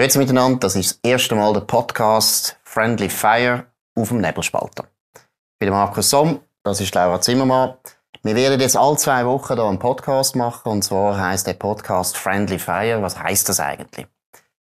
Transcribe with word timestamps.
Grüezi 0.00 0.16
miteinander, 0.16 0.60
das 0.60 0.76
ist 0.76 0.92
das 0.92 1.10
erste 1.10 1.34
Mal 1.34 1.52
der 1.52 1.60
Podcast 1.60 2.56
Friendly 2.64 3.10
Fire 3.10 3.66
auf 3.94 4.08
dem 4.08 4.22
Nebelspalter. 4.22 4.84
Ich 5.14 5.58
bin 5.58 5.68
Markus 5.68 6.08
Somm, 6.08 6.40
das 6.62 6.80
ist 6.80 6.94
Laura 6.94 7.20
Zimmermann. 7.20 7.74
Wir 8.22 8.34
werden 8.34 8.58
jetzt 8.58 8.78
alle 8.78 8.96
zwei 8.96 9.26
Wochen 9.26 9.52
hier 9.52 9.62
einen 9.62 9.78
Podcast 9.78 10.36
machen 10.36 10.72
und 10.72 10.82
zwar 10.84 11.20
heißt 11.20 11.46
der 11.46 11.52
Podcast 11.52 12.16
Friendly 12.16 12.58
Fire. 12.58 13.02
Was 13.02 13.18
heißt 13.18 13.50
das 13.50 13.60
eigentlich? 13.60 14.06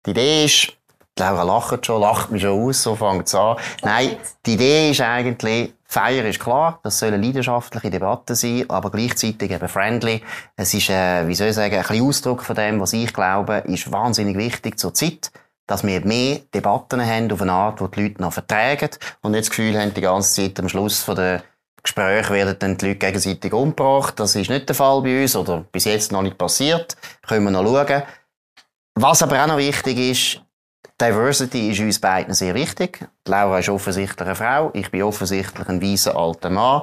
Die 0.07 0.13
Idee 0.13 0.45
ist, 0.45 0.73
Laura 1.19 1.43
lacht 1.43 1.85
schon, 1.85 2.01
lacht 2.01 2.31
mich 2.31 2.43
schon 2.43 2.69
aus, 2.69 2.85
so 2.85 2.95
fängt 2.95 3.27
es 3.27 3.35
an. 3.35 3.57
Nein, 3.83 4.17
die 4.47 4.55
Idee 4.55 4.93
ist 4.93 5.01
eigentlich, 5.01 5.75
Feier 5.95 6.25
ist 6.25 6.41
klar, 6.41 6.81
das 6.83 6.99
soll 6.99 7.13
eine 7.13 7.25
leidenschaftliche 7.25 7.89
Debatte 7.89 8.35
sein, 8.35 8.65
aber 8.69 8.91
gleichzeitig 8.91 9.53
eben 9.53 9.69
friendly. 9.69 10.23
Es 10.57 10.75
ist, 10.75 10.91
äh, 10.91 11.27
wie 11.29 11.37
soll 11.37 11.49
ich 11.49 11.55
sagen, 11.55 11.77
ein 11.77 11.83
bisschen 11.83 12.05
Ausdruck 12.05 12.43
von 12.43 12.57
dem, 12.57 12.81
was 12.81 12.93
ich 12.93 13.13
glaube, 13.13 13.63
ist 13.67 13.93
wahnsinnig 13.93 14.37
wichtig 14.37 14.77
zur 14.77 14.93
Zeit, 14.93 15.31
dass 15.69 15.87
wir 15.87 16.05
mehr 16.05 16.41
Debatten 16.53 17.01
haben 17.07 17.31
auf 17.31 17.41
eine 17.41 17.53
Art, 17.53 17.81
die 17.81 17.89
die 17.93 18.03
Leute 18.03 18.23
noch 18.23 18.33
vertragen 18.33 18.91
und 19.23 19.31
nicht 19.31 19.45
das 19.45 19.51
Gefühl 19.51 19.81
haben, 19.81 19.95
die 19.95 20.01
ganze 20.01 20.43
Zeit 20.43 20.59
am 20.59 20.69
Schluss 20.69 21.01
von 21.03 21.15
der 21.15 21.45
Gespräche 21.81 22.33
werden 22.33 22.57
dann 22.59 22.77
die 22.77 22.87
Leute 22.87 22.99
gegenseitig 22.99 23.53
umgebracht. 23.53 24.19
Das 24.19 24.35
ist 24.35 24.51
nicht 24.51 24.69
der 24.69 24.75
Fall 24.75 25.01
bei 25.03 25.23
uns 25.23 25.37
oder 25.37 25.65
bis 25.71 25.85
jetzt 25.85 26.11
noch 26.11 26.23
nicht 26.23 26.37
passiert. 26.37 26.97
Können 27.23 27.45
wir 27.45 27.51
noch 27.51 27.63
schauen. 27.63 28.03
Was 28.97 29.23
aber 29.23 29.41
auch 29.43 29.47
noch 29.47 29.59
wichtig 29.59 29.99
ist, 29.99 30.44
Diversity 31.01 31.71
ist 31.71 31.81
uns 31.81 31.99
beiden 31.99 32.35
sehr 32.35 32.55
wichtig. 32.55 33.01
Die 33.27 33.31
Laura 33.31 33.59
ist 33.59 33.69
offensichtlich 33.69 34.27
eine 34.27 34.37
Frau, 34.37 34.71
ich 34.75 34.91
bin 34.91 35.03
offensichtlich 35.03 35.69
ein 35.69 35.83
weißer 35.83 36.17
alter 36.17 36.51
Mann. 36.51 36.83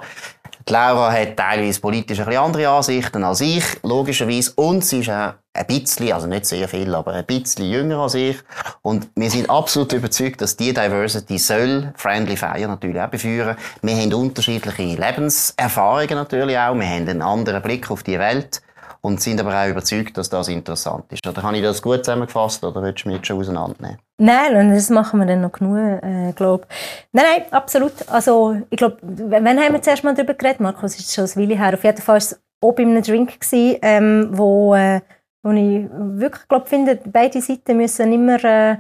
Die 0.68 0.74
Laura 0.74 1.12
hat 1.12 1.38
teilweise 1.38 1.80
politisch 1.80 2.20
ein 2.20 2.26
bisschen 2.26 2.44
andere 2.44 2.70
Ansichten 2.70 3.24
als 3.24 3.42
ich, 3.42 3.64
logischerweise. 3.84 4.52
Und 4.56 4.86
sie 4.86 5.00
ist 5.00 5.10
auch 5.10 5.34
ein 5.54 5.68
bisschen, 5.68 6.14
also 6.14 6.28
nicht 6.28 6.46
sehr 6.46 6.68
viel, 6.68 6.94
aber 6.94 7.14
ein 7.14 7.26
bisschen 7.26 7.66
jünger 7.66 8.00
als 8.00 8.14
ich. 8.14 8.38
Und 8.82 9.10
wir 9.16 9.30
sind 9.30 9.50
absolut 9.50 9.92
überzeugt, 9.94 10.42
dass 10.42 10.58
die 10.58 10.74
Diversity 10.74 11.38
soll 11.40 11.92
Friendly 11.96 12.38
Fire 12.38 12.68
natürlich 12.68 13.02
auch 13.02 13.10
beführen. 13.10 13.56
Wir 13.82 13.96
haben 13.96 14.14
unterschiedliche 14.14 15.02
Lebenserfahrungen 15.02 16.16
natürlich 16.16 16.58
auch. 16.58 16.76
Wir 16.76 16.88
haben 16.88 17.10
einen 17.10 17.22
anderen 17.22 17.62
Blick 17.62 17.90
auf 17.90 18.04
die 18.04 18.20
Welt 18.20 18.62
und 19.02 19.20
sind 19.20 19.40
aber 19.40 19.56
auch 19.56 19.68
überzeugt, 19.68 20.18
dass 20.18 20.30
das 20.30 20.48
interessant 20.48 21.06
ist. 21.12 21.26
Oder 21.26 21.42
habe 21.42 21.58
ich 21.58 21.64
das 21.64 21.82
gut 21.82 22.06
zusammengefasst 22.06 22.64
oder 22.64 22.82
willst 22.82 23.04
du 23.04 23.10
mich 23.10 23.18
jetzt 23.18 23.28
schon 23.28 23.40
auseinandernehmen? 23.40 23.98
Nein, 24.18 24.74
das 24.74 24.90
machen 24.90 25.20
wir 25.20 25.26
dann 25.26 25.42
noch 25.42 25.52
genug, 25.52 25.78
äh, 25.78 26.32
glaube 26.34 26.68
Nein, 27.12 27.26
nein, 27.26 27.46
absolut. 27.52 27.94
Also, 28.08 28.56
ich 28.70 28.78
glaube, 28.78 28.98
wann 29.02 29.60
haben 29.60 29.74
wir 29.74 29.82
zuerst 29.82 30.04
mal 30.04 30.14
darüber 30.14 30.36
geredet, 30.36 30.60
Markus? 30.60 30.98
Ist 30.98 31.14
schon 31.14 31.26
ein 31.26 31.36
Weile 31.36 31.58
her. 31.58 31.74
Auf 31.74 31.84
jeden 31.84 31.98
Fall 31.98 32.14
war 32.14 32.18
es 32.18 32.40
auch 32.62 32.74
bei 32.74 32.84
einem 32.84 33.02
Drink, 33.02 33.40
gewesen, 33.40 33.80
ähm, 33.82 34.30
wo, 34.32 34.76
äh, 34.76 35.02
wo 35.42 35.52
ich 35.52 35.88
wirklich 35.92 36.48
glaub, 36.48 36.68
finde, 36.68 37.00
beide 37.04 37.42
Seiten 37.42 37.78
müssen 37.78 38.14
immer 38.14 38.44
äh, 38.44 38.78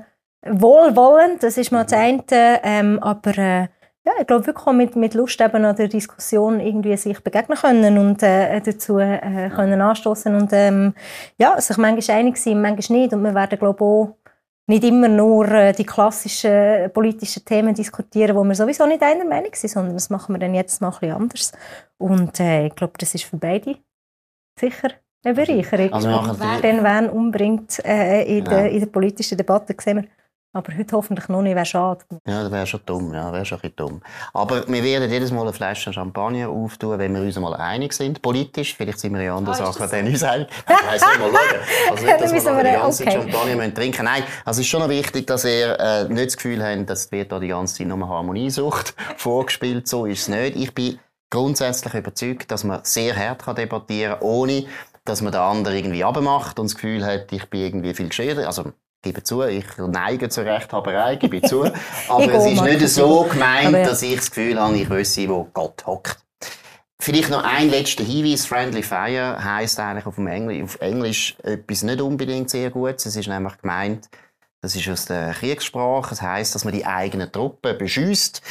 wohlwollend, 0.47 1.43
das 1.43 1.57
ist 1.57 1.71
mal 1.71 1.83
das 1.83 1.93
eine, 1.93 2.23
ähm, 2.63 2.99
aber 3.01 3.37
äh, 3.37 3.67
ja, 4.05 4.13
ich 4.19 4.27
glaube 4.27 4.47
wirklich 4.47 4.65
auch 4.65 4.73
mit, 4.73 4.95
mit 4.95 5.13
Lust 5.13 5.39
eben 5.41 5.63
an 5.63 5.75
der 5.75 5.87
Diskussion 5.87 6.59
irgendwie 6.59 6.97
sich 6.97 7.19
begegnen 7.19 7.57
können 7.57 7.97
und 7.97 8.23
äh, 8.23 8.59
dazu 8.59 8.97
äh, 8.97 9.49
können 9.49 9.79
anstoßen 9.79 10.33
und 10.35 10.49
ähm, 10.53 10.93
ja, 11.37 11.59
sich 11.61 11.77
manchmal 11.77 12.17
einig 12.17 12.37
sein, 12.37 12.61
manchmal 12.61 12.99
nicht 12.99 13.13
und 13.13 13.23
wir 13.23 13.35
werden 13.35 13.59
glaube 13.59 13.83
auch 13.83 14.17
nicht 14.67 14.83
immer 14.83 15.07
nur 15.07 15.47
äh, 15.51 15.73
die 15.73 15.85
klassischen 15.85 16.91
politischen 16.93 17.45
Themen 17.45 17.75
diskutieren, 17.75 18.35
wo 18.35 18.43
wir 18.43 18.55
sowieso 18.55 18.87
nicht 18.87 19.03
einer 19.03 19.25
Meinung 19.25 19.51
sind, 19.53 19.69
sondern 19.69 19.93
das 19.93 20.09
machen 20.09 20.33
wir 20.33 20.39
dann 20.39 20.55
jetzt 20.55 20.81
mal 20.81 20.87
ein 20.87 20.99
bisschen 20.99 21.15
anders 21.15 21.51
und 21.97 22.39
äh, 22.39 22.67
ich 22.67 22.75
glaube, 22.75 22.93
das 22.97 23.13
ist 23.13 23.25
für 23.25 23.37
beide 23.37 23.75
sicher 24.59 24.89
eine 25.23 25.35
Bereicherung. 25.35 25.93
Also 25.93 26.39
wer 26.39 26.61
den 26.61 26.83
wen 26.83 27.09
umbringt 27.09 27.85
äh, 27.85 28.23
in, 28.23 28.45
ja. 28.45 28.49
der, 28.49 28.71
in 28.71 28.79
der 28.79 28.87
politischen 28.87 29.37
Debatte, 29.37 29.75
sehen 29.79 29.97
wir 29.97 30.05
aber 30.53 30.77
heute 30.77 30.95
hoffentlich 30.95 31.29
noch 31.29 31.41
nicht, 31.41 31.55
wäre 31.55 31.65
schade. 31.65 32.01
Ja, 32.27 32.43
das 32.43 32.51
wäre 32.51 32.65
schon 32.65 32.81
dumm, 32.85 33.13
ja, 33.13 33.31
wäre 33.31 33.45
schon 33.45 33.59
ein 33.61 33.73
dumm. 33.75 34.01
Aber 34.33 34.67
wir 34.67 34.83
werden 34.83 35.09
jedes 35.09 35.31
Mal 35.31 35.43
eine 35.43 35.53
Flasche 35.53 35.93
Champagner 35.93 36.49
auftun, 36.49 36.99
wenn 36.99 37.13
wir 37.13 37.21
uns 37.21 37.39
mal 37.39 37.53
einig 37.55 37.93
sind, 37.93 38.21
politisch. 38.21 38.75
Vielleicht 38.75 38.99
sind 38.99 39.13
wir 39.13 39.21
ja 39.21 39.35
andere 39.35 39.55
ah, 39.55 39.71
Sachen, 39.71 39.89
dann 39.89 40.07
uns 40.07 40.23
einig. 40.23 40.47
Ich 40.67 40.87
weiss 40.87 41.05
nicht, 41.05 41.19
mal 41.19 41.29
schauen. 41.29 41.91
Also 41.91 42.05
nicht, 42.05 42.21
dass 42.21 42.45
wir 42.45 42.63
die 42.63 42.71
ganze 42.71 43.03
okay. 43.03 43.11
Champagner 43.11 43.55
müssen 43.55 43.75
trinken 43.75 44.05
Nein, 44.05 44.23
also 44.43 44.59
es 44.59 44.65
ist 44.65 44.71
schon 44.71 44.81
noch 44.81 44.89
wichtig, 44.89 45.27
dass 45.27 45.45
ihr 45.45 45.79
äh, 45.79 46.07
nicht 46.09 46.27
das 46.27 46.37
Gefühl 46.37 46.63
habt, 46.63 46.89
dass 46.89 47.11
wird 47.11 47.31
da 47.31 47.39
die 47.39 47.47
ganze 47.47 47.75
Zeit 47.75 47.87
nur 47.87 48.07
Harmoniesucht 48.07 48.93
vorgespielt. 49.17 49.87
So 49.87 50.05
ist 50.05 50.21
es 50.21 50.27
nicht. 50.27 50.55
Ich 50.55 50.73
bin 50.73 50.99
grundsätzlich 51.29 51.93
überzeugt, 51.93 52.51
dass 52.51 52.63
man 52.63 52.81
sehr 52.83 53.15
hart 53.15 53.57
debattieren 53.57 54.19
kann, 54.19 54.21
ohne 54.21 54.65
dass 55.05 55.21
man 55.21 55.31
den 55.31 55.41
anderen 55.41 55.77
irgendwie 55.77 56.03
abmacht 56.03 56.59
und 56.59 56.67
das 56.67 56.75
Gefühl 56.75 57.05
hat, 57.05 57.31
ich 57.31 57.49
bin 57.49 57.61
irgendwie 57.61 57.93
viel 57.93 58.09
gescheiter. 58.09 58.45
Also, 58.45 58.73
gebe 59.01 59.23
zu, 59.23 59.41
ich 59.43 59.65
neige 59.77 60.29
zur 60.29 60.45
Rechthaberei, 60.45 61.15
gebe 61.15 61.41
zu. 61.41 61.63
Aber 62.09 62.33
es 62.33 62.45
ist 62.45 62.61
nicht 62.61 62.87
so 62.89 63.23
gemeint, 63.23 63.75
dass 63.87 64.01
ich 64.01 64.15
das 64.15 64.31
Gefühl 64.31 64.59
habe, 64.59 64.77
ich 64.77 64.89
wüsste, 64.89 65.27
wo 65.29 65.47
Gott 65.53 65.85
hockt. 65.85 66.17
Vielleicht 66.99 67.31
noch 67.31 67.43
ein 67.43 67.69
letzter 67.71 68.03
Hinweis. 68.03 68.45
Friendly 68.45 68.83
Fire 68.83 69.43
heisst 69.43 69.79
eigentlich 69.79 70.05
auf, 70.05 70.19
Engl 70.19 70.63
auf 70.63 70.79
Englisch 70.81 71.35
etwas 71.41 71.81
nicht 71.81 71.99
unbedingt 71.99 72.51
sehr 72.51 72.69
Gutes. 72.69 73.07
Es 73.07 73.15
ist 73.15 73.27
nämlich 73.27 73.57
gemeint, 73.57 74.07
das 74.61 74.75
ist 74.75 74.87
aus 74.87 75.05
der 75.05 75.31
Kriegssprache. 75.31 76.11
Das 76.11 76.21
heisst, 76.21 76.53
dass 76.53 76.63
man 76.63 76.73
die 76.73 76.85
eigenen 76.85 77.31
Truppen 77.31 77.75
beschüsst 77.79 78.43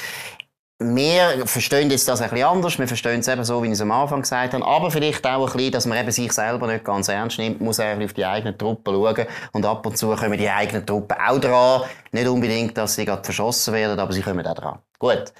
wir 0.82 1.46
verstehen 1.46 1.90
jetzt 1.90 2.08
das 2.08 2.22
ein 2.22 2.30
bisschen 2.30 2.46
anders. 2.46 2.78
Wir 2.78 2.88
verstehen 2.88 3.20
es 3.20 3.28
eben 3.28 3.44
so, 3.44 3.62
wie 3.62 3.66
ich 3.66 3.74
es 3.74 3.82
am 3.82 3.90
Anfang 3.90 4.22
gesagt 4.22 4.54
habe. 4.54 4.64
Aber 4.64 4.90
vielleicht 4.90 5.26
auch 5.26 5.46
ein 5.46 5.52
bisschen, 5.52 5.72
dass 5.72 5.86
man 5.86 5.98
eben 5.98 6.10
sich 6.10 6.32
selber 6.32 6.66
nicht 6.66 6.84
ganz 6.84 7.08
ernst 7.08 7.38
nimmt, 7.38 7.60
muss 7.60 7.78
er 7.78 8.02
auf 8.02 8.14
die 8.14 8.24
eigenen 8.24 8.56
Truppen 8.56 8.94
schauen. 8.94 9.26
Und 9.52 9.66
ab 9.66 9.84
und 9.84 9.98
zu 9.98 10.08
kommen 10.16 10.38
die 10.38 10.48
eigenen 10.48 10.86
Truppen 10.86 11.16
auch 11.18 11.38
dran. 11.38 11.82
Nicht 12.12 12.26
unbedingt, 12.26 12.78
dass 12.78 12.94
sie 12.94 13.04
gerade 13.04 13.22
verschossen 13.22 13.74
werden, 13.74 14.00
aber 14.00 14.12
sie 14.12 14.22
kommen 14.22 14.46
auch 14.46 14.54
dran. 14.54 14.78
Gut. 14.98 15.32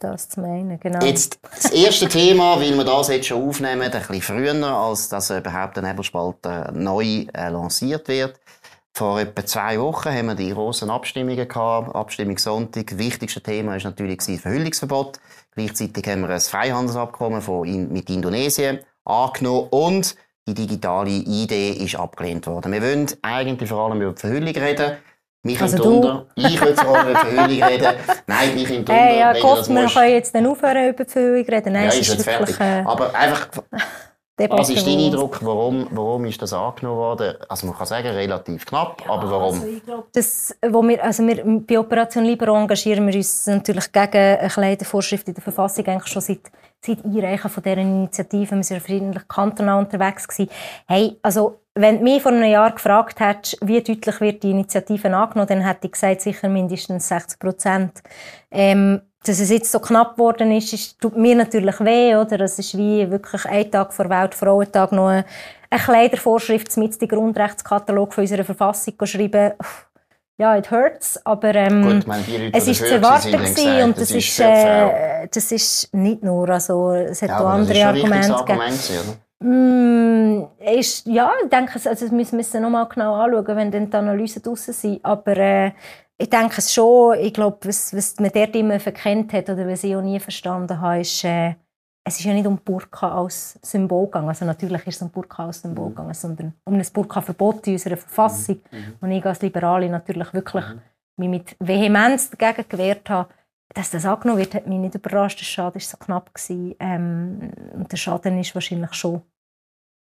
Das 0.00 0.30
zu 0.30 0.40
meinen, 0.40 0.80
genau. 0.80 1.04
Jetzt 1.04 1.38
das 1.42 1.70
erste 1.70 2.08
Thema, 2.08 2.58
weil 2.58 2.74
wir 2.74 2.84
das 2.84 3.08
jetzt 3.08 3.28
schon 3.28 3.46
aufnehmen, 3.46 3.82
ein 3.82 3.90
bisschen 3.90 4.22
früher, 4.22 4.66
als 4.66 5.08
das 5.10 5.30
überhaupt 5.30 5.76
der 5.76 5.84
Nebelspalt 5.84 6.38
neu 6.72 7.26
äh, 7.32 7.48
lanciert 7.50 8.08
wird. 8.08 8.40
Vor 8.94 9.18
etwa 9.20 9.46
zwei 9.46 9.80
Wochen 9.80 10.10
haben 10.10 10.26
wir 10.26 10.34
die 10.34 10.52
grossen 10.52 10.90
Abstimmungen 10.90 11.48
gehabt. 11.48 11.94
Abstimmung 11.94 12.36
Sonntag. 12.36 12.88
Das 12.88 12.98
wichtigste 12.98 13.40
Thema 13.40 13.72
war 13.72 13.82
natürlich 13.82 14.18
das 14.18 14.40
Verhüllungsverbot. 14.40 15.18
Gleichzeitig 15.54 16.06
haben 16.06 16.22
wir 16.22 16.28
ein 16.28 16.40
Freihandelsabkommen 16.40 17.40
von, 17.40 17.90
mit 17.90 18.10
Indonesien 18.10 18.80
angenommen 19.04 19.68
und 19.70 20.14
die 20.46 20.54
digitale 20.54 21.10
Idee 21.10 21.70
ist 21.70 21.94
abgelehnt 21.94 22.46
worden. 22.46 22.72
Wir 22.72 22.82
wollen 22.82 23.06
eigentlich 23.22 23.68
vor 23.68 23.86
allem 23.86 24.02
über 24.02 24.12
die 24.12 24.20
Verhüllung 24.20 24.54
reden. 24.54 24.96
Mich 25.44 25.60
also 25.60 25.76
im 25.76 25.82
Tunder. 25.82 26.26
Ich 26.34 26.60
will 26.60 26.74
vor 26.74 26.98
allem 26.98 27.10
über 27.10 27.20
die 27.24 27.34
Verhüllung 27.34 27.68
reden. 27.68 27.94
Nein, 28.26 28.54
mich 28.54 28.70
im 28.70 28.84
Tunder. 28.84 28.94
Hey, 28.94 29.18
ja, 29.20 29.32
Gott, 29.40 29.68
wir 29.68 29.86
können 29.86 30.10
jetzt 30.10 30.34
dann 30.34 30.46
aufhören 30.46 30.88
über 30.90 31.04
die 31.04 31.10
Verhüllung 31.10 31.46
reden. 31.46 31.72
Nein, 31.72 31.84
ja, 31.84 31.88
ist, 31.88 32.08
ist 32.08 32.26
wirklich, 32.26 32.56
fertig. 32.56 32.86
Aber 32.86 33.14
einfach... 33.14 33.48
Was 34.38 34.70
ist 34.70 34.86
dein 34.86 34.98
Eindruck, 34.98 35.44
warum, 35.44 35.86
warum 35.90 36.24
ist 36.24 36.40
das 36.40 36.54
angenommen 36.54 36.96
worden? 36.96 37.34
Also 37.48 37.66
man 37.66 37.76
kann 37.76 37.86
sagen, 37.86 38.08
relativ 38.08 38.64
knapp, 38.64 39.02
aber 39.06 39.30
warum? 39.30 39.54
Also 39.54 39.66
ich 39.66 39.84
glaube, 39.84 40.06
das, 40.12 40.56
wo 40.70 40.82
wir, 40.82 41.04
also 41.04 41.26
wir, 41.26 41.44
bei 41.44 41.78
Operation 41.78 42.24
Libero 42.24 42.56
engagieren 42.56 43.06
wir 43.06 43.14
uns 43.14 43.46
natürlich 43.46 43.92
gegen 43.92 44.16
eine 44.16 44.48
kleine 44.48 44.84
Vorschrift 44.84 45.28
in 45.28 45.34
der 45.34 45.42
Verfassung 45.42 45.86
eigentlich 45.86 46.10
schon 46.10 46.22
seit, 46.22 46.50
seit 46.80 47.04
Einreichen 47.04 47.50
von 47.50 47.62
dieser 47.62 47.76
Initiative. 47.76 48.56
Wir 48.56 48.62
sind 48.62 48.82
friedlich 48.82 49.28
kantonal 49.28 49.80
unterwegs 49.80 50.26
gewesen. 50.26 50.50
Hey, 50.88 51.18
also 51.22 51.60
wenn 51.74 51.98
du 51.98 52.04
mich 52.04 52.22
vor 52.22 52.32
einem 52.32 52.50
Jahr 52.50 52.72
gefragt 52.72 53.20
hättest, 53.20 53.58
wie 53.60 53.82
deutlich 53.82 54.20
wird 54.20 54.42
die 54.42 54.50
Initiative 54.50 55.14
angenommen, 55.14 55.48
dann 55.48 55.60
hätte 55.60 55.86
ich 55.86 55.92
gesagt, 55.92 56.22
sicher 56.22 56.48
mindestens 56.48 57.08
60 57.08 57.38
Prozent. 57.38 58.02
Ähm, 58.50 59.02
dass 59.24 59.38
es 59.38 59.50
jetzt 59.50 59.70
so 59.70 59.78
knapp 59.78 60.16
geworden 60.16 60.50
ist, 60.52 60.72
ist, 60.72 61.00
tut 61.00 61.16
mir 61.16 61.36
natürlich 61.36 61.78
weh, 61.80 62.16
oder? 62.16 62.40
Es 62.40 62.58
ist 62.58 62.76
wie 62.76 63.08
wirklich 63.10 63.44
ein 63.46 63.70
Tag 63.70 63.92
vor 63.92 64.08
Weltfrauentag 64.10 64.92
noch 64.92 65.08
eine, 65.08 65.24
Kleidervorschrift 65.70 66.76
mit 66.76 67.00
dem 67.00 67.08
Grundrechtskatalog 67.08 68.12
von 68.12 68.22
unserer 68.22 68.44
Verfassung 68.44 68.94
schreiben. 69.04 69.52
Ja, 70.38 70.56
it 70.56 70.70
hurts, 70.70 71.24
aber 71.24 71.54
ähm, 71.54 71.82
Gut, 71.82 72.06
meine, 72.06 72.50
es 72.52 72.66
ist 72.66 72.78
zu 72.78 72.94
erwarten 72.94 73.32
gewesen, 73.32 73.82
und 73.84 73.96
das, 73.96 74.08
das 74.08 74.16
ist, 74.16 74.40
äh, 74.40 75.28
das 75.32 75.52
ist 75.52 75.94
nicht 75.94 76.22
nur, 76.22 76.48
also 76.48 76.92
es 76.92 77.22
hat 77.22 77.28
ja, 77.28 77.40
auch 77.40 77.48
andere 77.50 77.86
Argumente 77.86 78.34
gegeben. 78.44 79.18
Mm, 79.42 80.44
ist, 80.78 81.06
ja, 81.06 81.30
ich 81.42 81.50
denke, 81.50 81.74
also, 81.74 81.90
das 81.90 82.12
müssen 82.12 82.38
wir 82.38 82.60
noch 82.60 82.70
mal 82.70 82.84
genau 82.84 83.14
anschauen, 83.14 83.56
wenn 83.56 83.70
dann 83.70 83.90
die 83.90 83.96
Analysen 83.96 84.42
draussen 84.42 84.72
sind. 84.72 85.04
Aber 85.04 85.36
äh, 85.36 85.72
ich 86.22 86.30
denke 86.30 86.54
es 86.58 86.72
schon, 86.72 87.18
ich 87.18 87.34
glaube, 87.34 87.58
was, 87.62 87.94
was 87.94 88.20
man 88.20 88.30
dort 88.32 88.54
immer 88.54 88.78
verkennt 88.78 89.32
hat 89.32 89.50
oder 89.50 89.66
was 89.66 89.82
ich 89.82 89.96
auch 89.96 90.02
nie 90.02 90.20
verstanden 90.20 90.80
habe, 90.80 91.00
ist, 91.00 91.24
äh, 91.24 91.56
es 92.04 92.18
ist 92.18 92.24
ja 92.24 92.32
nicht 92.32 92.46
um 92.46 92.58
Burka 92.58 93.12
als 93.20 93.58
Symbol 93.62 94.06
gegangen. 94.06 94.28
Also 94.28 94.44
natürlich 94.44 94.86
ist 94.86 94.96
es 94.96 95.02
um 95.02 95.10
Burka 95.10 95.46
als 95.46 95.62
Symbol 95.62 95.86
mhm. 95.86 95.90
gegangen, 95.90 96.14
sondern 96.14 96.54
um 96.64 96.74
ein 96.74 96.86
Burka-Verbot 96.92 97.66
in 97.66 97.72
unserer 97.72 97.96
Verfassung. 97.96 98.60
Mhm. 98.70 98.78
mhm. 98.78 98.94
Und 99.00 99.10
ich 99.10 99.26
als 99.26 99.42
Liberale 99.42 99.88
natürlich 99.88 100.32
wirklich 100.32 100.64
mhm. 100.64 100.80
mich 101.16 101.28
mit 101.28 101.56
Vehemenz 101.58 102.30
dagegen 102.30 102.68
gewehrt 102.68 103.10
habe. 103.10 103.28
Dass 103.74 103.90
das 103.90 104.04
angenommen 104.04 104.38
wird, 104.38 104.54
hat 104.54 104.66
mich 104.68 104.78
nicht 104.78 104.94
überrascht. 104.94 105.40
Der 105.40 105.44
Schaden 105.44 105.74
war 105.74 105.80
so 105.80 105.96
knapp. 105.96 106.30
Ähm, 106.48 107.52
und 107.72 107.90
der 107.90 107.96
Schaden 107.96 108.38
ist 108.38 108.54
wahrscheinlich 108.54 108.92
schon 108.94 109.22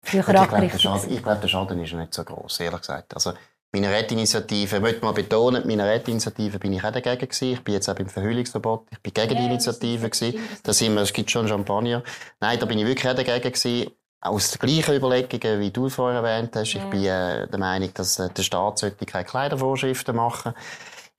früher 0.03 0.21
ich 0.21 0.27
glaube, 0.27 0.79
Schaden, 0.79 1.11
ich 1.11 1.23
glaube, 1.23 1.41
der 1.41 1.49
Schaden 1.49 1.83
ist 1.83 1.95
nicht 1.95 2.13
so 2.13 2.25
groß, 2.25 2.61
ehrlich 2.61 2.81
gesagt. 2.81 3.15
Also, 3.15 3.33
Minarett-Initiative, 3.73 4.77
ich 4.77 4.83
möchte 4.83 5.05
mal 5.05 5.13
betonen, 5.13 5.67
Minarett-Initiative 5.67 6.59
bin 6.59 6.73
ich 6.73 6.85
auch 6.85 6.91
dagegen 6.91 7.21
gewesen. 7.21 7.53
Ich 7.53 7.63
bin 7.63 7.75
jetzt 7.75 7.89
auch 7.89 7.95
beim 7.95 8.09
Verhüllungsverbot. 8.09 8.87
Ich 8.91 9.01
bin 9.01 9.15
gegen 9.15 9.35
ja, 9.35 9.41
die 9.41 9.47
Initiative 9.47 10.11
gewesen. 10.11 10.41
Da 10.63 10.73
sind 10.73 10.95
wir, 10.95 11.03
es 11.03 11.13
gibt 11.13 11.31
schon 11.31 11.47
Champagner. 11.47 12.03
Nein, 12.41 12.59
da 12.59 12.67
bin 12.67 12.79
ich 12.79 12.87
wirklich 12.87 13.09
auch 13.09 13.15
dagegen 13.15 13.53
gewesen. 13.53 13.91
Aus 14.23 14.51
den 14.51 14.59
gleichen 14.59 14.97
Überlegungen, 14.97 15.61
wie 15.61 15.71
du 15.71 15.89
vorher 15.89 16.23
erwähnt 16.23 16.55
hast. 16.55 16.75
Ja. 16.75 16.85
Ich 16.85 16.91
bin 16.91 17.05
äh, 17.05 17.49
der 17.49 17.59
Meinung, 17.59 17.91
dass 17.95 18.19
äh, 18.19 18.29
der 18.29 18.43
Staat 18.43 18.79
sollte 18.79 19.07
keine 19.07 19.25
Kleidervorschriften 19.25 20.15
machen 20.15 20.53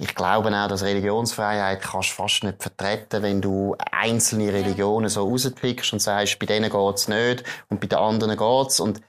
ich 0.01 0.15
glaube 0.15 0.49
auch, 0.49 0.67
dass 0.67 0.81
Religionsfreiheit 0.81 1.79
kannst 1.83 2.09
du 2.09 2.15
fast 2.15 2.43
nicht 2.43 2.61
vertreten, 2.61 3.21
wenn 3.21 3.39
du 3.39 3.75
einzelne 3.91 4.51
Religionen 4.51 5.09
so 5.09 5.29
rauspickst 5.29 5.93
und 5.93 5.99
sagst, 5.99 6.39
bei 6.39 6.47
denen 6.47 6.71
geht's 6.71 7.07
nicht 7.07 7.43
und 7.69 7.79
bei 7.79 7.85
den 7.85 7.99
anderen 7.99 8.35
geht's. 8.35 8.79
Und 8.79 8.99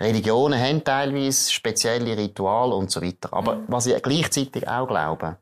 Religionen 0.00 0.60
haben 0.60 0.82
teilweise 0.82 1.52
spezielle 1.52 2.16
Rituale 2.16 2.74
und 2.74 2.90
so 2.90 3.00
weiter. 3.00 3.32
Aber 3.32 3.56
mhm. 3.56 3.64
was 3.68 3.86
ich 3.86 4.02
gleichzeitig 4.02 4.66
auch 4.68 4.88
glaube, 4.88 5.38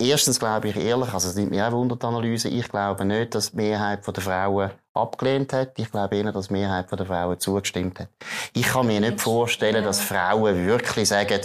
erstens 0.00 0.40
glaube 0.40 0.68
ich 0.68 0.76
ehrlich, 0.76 1.12
also 1.12 1.28
es 1.28 1.36
nimmt 1.36 1.50
mich 1.50 1.62
auch 1.62 1.72
Wunder, 1.72 1.96
die 1.96 2.06
Analyse, 2.06 2.48
ich 2.48 2.68
glaube 2.68 3.04
nicht, 3.04 3.34
dass 3.34 3.52
die 3.52 3.56
Mehrheit 3.58 4.06
der 4.06 4.22
Frauen 4.22 4.70
abgelehnt 4.92 5.52
hat. 5.52 5.78
Ich 5.78 5.90
glaube 5.90 6.16
eher, 6.16 6.32
dass 6.32 6.48
die 6.48 6.54
Mehrheit 6.54 6.90
der 6.90 7.06
Frauen 7.06 7.38
zugestimmt 7.38 8.00
hat. 8.00 8.08
Ich 8.54 8.66
kann 8.66 8.86
mir 8.86 9.00
nicht 9.00 9.20
vorstellen, 9.20 9.84
dass 9.84 10.00
Frauen 10.00 10.66
wirklich 10.66 11.08
sagen, 11.08 11.40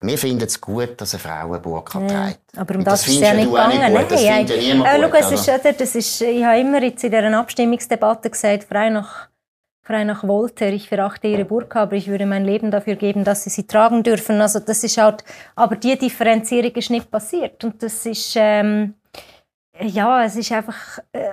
wir 0.00 0.18
finden 0.18 0.44
es 0.44 0.60
gut, 0.60 1.00
dass 1.00 1.14
eine 1.14 1.20
Frau 1.20 1.52
eine 1.52 1.60
Burka 1.60 2.00
ja, 2.00 2.06
trägt. 2.06 2.40
Aber 2.56 2.74
um 2.74 2.84
das, 2.84 3.00
das 3.00 3.08
ist 3.08 3.20
ja 3.20 3.32
nicht 3.32 3.48
gegangen. 3.48 3.92
Nicht 3.92 4.02
gut. 4.02 4.10
Das 4.10 4.22
Nein, 4.22 4.46
ja 4.46 4.56
niemand 4.56 4.92
äh, 4.92 5.00
gut, 5.00 5.10
schau, 5.22 5.32
es 5.32 5.48
ist, 5.48 5.80
das 5.80 5.94
ist, 5.94 6.20
ich 6.20 6.44
habe 6.44 6.60
immer 6.60 6.82
jetzt 6.82 7.04
in 7.04 7.10
dieser 7.10 7.38
Abstimmungsdebatte 7.38 8.28
gesagt, 8.28 8.64
frei 8.64 8.90
nach 8.90 9.28
frei 9.84 10.04
nach 10.04 10.24
Voltaire, 10.26 10.72
ich 10.72 10.88
verachte 10.88 11.28
ihre 11.28 11.44
Burka, 11.44 11.82
aber 11.82 11.96
ich 11.96 12.08
würde 12.08 12.26
mein 12.26 12.44
Leben 12.44 12.70
dafür 12.70 12.96
geben, 12.96 13.22
dass 13.22 13.44
sie 13.44 13.50
sie 13.50 13.66
tragen 13.66 14.02
dürfen. 14.02 14.40
Also 14.40 14.58
das 14.58 14.82
ist 14.82 14.96
halt, 14.96 15.24
aber 15.54 15.76
die 15.76 15.96
Differenzierung 15.98 16.72
ist 16.72 16.90
nicht 16.90 17.10
passiert 17.10 17.62
und 17.64 17.82
das 17.82 18.06
ist, 18.06 18.34
ähm, 18.36 18.94
ja, 19.80 20.24
es 20.24 20.36
ist 20.36 20.52
einfach, 20.52 20.98
äh, 21.12 21.30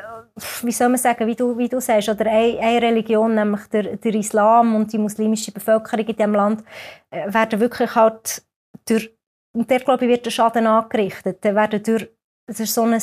wie 0.64 0.72
soll 0.72 0.90
man 0.90 0.98
sagen, 0.98 1.28
wie 1.28 1.36
du, 1.36 1.58
wie 1.58 1.70
du 1.70 1.80
sagst, 1.80 2.10
oder 2.10 2.26
eine, 2.26 2.60
eine 2.60 2.82
Religion, 2.82 3.36
nämlich 3.36 3.68
der, 3.68 3.96
der 3.98 4.16
Islam 4.16 4.76
und 4.76 4.92
die 4.92 4.98
muslimische 4.98 5.52
Bevölkerung 5.52 6.06
in 6.06 6.16
diesem 6.16 6.34
Land, 6.34 6.64
äh, 7.10 7.34
werden 7.34 7.60
wirklich 7.60 7.96
halt 7.96 8.44
durch, 8.86 9.12
und 9.54 9.70
der, 9.70 9.80
glaube 9.80 10.06
ich, 10.06 10.12
wird 10.12 10.26
der 10.26 10.32
Schaden 10.32 10.66
angerichtet. 10.66 11.44
Werden 11.44 11.84
durch, 11.84 12.10
durch 12.48 12.72
so 12.72 12.84
ein 12.84 13.00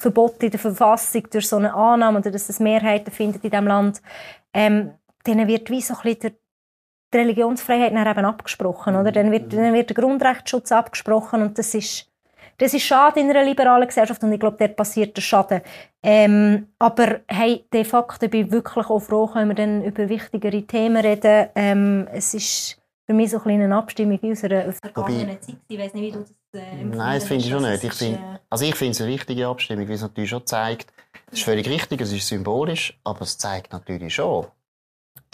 Verbot 0.00 0.42
in 0.42 0.50
der 0.50 0.60
Verfassung, 0.60 1.24
durch 1.30 1.48
so 1.48 1.56
eine 1.56 1.74
Annahme, 1.74 2.20
oder 2.20 2.30
dass 2.30 2.48
es 2.48 2.60
Mehrheiten 2.60 3.10
findet 3.10 3.44
in 3.44 3.50
diesem 3.50 3.66
Land, 3.66 4.00
ähm, 4.54 4.92
denen 5.26 5.48
wird 5.48 5.70
wie 5.70 5.80
so 5.80 5.94
ein 5.94 6.00
bisschen 6.02 6.36
die 7.12 7.16
Religionsfreiheit 7.16 7.92
dann 7.92 8.06
eben 8.06 8.24
abgesprochen, 8.24 8.94
oder? 8.94 9.10
Dann 9.10 9.32
wird, 9.32 9.52
dann 9.52 9.74
wird 9.74 9.90
der 9.90 9.96
Grundrechtsschutz 9.96 10.70
abgesprochen 10.72 11.42
und 11.42 11.58
das 11.58 11.74
ist, 11.74 12.10
das 12.58 12.74
ist 12.74 12.82
schade 12.82 13.20
in 13.20 13.30
einer 13.30 13.44
liberalen 13.44 13.88
Gesellschaft 13.88 14.22
und 14.22 14.32
ich 14.32 14.40
glaube, 14.40 14.56
dort 14.58 14.76
passiert 14.76 15.16
der 15.16 15.22
Schaden. 15.22 15.62
Ähm, 16.02 16.68
aber 16.78 17.20
hey, 17.26 17.64
de 17.72 17.84
facto 17.84 18.28
bin 18.28 18.46
ich 18.46 18.52
wirklich 18.52 18.86
auch 18.86 19.00
froh, 19.00 19.26
können 19.26 19.50
wir 19.50 19.54
dann 19.54 19.82
über 19.82 20.08
wichtigere 20.08 20.62
Themen 20.62 20.98
reden. 20.98 21.48
Ähm, 21.54 22.08
es 22.12 22.34
ist 22.34 22.80
für 23.06 23.14
mich 23.14 23.30
so 23.30 23.40
eine 23.42 23.74
Abstimmung 23.74 24.20
aus 24.22 24.44
einer 24.44 24.72
vergangenen 24.72 25.40
Zeit. 25.40 25.56
Ich 25.68 25.78
weiß 25.78 25.94
nicht, 25.94 26.02
wie 26.02 26.12
du 26.12 26.18
das 26.18 26.34
äh, 26.58 26.84
Nein, 26.84 27.18
das 27.18 27.28
finde 27.28 27.44
ich 27.44 27.50
schon 27.50 27.62
nicht. 27.62 27.84
Ich 27.84 27.92
find, 27.92 28.18
also 28.50 28.64
ich 28.64 28.74
finde 28.74 28.92
es 28.92 29.00
eine 29.00 29.10
wichtige 29.10 29.46
Abstimmung, 29.46 29.88
weil 29.88 29.94
es 29.94 30.02
natürlich 30.02 30.30
schon 30.30 30.46
zeigt, 30.46 30.92
es 31.30 31.38
ist 31.38 31.44
völlig 31.44 31.68
richtig, 31.68 32.00
es 32.00 32.12
ist 32.12 32.26
symbolisch, 32.28 32.98
aber 33.04 33.22
es 33.22 33.38
zeigt 33.38 33.72
natürlich 33.72 34.14
schon, 34.14 34.46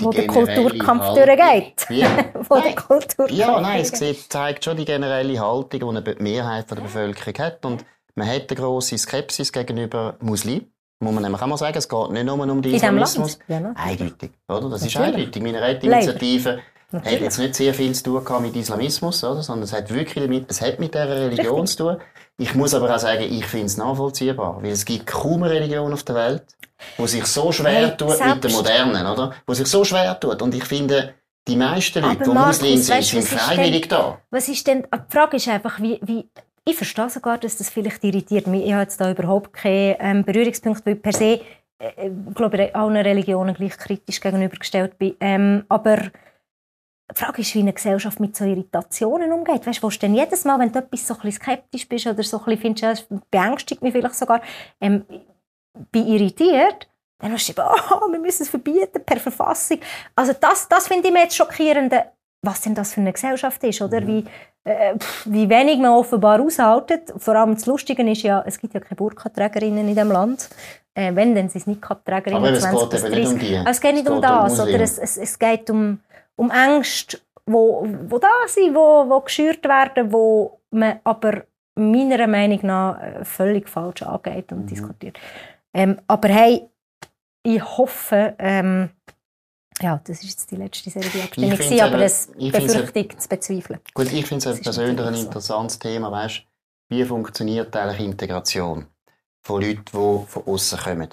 wo 0.00 0.10
der 0.10 0.26
Kulturkampf 0.26 1.02
Haltung, 1.02 1.36
durchgeht. 1.36 1.86
wo 2.48 2.60
der 2.60 2.74
Kulturkampf 2.74 3.30
ja, 3.30 3.60
nein, 3.60 3.80
es 3.80 3.90
sieht, 3.90 4.32
zeigt 4.32 4.64
schon 4.64 4.76
die 4.76 4.84
generelle 4.84 5.38
Haltung, 5.38 5.94
die 5.94 6.14
die 6.14 6.22
Mehrheit 6.22 6.70
der 6.70 6.76
Bevölkerung 6.76 7.38
hat. 7.38 7.64
Und 7.64 7.84
man 8.14 8.28
hat 8.28 8.50
eine 8.50 8.60
grosse 8.60 8.98
Skepsis 8.98 9.52
gegenüber 9.52 10.16
Muslimen. 10.20 10.73
Muss 11.04 11.12
man 11.12 11.22
nämlich 11.22 11.42
auch 11.42 11.46
mal 11.46 11.56
sagen, 11.58 11.76
es 11.76 11.88
geht 11.88 12.10
nicht 12.10 12.24
nur 12.24 12.40
um 12.40 12.62
den 12.62 12.74
Islamismus. 12.74 13.38
Ja, 13.46 13.60
ne? 13.60 13.74
Eindeutig, 13.76 14.30
oder? 14.48 14.70
Das 14.70 14.82
Natürlich. 14.82 14.86
ist 14.86 14.96
eindeutig. 14.96 15.42
Meine 15.42 15.60
Rettinitiative 15.60 16.60
hat 16.92 17.20
jetzt 17.20 17.38
nicht 17.38 17.54
sehr 17.54 17.74
viel 17.74 17.94
zu 17.94 18.20
tun 18.20 18.42
mit 18.42 18.56
Islamismus, 18.56 19.22
oder? 19.22 19.42
sondern 19.42 19.64
es 19.64 19.72
hat 19.72 19.92
wirklich 19.92 20.24
damit, 20.24 20.50
es 20.50 20.62
hat 20.62 20.78
mit 20.80 20.94
dieser 20.94 21.08
Religion 21.08 21.60
Richtig. 21.60 21.76
zu 21.76 21.84
tun. 21.84 21.96
Ich 22.38 22.54
muss 22.54 22.74
aber 22.74 22.92
auch 22.92 22.98
sagen, 22.98 23.22
ich 23.22 23.44
finde 23.44 23.66
es 23.66 23.76
nachvollziehbar, 23.76 24.62
weil 24.62 24.72
es 24.72 24.84
gibt 24.84 25.06
kaum 25.06 25.42
eine 25.42 25.52
Religion 25.52 25.92
auf 25.92 26.02
der 26.04 26.14
Welt, 26.14 26.42
wo 26.96 27.06
sich 27.06 27.26
so 27.26 27.52
schwer 27.52 27.88
hey, 27.88 27.96
tut 27.96 28.16
selbst. 28.16 28.34
mit 28.34 28.44
der 28.44 28.50
modernen, 28.50 29.06
oder? 29.06 29.34
Wo 29.46 29.54
sich 29.54 29.66
so 29.66 29.84
schwer 29.84 30.18
tut. 30.18 30.40
Und 30.40 30.54
ich 30.54 30.64
finde, 30.64 31.14
die 31.46 31.56
meisten 31.56 32.02
Leute, 32.02 32.24
die 32.24 32.30
Muslim 32.30 32.78
sind, 32.78 33.04
sind 33.04 33.24
freiwillig 33.24 33.88
denn, 33.88 33.98
da. 33.98 34.18
Was 34.30 34.48
ist 34.48 34.66
denn, 34.66 34.82
die 34.82 35.12
Frage 35.14 35.36
ist 35.36 35.48
einfach, 35.48 35.80
wie, 35.80 36.00
wie 36.02 36.28
ich 36.64 36.76
verstehe 36.76 37.10
sogar, 37.10 37.38
dass 37.38 37.56
das 37.56 37.68
vielleicht 37.68 38.02
irritiert. 38.04 38.46
Ich 38.46 38.72
habe 38.72 38.82
jetzt 38.82 39.00
da 39.00 39.10
überhaupt 39.10 39.52
keinen 39.52 39.96
ähm, 39.98 40.24
Berührungspunkt, 40.24 40.84
weil 40.86 40.96
per 40.96 41.12
se, 41.12 41.40
äh, 41.78 42.08
ich 42.28 42.34
glaube, 42.34 42.74
allen 42.74 42.96
Religionen 42.96 43.54
gleich 43.54 43.76
kritisch 43.76 44.20
gegenübergestellt 44.20 44.98
bin. 44.98 45.14
Ähm, 45.20 45.64
aber 45.68 45.96
die 47.10 47.22
Frage 47.22 47.42
ist, 47.42 47.54
wie 47.54 47.60
eine 47.60 47.74
Gesellschaft 47.74 48.18
mit 48.18 48.34
so 48.34 48.44
Irritationen 48.44 49.30
umgeht. 49.32 49.66
Weißt 49.66 49.82
du, 49.82 49.88
du 49.88 49.98
denn 49.98 50.14
jedes 50.14 50.44
Mal, 50.44 50.58
wenn 50.58 50.72
du 50.72 50.78
etwas 50.78 51.06
so 51.06 51.14
ein 51.22 51.32
skeptisch 51.32 51.86
bist 51.86 52.06
oder 52.06 52.22
so 52.22 52.38
ein 52.38 52.44
bisschen 52.44 52.76
findest, 52.76 53.08
beängstigt 53.30 53.82
mich 53.82 53.92
vielleicht 53.92 54.14
sogar, 54.14 54.40
ähm, 54.80 55.04
bin 55.92 56.06
irritiert, 56.06 56.88
dann 57.18 57.32
hast 57.32 57.46
du 57.46 57.52
eben, 57.52 57.62
oh, 57.90 58.10
wir 58.10 58.18
müssen 58.18 58.44
es 58.44 58.48
verbieten 58.48 59.04
per 59.04 59.18
Verfassung. 59.18 59.80
Also 60.16 60.32
das, 60.40 60.66
das 60.68 60.88
finde 60.88 61.08
ich 61.08 61.12
mir 61.12 61.24
jetzt 61.24 61.36
schockierend, 61.36 61.92
was 62.44 62.62
denn 62.62 62.74
das 62.74 62.94
für 62.94 63.00
eine 63.00 63.12
Gesellschaft 63.12 63.62
ist, 63.64 63.80
oder? 63.82 64.00
Mhm. 64.00 64.06
Wie, 64.06 64.24
äh, 64.64 64.94
wie 65.24 65.48
wenig 65.48 65.78
man 65.78 65.92
offenbar 65.92 66.40
aushaltet. 66.40 67.12
Vor 67.16 67.36
allem 67.36 67.54
das 67.54 67.66
Lustige 67.66 68.08
ist 68.10 68.22
ja, 68.22 68.42
es 68.46 68.58
gibt 68.58 68.74
ja 68.74 68.80
keine 68.80 68.96
Burkaträgerinnen 68.96 69.88
in 69.88 69.94
diesem 69.94 70.10
Land. 70.10 70.48
Äh, 70.94 71.14
wenn, 71.14 71.34
dann 71.34 71.48
sind 71.48 71.60
es 71.60 71.66
nicht 71.66 71.80
Trägerinnen. 71.82 72.36
Aber 72.36 72.50
es 72.52 72.64
geht 72.70 73.04
eben 73.04 73.20
nicht 73.20 73.32
um 73.32 73.38
die. 73.38 73.56
Also 73.56 73.70
es 73.70 73.80
geht 73.80 73.94
nicht 73.94 74.06
es 74.06 74.12
um 74.12 74.22
das, 74.22 74.60
um 74.60 74.68
oder 74.68 74.80
es, 74.80 74.98
es, 74.98 75.16
es 75.16 75.38
geht 75.38 75.68
um 75.70 75.98
um 76.36 76.50
Ängste, 76.50 77.18
wo, 77.46 77.86
wo 78.08 78.18
da 78.18 78.28
sind, 78.46 78.74
wo, 78.74 79.08
wo 79.08 79.20
geschürt 79.20 79.64
werden, 79.64 80.12
wo 80.12 80.60
man 80.70 81.00
aber 81.04 81.44
meiner 81.74 82.26
Meinung 82.26 82.60
nach 82.62 83.00
äh, 83.00 83.24
völlig 83.24 83.68
falsch 83.68 84.02
angeht 84.02 84.52
und 84.52 84.62
mhm. 84.62 84.66
diskutiert. 84.66 85.18
Ähm, 85.72 86.00
aber 86.06 86.28
hey, 86.28 86.68
ich 87.42 87.62
hoffe, 87.62 88.34
ähm, 88.38 88.90
ja, 89.80 90.00
das 90.04 90.22
ist 90.22 90.30
jetzt 90.30 90.50
die 90.50 90.56
letzte 90.56 90.90
Serie 90.90 91.24
Abstimmung, 91.24 91.50
gewesen, 91.50 91.80
aber 91.80 91.98
das 91.98 92.28
befürchtet 92.28 93.20
zu 93.20 93.28
bezweifeln. 93.28 93.80
Gut, 93.92 94.12
ich 94.12 94.26
finde 94.26 94.48
es 94.50 94.60
persönlich 94.60 95.06
ein 95.06 95.14
interessantes 95.14 95.78
Thema, 95.78 96.12
weißt, 96.12 96.42
wie 96.90 97.04
funktioniert 97.04 97.74
eigentlich 97.76 98.00
Integration 98.00 98.86
von 99.42 99.62
Leuten, 99.62 99.84
die 99.84 100.26
von 100.26 100.42
außen 100.46 100.78
kommen. 100.78 101.08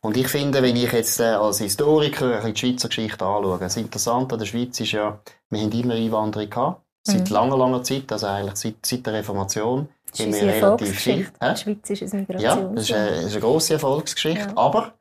Und 0.00 0.16
ich 0.16 0.28
finde, 0.28 0.62
wenn 0.62 0.76
ich 0.76 0.92
jetzt 0.92 1.18
äh, 1.18 1.24
als 1.24 1.58
Historiker 1.58 2.40
die 2.40 2.56
Schweizer 2.56 2.88
Geschichte 2.88 3.24
anschaue, 3.24 3.58
das 3.58 3.76
Interessante 3.76 4.34
an 4.34 4.38
der 4.38 4.46
Schweiz 4.46 4.78
ist 4.78 4.92
ja, 4.92 5.20
wir 5.50 5.60
haben 5.60 5.72
immer 5.72 5.94
Einwanderung 5.94 6.50
gehabt. 6.50 6.82
Seit 7.02 7.28
mhm. 7.28 7.34
langer, 7.34 7.56
langer 7.56 7.82
Zeit, 7.82 8.12
also 8.12 8.26
eigentlich 8.26 8.56
seit, 8.56 8.84
seit 8.84 9.06
der 9.06 9.14
Reformation. 9.14 9.88
Das 10.10 10.20
ist 10.20 10.42
eine 10.42 10.52
relativ 10.52 11.04
Die 11.04 11.26
Schweiz 11.56 11.90
ist 11.90 12.12
eine 12.12 12.22
Migration. 12.22 12.40
Ja, 12.40 12.74
das 12.74 12.84
ist 12.84 12.92
eine, 12.92 13.10
das 13.10 13.24
ist 13.24 13.32
eine 13.32 13.40
grosse 13.40 13.72
Erfolgsgeschichte. 13.74 14.46
Ja. 14.46 14.56
Aber 14.56 14.94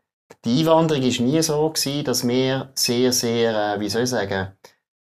die 0.46 0.60
Einwanderung 0.60 1.04
war 1.04 1.26
nie 1.26 1.42
so, 1.42 1.70
gewesen, 1.70 2.04
dass 2.04 2.28
wir 2.28 2.70
sehr, 2.74 3.12
sehr, 3.12 3.76
äh, 3.76 3.80
wie 3.80 3.90
soll 3.90 4.04
ich 4.04 4.10
sagen, 4.10 4.54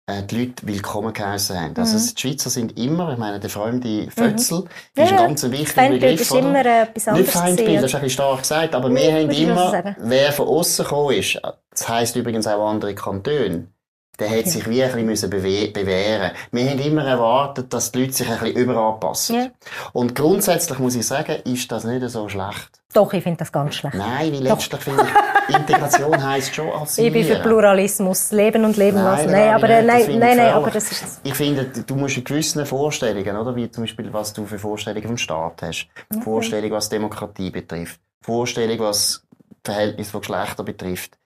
äh, 0.07 0.23
die 0.23 0.38
Leute 0.38 0.67
willkommen 0.67 1.12
geheißen 1.12 1.59
haben. 1.59 1.77
Also 1.77 1.99
mhm. 1.99 2.15
die 2.15 2.21
Schweizer 2.21 2.50
sind 2.50 2.79
immer, 2.79 3.12
ich 3.12 3.19
meine, 3.19 3.38
der 3.38 3.50
fremde 3.50 4.11
Fötzel, 4.11 4.61
mhm. 4.61 5.03
ist 5.03 5.12
ein 5.12 5.17
ganz 5.19 5.43
wichtiger 5.50 5.88
Begriff. 5.91 6.21
Ist 6.21 6.35
immer 6.35 6.65
etwas 6.65 7.07
Nicht 7.15 7.31
Feindbild, 7.31 7.77
das 7.77 7.85
ist 7.85 7.95
ein 7.95 8.00
bisschen 8.00 8.11
stark 8.11 8.41
gesagt, 8.41 8.75
aber 8.75 8.95
wir 8.95 9.12
haben 9.12 9.31
immer, 9.31 9.95
wer 9.99 10.33
von 10.33 10.49
außen 10.49 10.85
gekommen 10.85 11.15
ist, 11.15 11.41
das 11.71 11.88
heisst 11.88 12.17
übrigens 12.17 12.47
auch 12.47 12.67
andere 12.67 12.95
Kantone, 12.95 13.69
der 14.18 14.30
hat 14.30 14.46
sich 14.48 14.68
wie 14.68 14.82
ein 14.82 15.06
bisschen 15.06 15.30
bewähren 15.30 16.32
Wir 16.50 16.70
haben 16.70 16.78
immer 16.80 17.04
erwartet, 17.04 17.72
dass 17.72 17.92
die 17.92 18.00
Leute 18.00 18.12
sich 18.12 18.28
ein 18.28 18.38
bisschen 18.38 18.56
überanpassen. 18.56 19.37
Ja. 19.37 19.46
Und 19.92 20.14
grundsätzlich 20.14 20.78
muss 20.78 20.96
ich 20.96 21.06
sagen, 21.06 21.37
ist 21.44 21.70
das 21.70 21.84
nicht 21.84 22.08
so 22.08 22.28
schlecht. 22.28 22.80
Doch, 22.94 23.12
ich 23.12 23.22
finde 23.22 23.38
das 23.38 23.52
ganz 23.52 23.75
schlecht. 23.75 23.94
Nein, 23.94 24.32
weil 24.32 24.42
letztlich 24.42 24.80
finde 24.80 25.06
ich, 25.48 25.54
Integration 25.54 26.22
heisst 26.26 26.54
schon 26.54 26.72
assimilieren. 26.72 27.16
Ich 27.22 27.28
bin 27.28 27.37
für 27.37 27.42
Pluralismus, 27.42 28.32
leben 28.32 28.64
und 28.64 28.76
leben 28.76 28.96
nein, 28.96 29.04
lassen. 29.04 29.30
Nein, 29.30 29.54
aber, 29.54 29.68
nein, 29.68 29.87
nein, 30.18 30.37
nein, 30.37 30.52
aber 30.52 30.70
das 30.70 30.90
ist... 30.90 31.20
Ich 31.22 31.34
finde, 31.34 31.66
du 31.66 31.94
musst 31.94 32.16
in 32.16 32.25
gewissen 32.25 32.64
Vorstellungen, 32.64 33.37
oder, 33.37 33.54
wie 33.54 33.70
zum 33.70 33.84
Beispiel, 33.84 34.10
was 34.12 34.32
du 34.32 34.46
für 34.46 34.58
Vorstellungen 34.58 35.06
vom 35.06 35.18
Staat 35.18 35.62
hast, 35.62 35.87
okay. 36.10 36.22
Vorstellungen, 36.22 36.72
was 36.72 36.88
Demokratie 36.88 37.50
betrifft, 37.50 38.00
Vorstellungen, 38.22 38.80
was 38.80 39.22
Verhältnis 39.62 40.10
von 40.10 40.22
Geschlechtern 40.22 40.64
betrifft, 40.64 41.17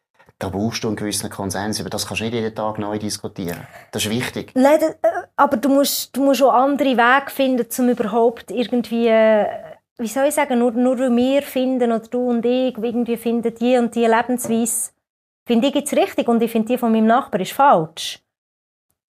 da 0.43 0.49
brauchst 0.49 0.83
du 0.83 0.89
einen 0.89 0.97
gewissen 0.97 1.31
Konsens. 1.31 1.79
Über 1.79 1.89
das 1.89 2.05
kannst 2.07 2.21
du 2.21 2.25
nicht 2.25 2.35
jeden 2.35 2.53
Tag 2.55 2.79
neu 2.79 2.99
diskutieren. 2.99 3.65
Das 3.93 4.05
ist 4.05 4.11
wichtig. 4.11 4.51
Nein, 4.55 4.81
äh, 4.83 5.09
aber 5.37 5.57
du 5.57 5.69
musst, 5.69 6.17
du 6.17 6.23
musst 6.25 6.43
auch 6.43 6.53
andere 6.53 6.97
Wege 6.97 7.31
finden, 7.31 7.67
um 7.79 7.89
überhaupt 7.89 8.51
irgendwie, 8.51 9.07
äh, 9.07 9.47
wie 9.99 10.09
soll 10.09 10.27
ich 10.27 10.35
sagen, 10.35 10.59
nur, 10.59 10.73
nur 10.73 10.99
wir 10.99 11.43
finden 11.43 11.93
oder 11.93 12.09
du 12.09 12.31
und 12.31 12.45
ich 12.45 12.77
irgendwie 12.77 13.17
finden 13.17 13.55
die 13.55 13.77
und 13.79 13.95
die 13.95 14.05
Lebensweise, 14.07 14.91
finde 15.47 15.69
ich 15.69 15.75
jetzt 15.77 15.93
richtig 15.93 16.27
und 16.27 16.43
ich 16.43 16.51
finde 16.51 16.69
die 16.69 16.79
von 16.79 16.91
meinem 16.91 17.07
Nachbar 17.07 17.41
ist 17.41 17.53
falsch. 17.53 18.19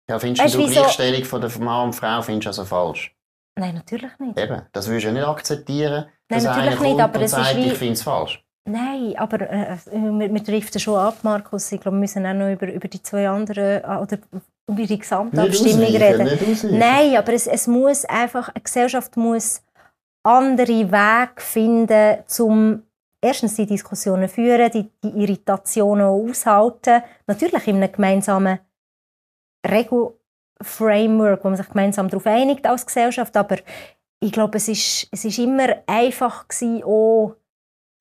Ja, 0.09 0.19
findest 0.19 0.43
Weißt 0.43 0.55
du 0.55 0.67
die 0.67 0.73
Gleichstellung 0.73 1.23
von 1.23 1.39
der 1.39 1.51
Mann 1.59 1.85
und 1.85 1.93
Frau 1.93 2.21
findest 2.21 2.45
du 2.45 2.49
also 2.49 2.65
falsch? 2.65 3.15
Nein, 3.55 3.75
natürlich 3.75 4.11
nicht. 4.19 4.37
Eben, 4.37 4.63
das 4.73 4.87
würdest 4.87 5.03
du 5.05 5.07
ja 5.07 5.13
nicht 5.13 5.25
akzeptieren, 5.27 6.05
Nein, 6.27 6.43
dass 6.43 6.45
einer 6.47 6.55
natürlich 6.57 6.79
nicht, 6.81 6.89
kommt 6.89 7.01
aber 7.01 7.19
und 7.19 7.25
es 7.25 7.33
ist 7.37 7.55
wie- 7.55 7.67
ich 7.67 7.73
finde 7.77 7.93
es 7.93 8.03
falsch. 8.03 8.43
Nein, 8.65 9.13
aber 9.17 9.41
äh, 9.41 9.77
wir, 9.91 10.33
wir 10.33 10.43
driften 10.43 10.79
schon 10.79 10.97
ab, 10.97 11.17
Markus. 11.23 11.71
Ich 11.71 11.81
glaube, 11.81 11.97
wir 11.97 12.01
müssen 12.01 12.25
auch 12.25 12.33
noch 12.33 12.51
über, 12.51 12.71
über 12.71 12.87
die 12.87 13.01
zwei 13.03 13.27
anderen 13.27 13.83
äh, 13.83 14.01
oder 14.01 14.17
über 14.67 14.83
die 14.83 14.97
Gesamtabstimmung 14.97 15.83
reden. 15.83 16.79
Nein, 16.79 17.17
aber 17.17 17.33
es, 17.33 17.47
es 17.47 17.67
muss 17.67 18.05
einfach, 18.05 18.49
eine 18.49 18.63
Gesellschaft 18.63 19.17
muss 19.17 19.61
andere 20.23 20.91
Wege 20.91 21.41
finden, 21.41 22.19
um 22.39 22.83
erstens 23.19 23.55
die 23.55 23.65
Diskussionen 23.65 24.29
führen, 24.29 24.71
die, 24.71 24.89
die 25.03 25.21
Irritationen 25.21 26.05
aushalten. 26.05 27.03
Natürlich 27.27 27.67
in 27.67 27.77
einem 27.77 27.91
gemeinsamen 27.91 28.59
Regelframework, 29.67 31.43
wo 31.43 31.49
man 31.49 31.57
sich 31.57 31.69
gemeinsam 31.69 32.07
darauf 32.09 32.27
einigt 32.27 32.65
als 32.65 32.85
Gesellschaft. 32.85 33.35
Aber 33.35 33.57
ich 34.21 34.31
glaube, 34.31 34.57
es 34.57 34.69
ist, 34.69 35.07
es 35.11 35.25
ist 35.25 35.39
immer 35.39 35.67
einfach 35.85 36.47
gewesen, 36.47 36.83
auch 36.83 37.35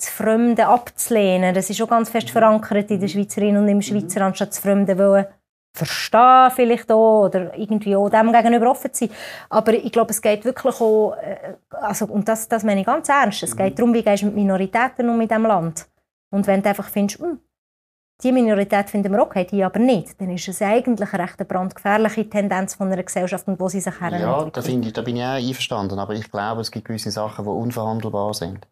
das 0.03 0.11
Fremde 0.11 0.67
abzulehnen. 0.67 1.55
Das 1.55 1.71
ist 1.71 1.81
auch 1.81 1.89
ganz 1.89 2.11
fest 2.11 2.31
verankert 2.31 2.91
in 2.91 3.01
der 3.01 3.09
Schweizerin 3.09 3.57
und 3.57 3.69
im 3.69 3.83
Schweizer, 3.83 4.23
anstatt 4.23 4.51
das 4.51 4.59
Fremde 4.59 4.99
wollen 4.99 5.27
verstehen 5.75 6.51
vielleicht 6.55 6.93
auch 6.93 7.25
oder 7.25 7.57
irgendwie 7.57 7.97
auch 7.97 8.11
dem 8.11 8.31
gegenüber 8.31 8.71
offen 8.71 8.93
zu 8.93 9.07
sein. 9.07 9.17
Aber 9.49 9.73
ich 9.73 9.91
glaube, 9.91 10.11
es 10.11 10.21
geht 10.21 10.45
wirklich 10.45 10.81
auch, 10.81 11.15
äh, 11.15 11.55
also, 11.71 12.07
und 12.07 12.29
das, 12.29 12.49
das 12.49 12.63
meine 12.63 12.81
ich 12.81 12.87
ganz 12.87 13.09
ernst, 13.09 13.43
es 13.43 13.57
geht 13.57 13.79
darum, 13.79 13.95
wie 13.95 14.03
gehst 14.03 14.23
du 14.23 14.27
mit 14.27 14.35
Minoritäten 14.35 15.09
um 15.09 15.21
in 15.21 15.29
diesem 15.29 15.47
Land. 15.47 15.87
Und 16.31 16.47
wenn 16.47 16.63
du 16.63 16.69
einfach 16.69 16.89
findest, 16.89 17.21
hm, 17.21 17.39
die 18.23 18.33
Minorität 18.33 18.91
finden 18.91 19.13
wir 19.13 19.23
okay, 19.23 19.47
die 19.51 19.65
aber 19.65 19.79
nicht, 19.79 20.21
dann 20.21 20.31
ist 20.31 20.47
es 20.47 20.63
eigentlich 20.63 21.13
eine 21.13 21.25
recht 21.25 21.49
brandgefährliche 21.49 22.29
Tendenz 22.29 22.75
von 22.75 22.93
einer 22.93 23.03
Gesellschaft 23.03 23.49
und 23.49 23.59
wo 23.59 23.69
sie 23.69 23.81
sich 23.81 23.95
Ja, 23.95 24.11
herentwickelt. 24.11 24.57
da, 24.57 24.87
ich, 24.87 24.93
da 24.93 25.03
bin 25.03 25.17
ich 25.17 25.25
auch 25.25 25.49
einverstanden. 25.49 25.99
Aber 25.99 26.15
ich 26.15 26.31
glaube, 26.31 26.61
es 26.61 26.71
gibt 26.71 26.87
gewisse 26.87 27.11
Sachen, 27.11 27.45
die 27.45 27.51
unverhandelbar 27.51 28.33
sind. 28.35 28.69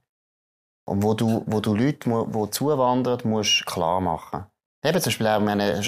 Und 0.90 1.04
wo 1.04 1.14
du, 1.14 1.44
wo 1.46 1.60
du 1.60 1.76
Leute, 1.76 2.10
die 2.10 2.50
zuwandern, 2.50 3.20
musst 3.22 3.64
klar 3.64 4.00
machen. 4.00 4.46
Eben 4.84 5.00
zum 5.00 5.10
Beispiel 5.10 5.26
auch 5.28 5.38
meine, 5.38 5.82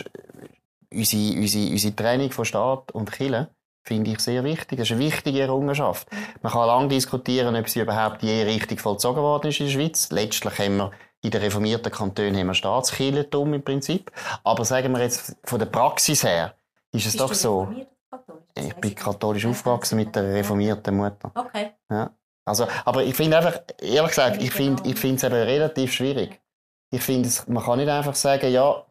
unsere, 0.93 1.41
unsere, 1.41 1.71
unsere 1.73 1.97
Trennung 1.97 2.31
von 2.31 2.45
Staat 2.45 2.93
und 2.93 3.11
Kirche 3.11 3.49
finde 3.83 4.13
ich 4.13 4.21
sehr 4.21 4.45
wichtig. 4.45 4.79
Das 4.79 4.89
ist 4.89 4.93
eine 4.93 5.05
wichtige 5.05 5.41
Errungenschaft. 5.41 6.07
Man 6.41 6.53
kann 6.53 6.69
lange 6.69 6.87
diskutieren, 6.87 7.57
ob 7.57 7.69
sie 7.69 7.81
überhaupt 7.81 8.23
je 8.23 8.45
richtig 8.45 8.81
vollzogen 8.81 9.23
worden 9.23 9.49
ist 9.49 9.59
in 9.59 9.67
der 9.67 9.73
Schweiz. 9.73 10.09
Letztlich 10.13 10.57
haben 10.61 10.77
wir 10.77 10.93
in 11.21 11.33
den 11.33 11.41
reformierten 11.41 11.91
Kantonen 11.91 12.37
haben 12.37 12.47
wir 12.47 12.55
Staatskirchentum 12.55 13.55
im 13.55 13.65
Prinzip. 13.65 14.13
Aber 14.45 14.65
sagen 14.65 14.93
wir 14.93 15.01
jetzt 15.01 15.37
von 15.43 15.59
der 15.59 15.67
Praxis 15.67 16.23
her, 16.23 16.55
ist 16.93 17.07
es 17.07 17.17
doch 17.17 17.35
so. 17.35 17.75
Ich 18.55 18.75
bin 18.77 18.95
katholisch 18.95 19.47
aufgewachsen 19.47 19.97
mit 19.97 20.15
der 20.15 20.33
reformierten 20.33 20.97
Mutter. 20.97 21.33
Okay. 21.35 21.73
Also, 22.45 22.67
aber 22.85 23.05
ich 23.05 23.15
finde 23.15 23.39
einfach, 23.39 23.61
ehrlich 23.81 24.11
gesagt, 24.11 24.43
ich 24.43 24.51
finde, 24.51 24.83
ich 24.89 25.03
es 25.03 25.23
eben 25.23 25.35
relativ 25.35 25.93
schwierig. 25.93 26.41
Ich 26.91 27.03
finde, 27.03 27.29
man 27.47 27.63
kann 27.63 27.79
nicht 27.79 27.89
einfach 27.89 28.15
sagen, 28.15 28.53
ja, 28.53 28.85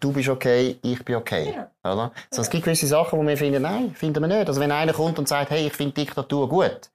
du 0.00 0.12
bist 0.12 0.28
okay, 0.28 0.78
ich 0.82 1.04
bin 1.04 1.16
okay. 1.16 1.58
Oder? 1.82 2.12
So, 2.30 2.42
es 2.42 2.50
gibt 2.50 2.64
gewisse 2.64 2.86
Sachen, 2.86 3.18
wo 3.18 3.26
wir 3.26 3.36
finden, 3.36 3.62
nein, 3.62 3.94
finden 3.94 4.22
wir 4.22 4.28
nicht. 4.28 4.48
Also, 4.48 4.60
wenn 4.60 4.72
einer 4.72 4.92
kommt 4.92 5.18
und 5.18 5.26
sagt, 5.28 5.50
hey, 5.50 5.66
ich 5.66 5.72
finde 5.72 5.94
Diktatur 5.94 6.48
gut, 6.48 6.90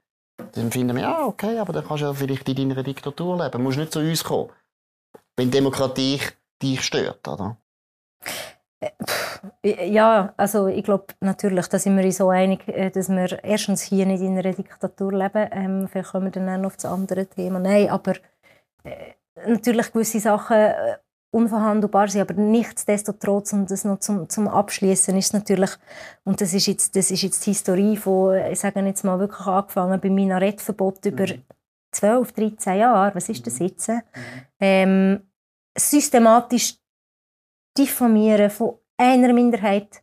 dann 0.53 0.72
finden 0.72 0.96
wir, 0.96 1.03
ja, 1.03 1.25
okay, 1.25 1.58
aber 1.58 1.74
dann 1.74 1.86
kannst 1.86 2.03
du 2.03 2.08
ja 2.08 2.13
vielleicht 2.13 2.48
in 2.48 2.70
deiner 2.70 2.84
Diktatur 2.84 3.38
leben. 3.38 3.51
Du 3.51 3.60
musst 3.60 3.77
nicht 3.77 3.91
zu 3.91 4.00
uns 4.00 4.24
kommen. 4.24 4.50
Wenn 5.36 5.50
Demokratie 5.50 6.20
dich 6.62 6.82
stört, 6.82 7.27
oder? 7.27 7.58
Ja, 9.63 10.33
also 10.37 10.67
ich 10.67 10.83
glaube 10.83 11.07
natürlich, 11.19 11.67
da 11.67 11.79
sind 11.79 11.97
wir 11.97 12.05
uns 12.05 12.17
so 12.17 12.29
einig, 12.29 12.67
äh, 12.67 12.89
dass 12.89 13.09
wir 13.09 13.43
erstens 13.43 13.81
hier 13.81 14.05
nicht 14.05 14.21
in 14.21 14.37
einer 14.37 14.53
Diktatur 14.53 15.11
leben. 15.11 15.49
Ähm, 15.51 15.87
vielleicht 15.89 16.11
kommen 16.11 16.25
wir 16.25 16.31
dann 16.31 16.49
auch 16.49 16.57
noch 16.57 16.67
auf 16.67 16.75
das 16.77 16.85
andere 16.85 17.25
Thema. 17.25 17.59
Nein, 17.59 17.89
aber 17.89 18.13
äh, 18.83 19.13
natürlich 19.47 19.91
gewisse 19.91 20.19
Sachen 20.19 20.55
äh, 20.57 20.97
unverhandelbar 21.31 22.07
sind, 22.07 22.21
aber 22.21 22.33
nichtsdestotrotz, 22.35 23.53
und 23.53 23.69
das 23.71 23.85
noch 23.85 23.99
zum, 23.99 24.29
zum 24.29 24.47
Abschließen 24.47 25.17
ist 25.17 25.33
natürlich, 25.33 25.71
und 26.23 26.39
das 26.39 26.53
ist 26.53 26.67
jetzt, 26.67 26.95
das 26.95 27.09
ist 27.09 27.23
jetzt 27.23 27.45
die 27.45 27.51
Historie 27.51 27.97
von, 27.97 28.35
ich 28.35 28.59
sage 28.59 28.79
jetzt 28.81 29.03
mal 29.03 29.19
wirklich 29.19 29.47
angefangen 29.47 29.99
beim 29.99 30.13
Minarettverbot 30.13 31.05
über 31.05 31.25
12, 31.91 32.31
13 32.33 32.77
Jahre, 32.77 33.15
was 33.15 33.29
ist 33.29 33.45
das 33.47 33.59
jetzt? 33.59 33.89
Ähm, 34.59 35.21
systematisch 35.75 36.75
diffamieren 37.77 38.50
von 38.50 38.75
einer 38.98 39.34
Minderheit, 39.34 40.01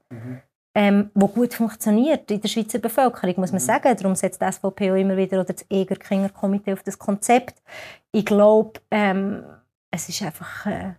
ähm, 0.75 1.11
wo 1.15 1.29
gut 1.29 1.55
funktioniert 1.55 2.31
in 2.31 2.41
der 2.41 2.49
Schweizer 2.49 2.79
Bevölkerung, 2.79 3.35
muss 3.39 3.53
man 3.53 3.61
sagen. 3.61 3.97
Darum 3.97 4.15
setzt 4.15 4.41
die 4.41 4.53
SVP 4.53 4.91
auch 4.91 4.97
immer 4.97 5.17
wieder 5.17 5.41
oder 5.41 5.53
das 5.53 5.67
Eger-Kinger 5.69 6.31
Komitee 6.31 6.73
auf 6.73 6.83
das 6.83 6.99
Konzept. 6.99 7.63
Ich 8.13 8.25
glaube, 8.25 8.81
ähm, 8.91 9.45
es 9.91 10.09
ist 10.09 10.23
einfach 10.23 10.67
äh, 10.67 10.95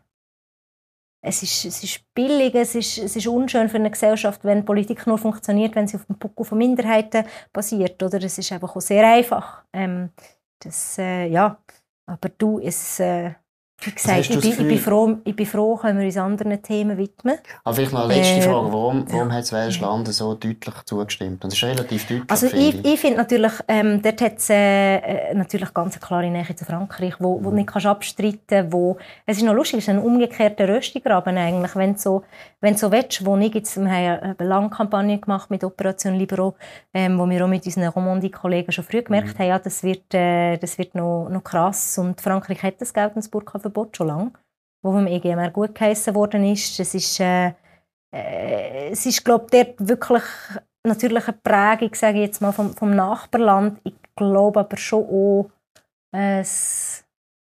es 1.24 1.44
ist, 1.44 1.66
es 1.66 1.84
ist 1.84 2.04
billig, 2.16 2.56
es 2.56 2.74
ist, 2.74 2.98
es 2.98 3.16
ist 3.16 3.28
unschön 3.28 3.70
für 3.70 3.78
eine 3.78 3.92
Gesellschaft, 3.92 4.44
wenn 4.44 4.66
Politik 4.66 5.06
nur 5.06 5.20
funktioniert, 5.20 5.76
wenn 5.76 5.88
sie 5.88 5.98
auf 5.98 6.06
dem 6.06 6.18
Puckel 6.18 6.46
von 6.46 6.58
Minderheiten 6.58 7.26
basiert. 7.54 8.02
Oder 8.02 8.24
es 8.24 8.40
ist 8.40 8.52
einfach 8.52 8.76
auch 8.76 8.82
sehr 8.82 9.08
einfach. 9.08 9.64
Ähm, 9.72 10.10
das, 10.60 10.98
äh, 10.98 11.28
ja, 11.28 11.60
aber 12.08 12.30
du, 12.30 12.60
es, 12.60 13.00
äh, 13.00 13.34
wie 13.82 13.92
gesagt, 13.92 14.30
ich 14.30 14.40
bin, 14.40 14.52
ich, 14.52 14.58
bin 14.58 14.78
froh, 14.80 15.18
ich 15.24 15.36
bin 15.36 15.46
froh, 15.46 15.76
können 15.76 16.00
wir 16.00 16.06
uns 16.06 16.18
anderen 16.18 16.62
Themen 16.62 16.98
widmen. 16.98 17.38
Aber 17.64 17.76
vielleicht 17.76 17.94
noch 17.94 18.06
eine 18.06 18.16
letzte 18.16 18.38
Äh, 18.38 18.42
Frage. 18.42 18.72
Warum, 18.72 19.06
warum 19.12 19.32
hat 19.32 19.42
das 19.42 19.52
Welschland 19.52 20.08
so 20.10 20.36
deutlich 20.36 20.76
zugestimmt? 20.86 21.44
Das 21.44 21.54
ist 21.54 21.64
relativ 21.64 22.08
deutlich, 22.08 22.30
Also 22.30 22.48
finde 22.48 22.66
ich, 22.66 22.86
ich 22.86 23.00
finde 23.00 23.18
natürlich, 23.18 23.54
ähm, 23.68 24.02
dort 24.02 24.22
hat 24.22 24.38
es 24.38 24.50
äh, 24.50 24.96
äh, 24.98 25.34
natürlich 25.34 25.74
ganz 25.74 25.96
eine 25.96 26.02
klare 26.02 26.30
Nähe 26.30 26.56
zu 26.56 26.66
Frankreich, 26.66 27.16
wo, 27.20 27.44
wo 27.44 27.50
du 27.50 27.56
nicht 27.56 27.68
kannst 27.68 27.88
abstreiten 27.88 28.72
wo 28.72 28.98
Es 29.26 29.38
ist 29.38 29.44
noch 29.44 29.54
lustig, 29.54 29.80
es 29.80 29.86
ist 29.86 29.90
ein 29.90 30.00
umgekehrter 30.00 30.68
Röstigraben 30.68 31.38
eigentlich, 31.38 31.76
wenn 31.76 31.94
du 31.94 32.00
so, 32.00 32.24
wenn 32.60 32.74
du 32.74 32.80
so 32.80 32.92
willst, 32.92 33.26
wo 33.26 33.36
ich 33.38 33.54
jetzt, 33.56 33.78
wir 33.78 33.90
haben 33.90 34.36
eine 34.40 34.50
lange 34.50 34.70
Kampagne 34.70 35.18
gemacht 35.18 35.50
mit 35.50 35.64
Operation 35.64 36.16
Libero, 36.16 36.56
ähm, 36.94 37.18
wo 37.18 37.28
wir 37.28 37.44
auch 37.44 37.50
mit 37.50 37.66
unseren 37.66 37.88
Romandie-Kollegen 37.88 38.72
schon 38.72 38.84
früh 38.84 39.02
gemerkt 39.02 39.40
haben, 39.40 39.48
ja, 39.48 39.60
das 39.60 39.84
wird, 39.84 40.14
äh, 40.14 40.58
das 40.58 40.78
wird 40.78 40.96
noch, 40.96 41.30
noch 41.30 41.44
krass 41.44 41.98
und 41.98 42.22
Frankreich 42.22 42.62
hat 42.64 42.80
das 42.80 42.94
geltendes 42.94 43.30
Burka-Verbot 43.72 43.98
schon 43.98 44.08
lange, 44.08 44.32
wo 44.84 44.92
vom 44.92 45.08
EGMR 45.08 45.52
gut 45.52 45.76
geheissen 45.76 46.16
worden 46.16 46.44
ist. 46.46 46.80
Es 46.80 46.94
ist, 46.96 47.20
äh, 47.20 47.54
äh, 48.14 48.90
es 48.92 49.06
ist 49.06 49.24
glaube 49.24 49.46
ich, 49.52 49.66
dort 49.78 49.88
wirklich 49.88 50.24
natürlich 50.86 51.28
eine 51.28 51.38
Prägung, 51.44 51.94
sage 51.96 52.20
ich 52.20 52.26
jetzt 52.28 52.42
mal, 52.42 52.52
vom, 52.52 52.74
vom 52.76 52.96
Nachbarland. 52.96 53.80
Ich 53.84 53.94
glaube 54.16 54.62
aber 54.62 54.78
schon 54.78 55.06
auch, 55.06 55.50
äh, 56.16 56.40
es, 56.42 57.06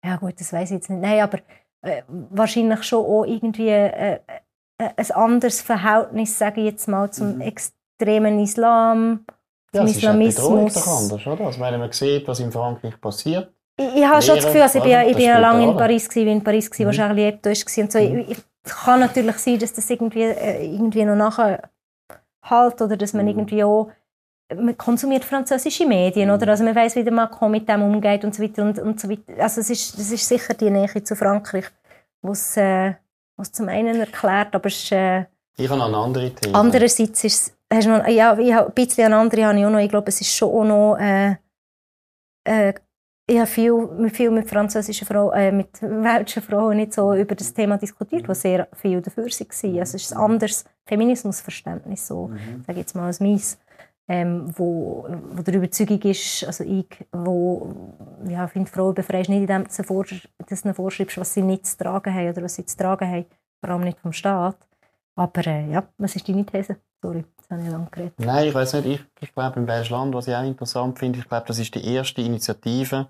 ja 0.05 0.17
gut, 0.17 0.39
das 0.39 0.51
weiß 0.53 0.71
ich 0.71 0.75
jetzt 0.75 0.89
nicht, 0.89 1.01
nein, 1.01 1.21
aber 1.21 1.39
äh, 1.81 2.03
wahrscheinlich 2.07 2.83
schon 2.83 3.05
auch 3.05 3.23
irgendwie 3.25 3.69
äh, 3.69 4.15
äh, 4.15 4.89
ein 4.97 5.11
anderes 5.11 5.61
Verhältnis, 5.61 6.37
sage 6.37 6.61
ich 6.61 6.67
jetzt 6.67 6.87
mal, 6.87 7.11
zum 7.11 7.35
Mhm. 7.35 7.41
extremen 7.41 8.39
Islam, 8.39 9.25
Ja, 9.73 9.81
zum 9.81 9.85
es 9.85 9.95
ist 9.95 10.01
ja 10.03 10.13
die 10.17 10.27
Bedrohung 10.27 10.67
Islamismus. 10.67 10.85
doch 10.85 10.87
anders, 11.01 11.27
oder? 11.27 11.45
Also 11.45 11.59
wenn 11.61 11.79
man 11.79 11.91
sieht, 11.91 12.27
was 12.27 12.39
in 12.39 12.51
Frankreich 12.51 12.99
passiert. 12.99 13.52
Ich, 13.77 13.95
ich 13.95 14.05
habe 14.05 14.21
schon 14.21 14.35
das 14.35 14.45
Gefühl, 14.45 14.61
also 14.61 14.77
ich 14.79 14.83
bin, 14.83 14.99
ich 15.09 15.15
bin 15.15 15.25
ja 15.25 15.39
lange 15.39 15.63
in. 15.63 15.75
Paris, 15.77 16.07
gewesen, 16.07 16.27
in 16.27 16.43
Paris 16.43 16.69
war, 16.71 16.79
wo 16.79 16.89
Mhm. 16.89 16.91
Charlie 16.91 17.23
Hebdo 17.25 17.49
war. 17.49 17.83
Und 17.83 17.91
so. 17.91 17.99
Ich, 17.99 18.37
es 18.65 18.75
kann 18.75 18.99
natürlich 18.99 19.37
sein, 19.37 19.59
dass 19.59 19.73
das 19.73 19.89
irgendwie, 19.89 20.21
äh, 20.23 20.63
irgendwie 20.65 21.03
noch 21.05 21.15
nachher 21.15 21.69
halt 22.43 22.81
oder 22.81 22.95
dass 22.97 23.13
man 23.13 23.25
Mhm. 23.25 23.31
irgendwie 23.31 23.63
auch 23.63 23.89
man 24.55 24.77
konsumiert 24.77 25.25
französische 25.25 25.85
Medien, 25.87 26.29
Mhm. 26.29 26.35
oder? 26.35 26.49
Also 26.49 26.63
man 26.63 26.75
weiß, 26.75 26.95
wie 26.95 27.03
der 27.03 27.13
Macron 27.13 27.49
mit 27.51 27.67
dem 27.67 27.81
umgeht 27.81 28.23
und 28.23 28.35
so 28.35 28.43
weiter 28.43 28.61
und, 28.61 28.77
und 28.77 28.99
so 28.99 29.09
weiter. 29.09 29.33
Also 29.39 29.61
es 29.61 29.69
ist, 29.71 29.97
das 29.97 30.11
ist 30.11 30.27
sicher 30.27 30.53
die 30.53 30.69
Nähe 30.69 31.03
zu 31.03 31.15
Frankreich, 31.15 31.65
was 32.21 32.55
äh, 32.57 32.93
was 33.35 33.51
zum 33.51 33.67
einen 33.69 33.99
erklärt, 33.99 34.53
aber 34.53 34.67
es 34.67 34.75
ist, 34.83 34.91
äh, 34.91 35.25
Ich 35.57 35.67
habe 35.67 35.79
noch 35.79 35.87
eine 35.87 35.97
andere 35.97 36.29
These. 36.29 36.53
andererseits 36.53 37.23
ist 37.23 37.47
es, 37.47 37.57
hast 37.73 37.85
du 37.87 37.89
noch, 37.97 38.07
ja, 38.07 38.37
ich 38.37 38.53
habe 38.53 38.67
ein 38.67 38.73
bisschen 38.73 39.05
eine 39.05 39.17
andere 39.17 39.45
habe 39.45 39.57
ich 39.59 39.65
auch 39.65 39.71
noch, 39.71 39.79
ich 39.79 39.89
glaube, 39.89 40.09
es 40.09 40.21
ist 40.21 40.35
schon 40.35 40.49
auch 40.49 40.63
noch, 40.63 40.97
äh, 40.99 41.35
äh, 42.43 42.73
ich 43.33 43.39
habe 43.39 43.47
viel, 43.47 43.73
mit- 43.97 44.15
viel 44.15 44.31
mit 44.31 44.49
französischen 44.49 45.07
Frauen, 45.07 45.33
äh, 45.33 45.51
mit 45.51 45.81
welschen 45.81 46.41
Frauen 46.41 46.77
nicht 46.77 46.93
so 46.93 47.13
über 47.13 47.35
das 47.35 47.53
Thema 47.53 47.77
diskutiert, 47.77 48.27
die 48.27 48.35
sehr 48.35 48.67
viel 48.73 49.01
dafür 49.01 49.25
waren. 49.25 49.79
Also 49.79 49.95
es 49.97 50.03
ist 50.03 50.13
ein 50.13 50.17
anderes 50.19 50.65
Feminismusverständnis, 50.85 52.07
so, 52.07 52.27
Mhm. 52.27 52.37
sage 52.65 52.71
ich 52.73 52.77
jetzt 52.77 52.95
mal 52.95 53.05
als 53.05 53.19
meins, 53.19 53.57
ähm, 54.07 54.51
wo, 54.57 55.07
wo 55.31 55.41
der 55.41 55.53
Überzeugung 55.55 56.01
ist, 56.01 56.43
also 56.45 56.63
ich, 56.63 56.87
wo, 57.11 57.73
ja, 58.27 58.47
finde, 58.47 58.69
Frauen 58.69 58.93
befreist 58.93 59.29
nicht, 59.29 59.41
indem 59.41 59.63
du 59.65 60.55
ihnen 60.55 60.73
vorschreibst, 60.75 61.17
was 61.17 61.33
sie 61.33 61.41
nicht 61.41 61.65
zu 61.65 61.77
tragen 61.77 62.13
haben 62.13 62.29
oder 62.29 62.43
was 62.43 62.55
sie 62.55 62.65
zu 62.65 62.75
tragen 62.77 63.09
haben, 63.09 63.25
vor 63.61 63.69
allem 63.69 63.83
nicht 63.83 63.99
vom 63.99 64.11
Staat. 64.13 64.57
Aber 65.15 65.45
äh, 65.47 65.71
ja, 65.71 65.83
was 65.97 66.15
ist 66.15 66.27
deine 66.27 66.45
These? 66.45 66.77
Sorry, 67.01 67.23
jetzt 67.37 67.49
habe 67.51 67.61
ich 67.61 67.69
lange 67.69 67.87
geredet. 67.91 68.13
Nein, 68.17 68.47
ich 68.47 68.53
weiß 68.53 68.73
nicht. 68.73 68.85
Ich, 68.87 69.05
ich 69.21 69.33
glaube, 69.33 69.59
im 69.59 69.67
Welschland, 69.67 70.13
was 70.15 70.27
ich 70.27 70.35
auch 70.35 70.43
interessant 70.43 70.99
finde, 70.99 71.19
ich 71.19 71.27
glaube, 71.29 71.45
das 71.47 71.59
ist 71.59 71.73
die 71.75 71.85
erste 71.93 72.21
Initiative, 72.21 73.07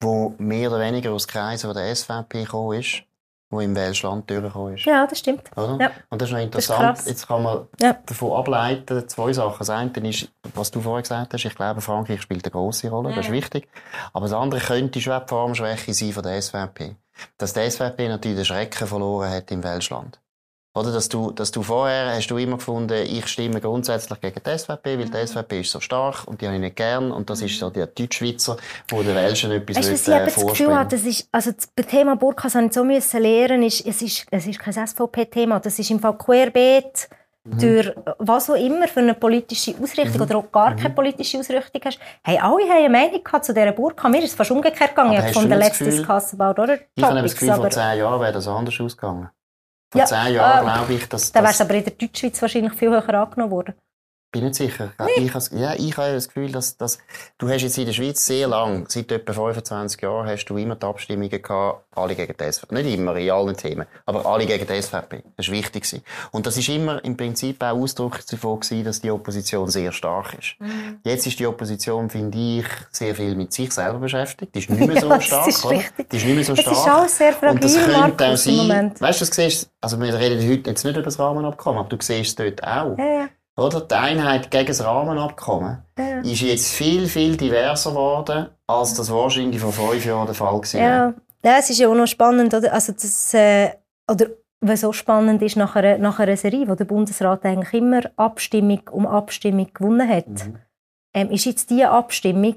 wo 0.00 0.34
mehr 0.38 0.68
oder 0.70 0.80
weniger 0.80 1.12
aus 1.12 1.26
Kreisen 1.26 1.72
der 1.72 1.94
SVP 1.94 2.44
gekommen 2.44 2.78
ist, 2.80 3.02
der 3.50 3.60
im 3.60 3.74
Welschland 3.76 4.28
durchgekommen 4.28 4.74
ist. 4.74 4.84
Ja, 4.84 5.06
das 5.06 5.18
stimmt. 5.20 5.42
Oder? 5.56 5.78
Ja. 5.80 5.90
Und 6.10 6.20
das 6.20 6.28
ist 6.28 6.32
noch 6.32 6.38
ist 6.40 6.44
interessant. 6.46 6.96
krass. 6.96 7.06
Jetzt 7.06 7.28
kann 7.28 7.42
man 7.42 7.68
Ja. 7.80 7.96
davon 8.04 8.32
ableiten, 8.32 9.08
zwei 9.08 9.32
Sachen. 9.32 9.58
Das 9.58 9.70
eine 9.70 9.90
ist, 10.08 10.28
was 10.54 10.70
du 10.70 10.80
vorher 10.80 11.02
gesagt 11.02 11.32
hast, 11.32 11.44
ich 11.44 11.54
glaube, 11.54 11.80
Frankreich 11.80 12.20
spielt 12.20 12.44
eine 12.44 12.50
grosse 12.50 12.90
Rolle, 12.90 13.10
das 13.10 13.20
ist 13.20 13.26
Ja. 13.28 13.32
wichtig. 13.32 13.68
Aber 14.12 14.24
das 14.26 14.32
andere 14.34 14.60
könnte 14.60 15.00
schon 15.00 15.18
die 15.20 15.28
Formschwäche 15.28 15.94
sein 15.94 16.12
von 16.12 16.22
der 16.24 16.36
SVP. 16.42 16.96
Dass 17.38 17.52
die 17.54 17.60
SVP 17.70 18.08
natürlich 18.08 18.36
den 18.38 18.44
Schrecken 18.44 18.86
verloren 18.86 19.30
hat 19.30 19.50
im 19.50 19.62
Welschland. 19.62 20.20
Oder, 20.76 20.92
dass 20.92 21.08
du, 21.08 21.30
dass 21.30 21.50
du 21.50 21.62
vorher 21.62 22.14
hast 22.14 22.26
du 22.28 22.36
immer 22.36 22.56
gefunden, 22.58 22.92
ich 23.06 23.26
stimme 23.28 23.60
grundsätzlich 23.62 24.20
gegen 24.20 24.40
die 24.44 24.58
SVP, 24.58 24.98
weil 24.98 25.06
Mhm. 25.06 25.10
die 25.10 25.26
SVP 25.26 25.60
ist 25.60 25.70
so 25.70 25.80
stark 25.80 26.28
und 26.28 26.40
die 26.40 26.46
habe 26.46 26.56
ich 26.56 26.60
nicht 26.60 26.76
gern 26.76 27.10
und 27.12 27.30
das 27.30 27.40
ist 27.40 27.58
so 27.58 27.70
der 27.70 27.86
Deutschschweizer, 27.86 28.58
wo 28.90 29.02
den 29.02 29.14
Welschen 29.14 29.50
etwas 29.52 29.76
Weißt 29.78 29.88
du, 29.88 29.92
was 29.92 30.00
ich 30.02 30.06
will, 30.06 30.14
äh, 30.14 30.24
das 30.26 30.46
Gefühl 30.46 30.74
habe, 30.76 30.90
das 30.90 31.02
ist, 31.04 31.28
also 31.32 31.50
das 31.52 31.86
Thema 31.86 32.14
Burkas 32.16 32.54
habe 32.54 32.66
ich 32.66 32.72
so 32.74 32.84
müssen 32.84 33.22
lernen, 33.22 33.62
ist, 33.62 33.86
es 33.86 34.02
ist, 34.02 34.26
es 34.30 34.46
ist 34.46 34.58
kein 34.58 34.74
SVP-Thema, 34.86 35.60
das 35.60 35.78
ist 35.78 35.90
im 35.90 35.98
Fall 35.98 36.16
querbeet 36.18 37.08
Mhm. 37.48 37.58
durch 37.60 37.92
was 38.18 38.50
auch 38.50 38.54
immer 38.56 38.88
für 38.88 38.98
eine 39.00 39.14
politische 39.14 39.72
Ausrichtung 39.80 40.20
oder 40.20 40.36
auch 40.38 40.50
gar 40.50 40.72
Mhm. 40.72 40.76
keine 40.78 40.94
politische 40.94 41.38
Ausrichtung 41.38 41.80
hast. 41.84 41.98
Hey, 42.24 42.38
alle 42.38 42.64
haben 42.64 42.78
eine 42.84 42.88
Meinung 42.90 43.22
gehabt 43.22 43.44
zu 43.44 43.54
dieser 43.54 43.70
Burka. 43.72 44.08
Mir 44.08 44.18
ist 44.18 44.30
es 44.30 44.34
fast 44.34 44.50
umgekehrt 44.50 44.90
gegangen. 44.90 45.10
Aber 45.16 45.18
Ich 45.20 45.24
habe 45.26 45.32
von 45.32 45.48
der 45.48 45.58
letzten 45.58 45.84
Discuss 45.84 46.34
about 46.38 46.60
other 46.60 46.78
Ich 46.96 47.04
habe 47.04 47.22
das 47.22 47.32
Gefühl, 47.34 47.54
vor 47.54 47.70
zehn 47.70 47.98
Jahren 47.98 48.20
wäre 48.20 48.32
das 48.32 48.48
anders 48.48 48.80
ausgegangen. 48.80 49.30
Vor 49.90 50.00
Ja, 50.00 50.06
zehn 50.06 50.34
Jahren 50.34 50.68
äh, 50.68 50.72
glaube 50.72 50.94
ich, 50.94 51.08
dass 51.08 51.32
dann 51.32 51.44
wäre 51.44 51.52
das... 51.52 51.60
es 51.60 51.60
aber 51.60 51.74
in 51.74 51.84
der 51.84 51.92
Deutschschweiz 51.94 52.40
wahrscheinlich 52.42 52.72
viel 52.74 52.90
höher 52.90 53.08
angenommen 53.08 53.50
worden. 53.50 53.74
Bin 54.32 54.44
nicht 54.44 54.54
sicher. 54.56 54.92
Ich, 55.16 55.32
has- 55.34 55.50
ja, 55.54 55.74
ich 55.74 55.96
habe 55.96 56.12
das 56.12 56.28
Gefühl, 56.28 56.52
dass, 56.52 56.76
dass 56.76 56.98
du 57.38 57.48
hast 57.48 57.62
jetzt 57.62 57.78
in 57.78 57.86
der 57.86 57.92
Schweiz 57.92 58.24
sehr 58.26 58.48
lang, 58.48 58.84
seit 58.88 59.10
etwa 59.10 59.32
25 59.32 60.00
Jahren, 60.02 60.26
hast 60.28 60.44
du 60.46 60.56
immer 60.56 60.74
die 60.76 60.84
Abstimmungen 60.86 61.30
gehabt, 61.42 61.84
alle 61.94 62.14
gegen 62.14 62.34
die 62.38 62.52
SVP. 62.52 62.74
Nicht 62.74 62.94
immer, 62.98 63.16
in 63.16 63.30
allen 63.30 63.56
Themen, 63.56 63.86
aber 64.04 64.26
alle 64.26 64.44
gegen 64.44 64.66
die 64.66 64.82
SVP. 64.82 65.22
Das 65.36 65.48
war 65.48 65.54
wichtig. 65.54 65.84
gewesen. 65.84 66.02
Und 66.32 66.46
das 66.46 66.56
ist 66.58 66.68
immer 66.68 67.02
im 67.04 67.16
Prinzip 67.16 67.62
auch 67.62 67.76
Ausdruck 67.76 68.20
davon 68.26 68.60
gewesen, 68.60 68.84
dass 68.84 69.00
die 69.00 69.10
Opposition 69.10 69.68
sehr 69.70 69.92
stark 69.92 70.34
ist. 70.38 70.56
Jetzt 71.04 71.26
ist 71.26 71.38
die 71.38 71.46
Opposition, 71.46 72.10
finde 72.10 72.36
ich, 72.36 72.66
sehr 72.92 73.14
viel 73.14 73.34
mit 73.36 73.52
sich 73.52 73.72
selber 73.72 73.98
beschäftigt. 74.00 74.54
Die 74.54 74.58
ist 74.58 74.70
nicht 74.70 74.86
mehr 74.86 75.00
so 75.00 75.08
Ja, 75.08 75.16
das 75.16 75.24
stark, 75.26 75.48
ist 75.48 75.64
oder? 75.64 75.76
richtig. 75.76 76.10
Die 76.10 76.16
ist 76.16 76.24
nicht 76.26 76.34
mehr 76.34 76.44
so 76.44 76.52
Es 76.52 76.60
stark. 76.60 76.76
ist 76.76 76.86
alles 76.88 77.16
sehr 77.18 77.50
Und 77.50 77.64
das 77.64 77.76
fragil, 77.76 77.92
könnte 77.94 78.04
auch 78.14 78.18
Markus, 78.28 78.44
sein, 78.44 78.56
Moment. 78.56 79.00
weißt 79.00 79.20
du, 79.20 79.24
du 79.24 79.32
siehst, 79.32 79.70
also 79.80 80.00
wir 80.00 80.14
reden 80.14 80.50
heute 80.50 80.70
jetzt 80.70 80.84
nicht 80.84 80.94
über 80.96 81.02
das 81.04 81.18
Rahmenabkommen, 81.18 81.78
aber 81.80 81.88
du 81.88 81.96
siehst 82.00 82.38
es 82.38 82.56
dort 82.56 82.62
auch. 82.62 82.98
Ja, 82.98 83.04
ja. 83.04 83.28
Oder? 83.58 83.80
Die 83.80 83.94
Einheit 83.94 84.50
gegen 84.50 84.66
das 84.66 84.84
Rahmenabkommen 84.84 85.82
Ja. 85.98 86.20
ist 86.20 86.42
jetzt 86.42 86.72
viel, 86.74 87.06
viel 87.06 87.36
diverser 87.36 87.90
geworden, 87.90 88.48
als 88.66 88.94
das 88.94 89.10
wahrscheinlich 89.10 89.60
vor 89.60 89.72
fünf 89.72 90.04
Jahren 90.04 90.26
der 90.26 90.34
Fall 90.34 90.54
war. 90.60 90.80
Ja, 90.80 91.14
ja 91.44 91.58
es 91.58 91.70
ist 91.70 91.78
ja 91.78 91.88
auch 91.88 91.94
noch 91.94 92.06
spannend, 92.06 92.52
oder? 92.52 92.72
Also 92.72 92.92
das, 92.92 93.32
äh, 93.34 93.70
oder 94.10 94.26
was 94.60 94.80
so 94.82 94.92
spannend 94.92 95.42
ist, 95.42 95.56
nach 95.56 95.74
einer, 95.76 95.98
nach 95.98 96.18
einer 96.18 96.36
Serie, 96.36 96.68
wo 96.68 96.74
der 96.74 96.84
Bundesrat 96.86 97.44
eigentlich 97.44 97.74
immer 97.74 98.00
Abstimmung 98.16 98.80
um 98.90 99.06
Abstimmung 99.06 99.68
gewonnen 99.72 100.08
hat, 100.08 100.28
Mhm. 100.28 100.58
ähm, 101.14 101.30
ist 101.30 101.44
jetzt 101.46 101.70
diese 101.70 101.88
Abstimmung 101.90 102.56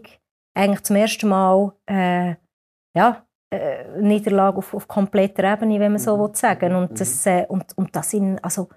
eigentlich 0.57 0.83
zum 0.83 0.95
ersten 0.97 1.29
Mal 1.29 1.71
äh, 1.85 2.35
ja, 2.95 3.25
äh, 3.53 3.99
Niederlage 4.01 4.57
auf, 4.57 4.73
auf 4.73 4.87
kompletter 4.87 5.43
Ebene, 5.53 5.79
wenn 5.79 5.93
man 5.93 5.99
so 5.99 6.17
Mhm. 6.17 6.21
will 6.21 6.35
sagen 6.35 6.75
und 6.75 6.99
das, 6.99 7.25
äh, 7.25 7.45
und, 7.47 7.65
und 7.77 7.95
das 7.95 8.13
in, 8.13 8.37
also 8.43 8.67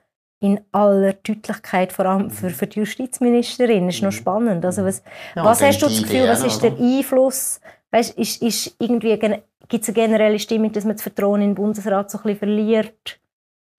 in 0.43 0.61
aller 0.73 1.13
Deutlichkeit, 1.13 1.93
vor 1.93 2.05
allem 2.07 2.29
für, 2.31 2.51
für 2.51 2.67
die 2.67 2.81
Justizministerin, 2.81 3.89
ist 3.89 4.03
noch 4.03 4.11
Mhm. 4.11 4.17
spannend. 4.17 4.65
Also 4.65 4.85
was, 4.85 5.03
Ja, 5.37 5.45
was 5.45 5.63
hast 5.63 5.81
du 5.81 5.87
das 5.87 6.03
Gefühl, 6.03 6.29
was 6.29 6.45
ist 6.45 6.63
der? 6.63 6.73
Einfluss? 6.73 7.61
Weißt, 7.93 8.19
ist, 8.19 8.43
ist 8.43 8.75
irgendwie 8.79 9.17
gibt 9.19 9.83
es 9.85 9.89
eine 9.89 9.95
generelle 9.95 10.39
Stimmung, 10.39 10.73
dass 10.73 10.85
man 10.85 10.95
das 10.97 11.03
Vertrauen 11.03 11.43
in 11.43 11.51
den 11.51 11.55
Bundesrat 11.55 12.11
so 12.11 12.19
ein 12.19 12.23
bisschen 12.23 12.39
verliert? 12.41 13.21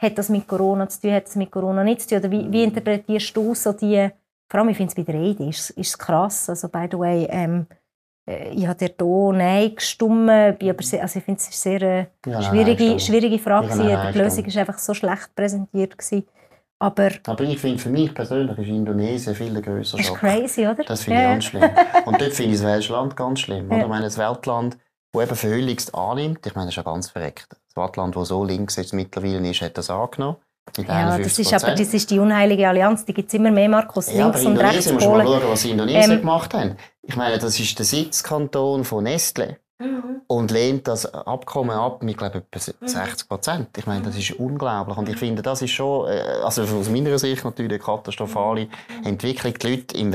Hat 0.01 0.17
das 0.17 0.29
mit 0.29 0.47
Corona 0.47 0.87
zu 0.87 1.01
tun? 1.01 1.13
Hat 1.13 1.25
das 1.25 1.35
mit 1.35 1.51
Corona 1.51 1.83
nicht 1.83 2.01
zu 2.01 2.07
tun? 2.09 2.17
Oder 2.19 2.31
wie, 2.31 2.51
wie 2.51 2.63
interpretierst 2.63 3.35
du 3.35 3.53
so 3.53 3.73
die? 3.73 4.09
Vor 4.49 4.59
allem, 4.59 4.69
ich 4.69 4.77
finde 4.77 4.89
es 4.91 4.95
bei 4.95 5.03
der 5.03 5.19
Rede 5.21 5.45
ist, 5.47 5.71
ist 5.71 5.87
es 5.89 5.97
krass. 5.97 6.49
Also 6.49 6.69
by 6.69 6.87
the 6.91 6.97
way, 6.97 7.27
ähm, 7.29 7.65
äh, 8.27 8.49
ich 8.53 8.67
habe 8.67 8.77
dir 8.79 8.93
hier 8.97 9.33
Nein 9.33 9.75
gestimmt, 9.75 10.29
aber 10.29 10.77
also 10.79 11.19
ich 11.19 11.25
finde 11.25 11.39
es 11.41 11.49
ist 11.49 11.67
eine 11.67 11.79
sehr 11.79 11.81
äh, 11.81 12.05
Ja, 12.29 12.41
schwierige, 12.41 12.85
nein, 12.85 12.99
schwierige 12.99 13.39
Frage. 13.39 13.75
Nein 13.75 14.11
Die 14.13 14.17
Lösung 14.19 14.45
ist 14.45 14.57
einfach 14.57 14.77
so 14.77 14.93
schlecht 14.93 15.35
präsentiert 15.35 15.97
gewesen. 15.97 16.25
Aber 16.83 17.09
Aber 17.27 17.43
ich 17.45 17.59
finde, 17.59 17.81
für 17.81 17.89
mich 17.89 18.13
persönlich 18.13 18.57
ist 18.57 18.67
Indonesien 18.67 19.33
viel 19.33 19.61
grösser 19.61 19.95
das 19.95 20.07
ist 20.07 20.13
crazy, 20.15 20.67
oder? 20.67 20.83
Das 20.83 21.03
finde 21.03 21.19
ich 21.21 21.25
ganz 21.25 21.45
schlimm. 21.45 21.69
Und 22.03 22.19
dort 22.19 22.33
finde 22.33 22.53
ich 22.53 22.59
das 22.61 22.67
Weltland 22.67 23.15
ganz 23.15 23.39
schlimm. 23.39 23.67
Oder? 23.71 23.83
Ich 23.83 23.87
meine, 23.87 24.03
das 24.03 24.17
Weltland, 24.17 24.77
das 25.13 25.23
eben 25.23 25.35
verhülligst 25.37 25.95
annimmt, 25.95 26.45
ich 26.45 26.55
meine, 26.55 26.65
das 26.67 26.73
ist 26.73 26.77
ja 26.77 26.83
ganz 26.83 27.09
verreckt. 27.09 27.47
Das 27.51 27.81
Weltland, 27.81 28.17
das 28.17 28.27
so 28.27 28.43
links 28.43 28.75
jetzt 28.75 28.93
mittlerweile 28.93 29.49
ist, 29.49 29.61
hat 29.61 29.77
das 29.77 29.89
angenommen. 29.89 30.35
Mit 30.77 30.87
Ja, 30.89 31.17
das 31.17 31.37
51%. 31.37 31.39
ist 31.39 31.63
aber 31.63 31.73
das 31.75 31.93
ist 31.93 32.11
die 32.11 32.19
unheilige 32.19 32.67
Allianz, 32.67 33.05
die 33.05 33.13
gibt 33.13 33.29
es 33.29 33.33
immer 33.33 33.51
mehr, 33.51 33.69
Markus, 33.69 34.11
Ja, 34.11 34.25
links 34.25 34.45
und 34.45 34.57
rechts 34.57 34.87
Indonesien, 34.87 34.93
musst 34.95 35.05
du 35.05 35.09
mal 35.11 35.25
schauen, 35.25 35.51
was 35.51 35.65
Indonesien 35.65 36.11
Ähm, 36.11 36.19
gemacht 36.19 36.53
haben. 36.53 36.77
Ich 37.01 37.15
meine, 37.15 37.37
das 37.37 37.59
ist 37.59 37.79
der 37.79 37.85
Sitzkanton 37.85 38.83
von 38.83 39.03
Nestle 39.05 39.57
und 40.27 40.51
lehnt 40.51 40.87
das 40.87 41.05
Abkommen 41.13 41.71
ab. 41.71 42.03
Mit, 42.03 42.17
glaube 42.17 42.43
ich, 42.55 42.67
etwa 42.67 42.87
60 42.87 43.27
Prozent. 43.27 43.77
Ich 43.77 43.85
meine, 43.85 44.03
das 44.03 44.17
ist 44.17 44.31
unglaublich. 44.31 44.97
Und 44.97 45.09
ich 45.09 45.17
finde, 45.17 45.41
das 45.41 45.61
ist 45.61 45.71
schon, 45.71 46.07
äh, 46.09 46.19
also 46.43 46.63
aus 46.63 46.89
meiner 46.89 47.17
Sicht 47.17 47.43
natürlich 47.43 47.73
eine 47.73 47.79
katastrophale 47.79 48.67
Entwicklung. 49.03 49.53
Die 49.53 49.67
Leute 49.67 49.97
im 49.97 50.11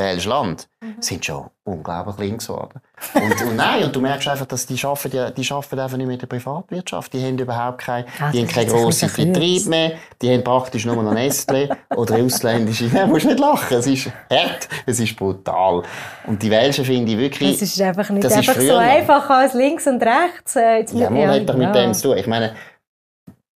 Welschland 0.81 1.05
sind 1.05 1.25
schon 1.25 1.51
unglaublich 1.65 2.19
links 2.19 2.47
geworden. 2.47 2.81
Und, 3.15 3.43
und 3.43 3.57
nein, 3.57 3.85
und 3.85 3.95
du 3.95 4.01
merkst 4.01 4.29
einfach, 4.29 4.47
dass 4.47 4.67
die 4.67 4.83
arbeiten, 4.85 5.35
die 5.35 5.51
arbeiten 5.51 5.79
einfach 5.81 5.97
nicht 5.97 6.07
mit 6.07 6.23
der 6.23 6.27
Privatwirtschaft. 6.27 7.13
Die 7.13 7.25
haben 7.25 7.39
überhaupt 7.39 7.79
kein, 7.79 8.05
Ah, 8.21 8.31
die 8.31 8.39
haben 8.39 8.47
das 8.47 8.55
keine 8.55 8.73
ein 8.73 8.83
grossen 8.83 9.13
Betrieb 9.15 9.67
mehr. 9.67 9.93
Die 10.23 10.33
haben 10.33 10.45
praktisch 10.45 10.87
nur 10.87 11.03
noch 11.03 11.13
Nestle 11.13 11.77
oder 11.97 12.17
ausländische. 12.17 12.85
Nein, 12.93 13.09
musst 13.09 13.27
nicht 13.27 13.39
lachen. 13.41 13.77
Es 13.77 13.87
ist 13.87 14.11
hart, 14.31 14.69
es 14.87 15.01
ist 15.01 15.17
brutal. 15.17 15.83
Und 16.27 16.43
die 16.43 16.51
Welschen 16.51 16.85
finde 16.85 17.13
ich 17.13 17.19
wirklich... 17.19 17.55
Es 17.55 17.63
ist 17.63 17.81
einfach 17.81 18.09
nicht 18.11 18.25
Das 18.25 18.37
ist 18.37 18.49
einfach 18.49 18.61
so 18.61 18.77
einfach 18.77 19.31
als 19.31 19.55
links 19.55 19.87
und 19.87 20.03
rechts. 20.03 20.57
Äh, 20.57 20.79
jetzt 20.79 20.95
Ja, 20.95 21.11
man 21.11 21.29
hat 21.29 21.49
doch 21.49 21.57
mit 21.57 21.75
dem 21.75 21.95
zu 21.95 22.09
tun. 22.09 22.19
Ich 22.19 22.27
meine, 22.27 22.55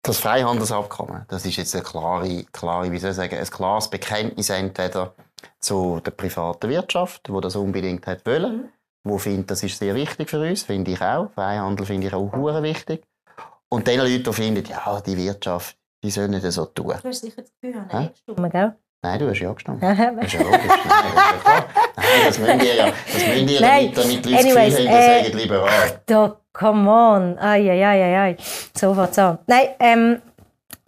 das 0.03 0.19
Freihandelsabkommen, 0.19 1.27
das 1.29 1.45
ist 1.45 1.57
jetzt 1.57 1.75
eine 1.75 1.85
klare, 1.85 2.45
klare, 2.53 2.91
wie 2.91 2.99
soll 2.99 3.11
ich 3.11 3.17
sagen, 3.17 3.37
ein 3.37 3.45
klares 3.51 3.89
Bekenntnis 3.89 4.49
entweder 4.49 5.13
zu 5.59 6.00
der 6.05 6.11
privaten 6.12 6.68
Wirtschaft, 6.68 7.29
wo 7.31 7.40
das 7.40 7.57
unbedingt 7.57 8.07
hat 8.07 8.24
wollen, 8.26 8.70
wo 9.05 9.18
findet, 9.18 9.50
das 9.50 9.62
ist 9.62 9.79
sehr 9.79 9.94
wichtig 9.94 10.29
für 10.29 10.40
uns, 10.40 10.62
finde 10.62 10.92
ich 10.92 11.00
auch. 11.00 11.31
Freihandel 11.35 11.87
finde 11.87 12.09
ich 12.09 12.14
auch 12.14 12.33
hure 12.33 12.62
wichtig. 12.62 13.03
Und 13.68 13.87
den 13.87 14.00
Leuten, 14.00 14.22
die 14.24 14.33
finden, 14.33 14.64
ja, 14.66 15.00
die 15.00 15.16
Wirtschaft, 15.16 15.76
die 16.03 16.11
sollen 16.11 16.33
nicht 16.33 16.50
so 16.50 16.66
tun. 16.66 16.94
Du 17.03 17.09
hast 17.09 17.20
sicher 17.20 17.42
das 17.42 17.53
Gefühl, 17.61 17.83
gestimmt, 17.88 18.53
gell? 18.53 18.74
Nein, 19.03 19.18
du 19.18 19.31
hast 19.31 19.38
ja 19.38 19.53
gestimmt. 19.55 19.83
Ja, 19.83 19.94
Das 19.94 20.24
ist 20.26 20.33
ja 20.35 20.42
logisch. 20.42 20.61
Nein, 20.66 21.12
das 21.14 21.26
ist 21.26 21.35
ja 21.35 21.38
klar. 21.40 21.66
Nein, 21.96 22.20
das 22.26 22.38
müssen 22.38 22.61
wir 22.61 22.74
ja, 22.74 22.87
das 22.87 23.26
müssen 23.26 23.48
wir 23.48 23.61
Nein, 23.61 23.92
damit, 23.94 24.24
die 24.24 24.31
Leute 24.31 24.44
anyways, 24.44 24.74
das 24.74 24.76
Gefühl 24.76 24.88
haben, 24.90 25.00
äh, 25.00 25.24
sagen 25.24 25.38
liberal. 25.38 26.00
Da, 26.07 26.37
come 26.53 26.90
on. 26.90 27.38
Ai, 27.38 27.70
ai, 27.70 27.87
ai, 27.87 28.03
ai, 28.03 28.18
ai. 28.18 28.37
So 28.76 28.92
fängt 28.94 29.18
an. 29.18 29.38
Nein, 29.46 29.68
ähm, 29.79 30.22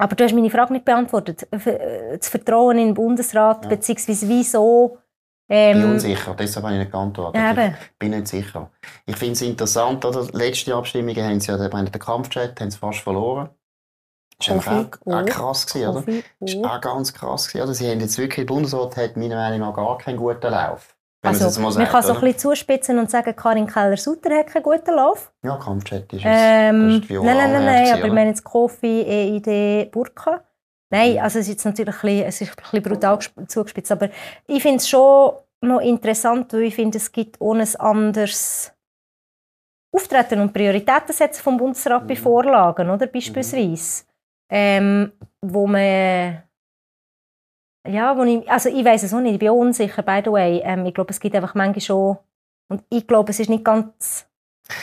aber 0.02 0.16
du 0.16 0.24
hast 0.24 0.34
meine 0.34 0.50
Frage 0.50 0.72
nicht 0.72 0.84
beantwortet. 0.84 1.46
Äh, 1.52 2.18
Das 2.18 2.28
Vertrauen 2.28 2.76
in 2.78 2.86
den 2.88 2.94
Bundesrat, 2.94 3.68
beziehungsweise 3.68 4.28
wieso... 4.28 4.98
Ich 5.48 5.72
bin 5.72 5.82
Ähm, 5.82 5.90
unsicher, 5.92 6.34
deshalb 6.34 6.64
habe 6.64 6.74
ich 6.74 6.80
nicht 6.80 6.92
geantwortet. 6.92 7.40
Ja, 7.40 7.52
eben. 7.52 7.74
Ich 7.74 7.98
bin 7.98 8.10
nicht 8.10 8.26
sicher. 8.26 8.70
Ich 9.06 9.16
finde 9.16 9.34
es 9.34 9.42
interessant, 9.42 10.04
oder? 10.04 10.26
Letzte 10.32 10.74
Abstimmungen 10.74 11.24
haben 11.24 11.40
sie 11.40 11.52
ja, 11.52 11.64
ich 11.64 11.72
meine, 11.72 11.90
den 11.90 12.00
Kampfchat 12.00 12.58
haben 12.60 12.70
sie 12.70 12.78
fast 12.78 13.00
verloren. 13.00 13.50
Das 14.38 14.66
war 14.66 14.80
auch, 14.80 15.12
auch 15.12 15.22
oh. 15.22 15.24
krass, 15.24 15.66
gewesen, 15.66 15.88
oder? 15.88 16.04
Das 16.40 16.54
oh. 16.54 16.62
war 16.62 16.76
auch 16.76 16.80
ganz 16.80 17.12
krass. 17.12 17.48
Gewesen, 17.48 17.64
oder? 17.64 17.74
Sie 17.74 17.88
haben 17.90 18.00
jetzt 18.00 18.18
wirklich, 18.18 18.46
der 18.46 18.54
Bundesrat 18.54 18.96
hat 18.96 19.16
meiner 19.16 19.36
Meinung 19.36 19.60
nach 19.60 19.74
gar 19.74 19.98
keinen 19.98 20.16
guten 20.16 20.50
Lauf. 20.50 20.96
Also, 21.24 21.60
man 21.60 21.70
sagt, 21.72 21.90
kann 21.90 22.02
so 22.02 22.14
ein 22.14 22.20
bisschen 22.20 22.38
zuspitzen 22.38 22.98
und 22.98 23.10
sagen, 23.10 23.34
Karin 23.36 23.66
Keller-Sutter 23.66 24.34
hat 24.36 24.48
keinen 24.48 24.62
guten 24.64 24.94
Lauf. 24.94 25.32
Ja, 25.44 25.56
Kampfchat 25.56 26.12
ist 26.12 26.20
es. 26.20 26.24
Ähm, 26.26 26.88
ist 27.00 27.10
nein, 27.10 27.24
nein, 27.24 27.52
nein, 27.52 27.64
nein, 27.64 27.88
aber 27.90 27.98
ich 27.98 28.04
oder? 28.04 28.12
meine 28.14 28.30
jetzt 28.30 28.42
Kofi, 28.44 29.02
EID, 29.06 29.90
Burka. 29.92 30.42
Nein, 30.90 31.18
also 31.20 31.38
es 31.38 31.46
ist 31.46 31.52
jetzt 31.52 31.64
natürlich 31.64 31.94
ein 31.94 32.00
bisschen, 32.02 32.26
es 32.26 32.40
ist 32.40 32.50
ein 32.50 32.56
bisschen 32.62 32.82
brutal 32.82 33.14
gesp- 33.16 33.48
zugespitzt, 33.48 33.92
aber 33.92 34.10
ich 34.46 34.60
finde 34.62 34.76
es 34.78 34.88
schon 34.88 35.32
noch 35.62 35.80
interessant, 35.80 36.52
weil 36.52 36.62
ich 36.64 36.74
finde, 36.74 36.98
es 36.98 37.10
gibt 37.12 37.40
ohne 37.40 37.62
ein 37.62 37.76
anderes 37.76 38.72
Auftreten 39.94 40.40
und 40.40 40.52
Prioritäten 40.52 41.12
setzen 41.14 41.42
vom 41.42 41.56
Bundesrat 41.56 42.06
bei 42.08 42.14
Mhm. 42.14 42.18
Vorlagen, 42.18 42.90
oder 42.90 43.06
beispielsweise, 43.06 44.04
ähm, 44.50 45.12
wo 45.40 45.66
man 45.66 46.42
ja, 47.88 48.16
wo 48.16 48.22
ich, 48.22 48.48
also 48.50 48.68
ich 48.68 48.84
weiß 48.84 49.02
es 49.02 49.12
auch 49.14 49.20
nicht, 49.20 49.34
ich 49.34 49.38
bin 49.38 49.48
auch 49.48 49.54
unsicher, 49.56 50.02
by 50.02 50.20
the 50.24 50.30
way. 50.32 50.60
Ähm, 50.64 50.86
ich 50.86 50.94
glaube, 50.94 51.10
es 51.10 51.20
gibt 51.20 51.34
einfach 51.34 51.54
manchmal 51.54 51.80
schon 51.80 52.18
und 52.68 52.82
ich 52.90 53.06
glaube, 53.06 53.30
es 53.30 53.40
ist 53.40 53.50
nicht 53.50 53.64
ganz 53.64 54.26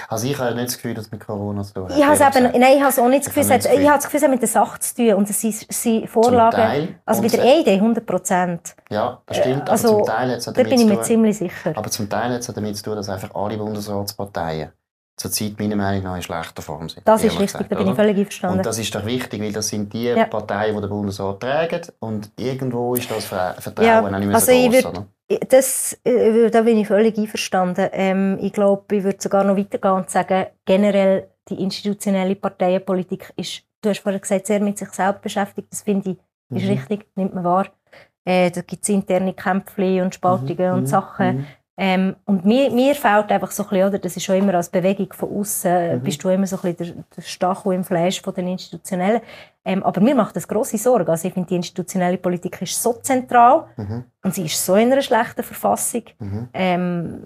Also 0.09 0.27
ich 0.27 0.37
habe 0.37 0.53
nicht 0.55 0.67
das 0.67 0.75
Gefühl, 0.75 0.93
dass 0.93 1.05
es 1.05 1.11
mit 1.11 1.25
Corona 1.25 1.63
zu 1.63 1.73
tun 1.73 1.89
hat. 1.89 1.97
ich 1.97 2.03
habe 2.03 2.13
es 2.13 2.19
ehrlich 2.19 2.35
eben, 2.37 2.59
nein, 2.61 2.73
ich 2.75 2.79
habe 2.81 2.89
es 2.89 2.99
auch 2.99 3.07
nicht 3.07 3.25
das 3.25 3.27
Ich 3.27 3.33
Gefühl, 3.33 3.43
habe 3.51 3.59
es 3.59 3.65
nicht 3.65 3.89
hat- 3.89 3.95
das 3.97 4.03
ich 4.03 4.03
Gefühl, 4.11 4.17
es 4.17 4.23
hat 4.23 4.31
mit 4.31 4.41
der 4.41 4.47
Sache 4.49 4.79
zu 4.79 4.95
tun 4.95 5.13
und 5.13 5.29
es 5.29 5.41
sind, 5.41 6.09
Vorlagen, 6.09 6.55
Teil 6.55 6.95
also 7.05 7.21
bei 7.21 7.27
der 7.29 7.39
es- 7.39 7.45
EID 7.67 7.67
100 7.81 8.05
Prozent. 8.05 8.75
Ja, 8.89 9.21
das 9.25 9.37
stimmt. 9.37 9.69
also, 9.69 9.87
aber 9.87 9.97
zum 9.97 10.05
Teil 10.15 10.31
hat 10.31 10.37
es 10.37 10.47
auch 10.47 10.53
Da 10.53 10.57
damit 10.63 10.69
bin 10.69 10.79
ich 10.79 10.85
zu 10.85 10.89
mir 10.89 10.95
tun, 10.95 11.03
ziemlich 11.03 11.37
sicher. 11.37 11.73
Aber 11.75 11.89
zum 11.89 12.09
Teil 12.09 12.33
hat 12.33 12.39
es 12.41 12.47
damit 12.47 12.77
zu 12.77 12.83
tun, 12.83 12.95
dass 12.97 13.09
einfach 13.09 13.33
alle 13.33 13.57
Bundesratsparteien 13.57 14.71
zurzeit 15.19 15.59
meiner 15.59 15.75
Meinung 15.75 16.03
nach 16.03 16.15
in 16.15 16.21
schlechter 16.21 16.61
Form 16.61 16.87
sind. 16.87 17.07
Das 17.07 17.23
ist 17.23 17.33
richtig, 17.33 17.47
gesagt, 17.47 17.71
da 17.71 17.75
bin 17.75 17.89
ich 17.89 17.95
völlig 17.95 18.17
einverstanden. 18.17 18.57
Und 18.57 18.65
das 18.65 18.79
ist 18.79 18.95
doch 18.95 19.05
wichtig, 19.05 19.41
weil 19.41 19.51
das 19.51 19.67
sind 19.67 19.91
die 19.93 20.05
ja. 20.05 20.25
Parteien, 20.25 20.75
die 20.75 20.81
den 20.81 20.89
Bundesrat 20.89 21.39
tragen 21.41 21.81
und 21.99 22.31
irgendwo 22.37 22.95
ist 22.95 23.11
das 23.11 23.25
Vertrauen 23.25 23.85
ja, 23.85 24.01
auch 24.01 24.09
nicht 24.09 24.25
mehr 24.25 24.35
also 24.35 24.51
so 24.51 24.69
groß. 24.69 24.83
Würd, 24.83 25.53
das, 25.53 25.99
äh, 26.03 26.49
da 26.49 26.61
bin 26.61 26.77
ich 26.77 26.87
völlig 26.87 27.17
einverstanden. 27.17 27.89
Ähm, 27.91 28.39
ich 28.41 28.53
glaube, 28.53 28.95
ich 28.95 29.03
würde 29.03 29.21
sogar 29.21 29.43
noch 29.43 29.57
weitergehen 29.57 29.93
und 29.93 30.09
sagen, 30.09 30.47
generell 30.65 31.27
die 31.49 31.61
institutionelle 31.61 32.35
Parteienpolitik 32.35 33.33
ist, 33.35 33.63
du 33.81 33.89
hast 33.89 33.99
vorhin 33.99 34.21
gesagt, 34.21 34.47
sehr 34.47 34.59
mit 34.59 34.77
sich 34.77 34.89
selbst 34.89 35.21
beschäftigt. 35.21 35.67
Das 35.71 35.81
finde 35.81 36.11
ich, 36.11 36.17
ist 36.55 36.63
mhm. 36.63 36.69
richtig, 36.69 37.07
nimmt 37.15 37.35
man 37.35 37.43
wahr. 37.43 37.67
Äh, 38.25 38.51
da 38.51 38.61
gibt 38.61 38.83
es 38.83 38.89
interne 38.89 39.33
Kämpfe 39.33 40.01
und 40.01 40.15
Spaltungen 40.15 40.69
mhm. 40.69 40.77
und 40.77 40.81
mhm. 40.81 40.87
Sachen. 40.87 41.37
Mhm. 41.37 41.45
Ähm, 41.81 42.17
und 42.25 42.43
mir, 42.43 42.69
mir 42.71 42.93
fehlt 42.93 43.31
einfach 43.31 43.51
so 43.51 43.63
ein 43.63 43.69
bisschen, 43.69 43.87
oder, 43.87 43.99
das 43.99 44.17
ist 44.17 44.25
schon 44.25 44.35
immer 44.35 44.53
als 44.53 44.67
Bewegung 44.67 45.13
von 45.13 45.39
außen, 45.39 45.99
mhm. 45.99 46.03
bist 46.03 46.21
du 46.21 46.27
immer 46.27 46.45
so 46.45 46.57
ein 46.57 46.75
bisschen 46.75 46.95
der, 46.95 47.03
der 47.15 47.21
Stachel 47.21 47.71
im 47.71 47.85
Fleisch 47.85 48.21
von 48.21 48.33
den 48.33 48.49
Institutionellen. 48.49 49.21
Ähm, 49.63 49.81
aber 49.83 50.01
mir 50.01 50.13
macht 50.13 50.35
das 50.35 50.45
große 50.45 50.77
Sorge. 50.77 51.09
Also 51.09 51.29
ich 51.29 51.33
finde, 51.33 51.47
die 51.47 51.55
institutionelle 51.55 52.17
Politik 52.17 52.61
ist 52.61 52.83
so 52.83 52.93
zentral 53.01 53.67
mhm. 53.77 54.03
und 54.23 54.35
sie 54.35 54.43
ist 54.43 54.65
so 54.65 54.75
in 54.75 54.91
einer 54.91 55.01
schlechten 55.01 55.41
Verfassung. 55.41 56.03
Mhm. 56.19 56.49
Ähm, 56.53 57.21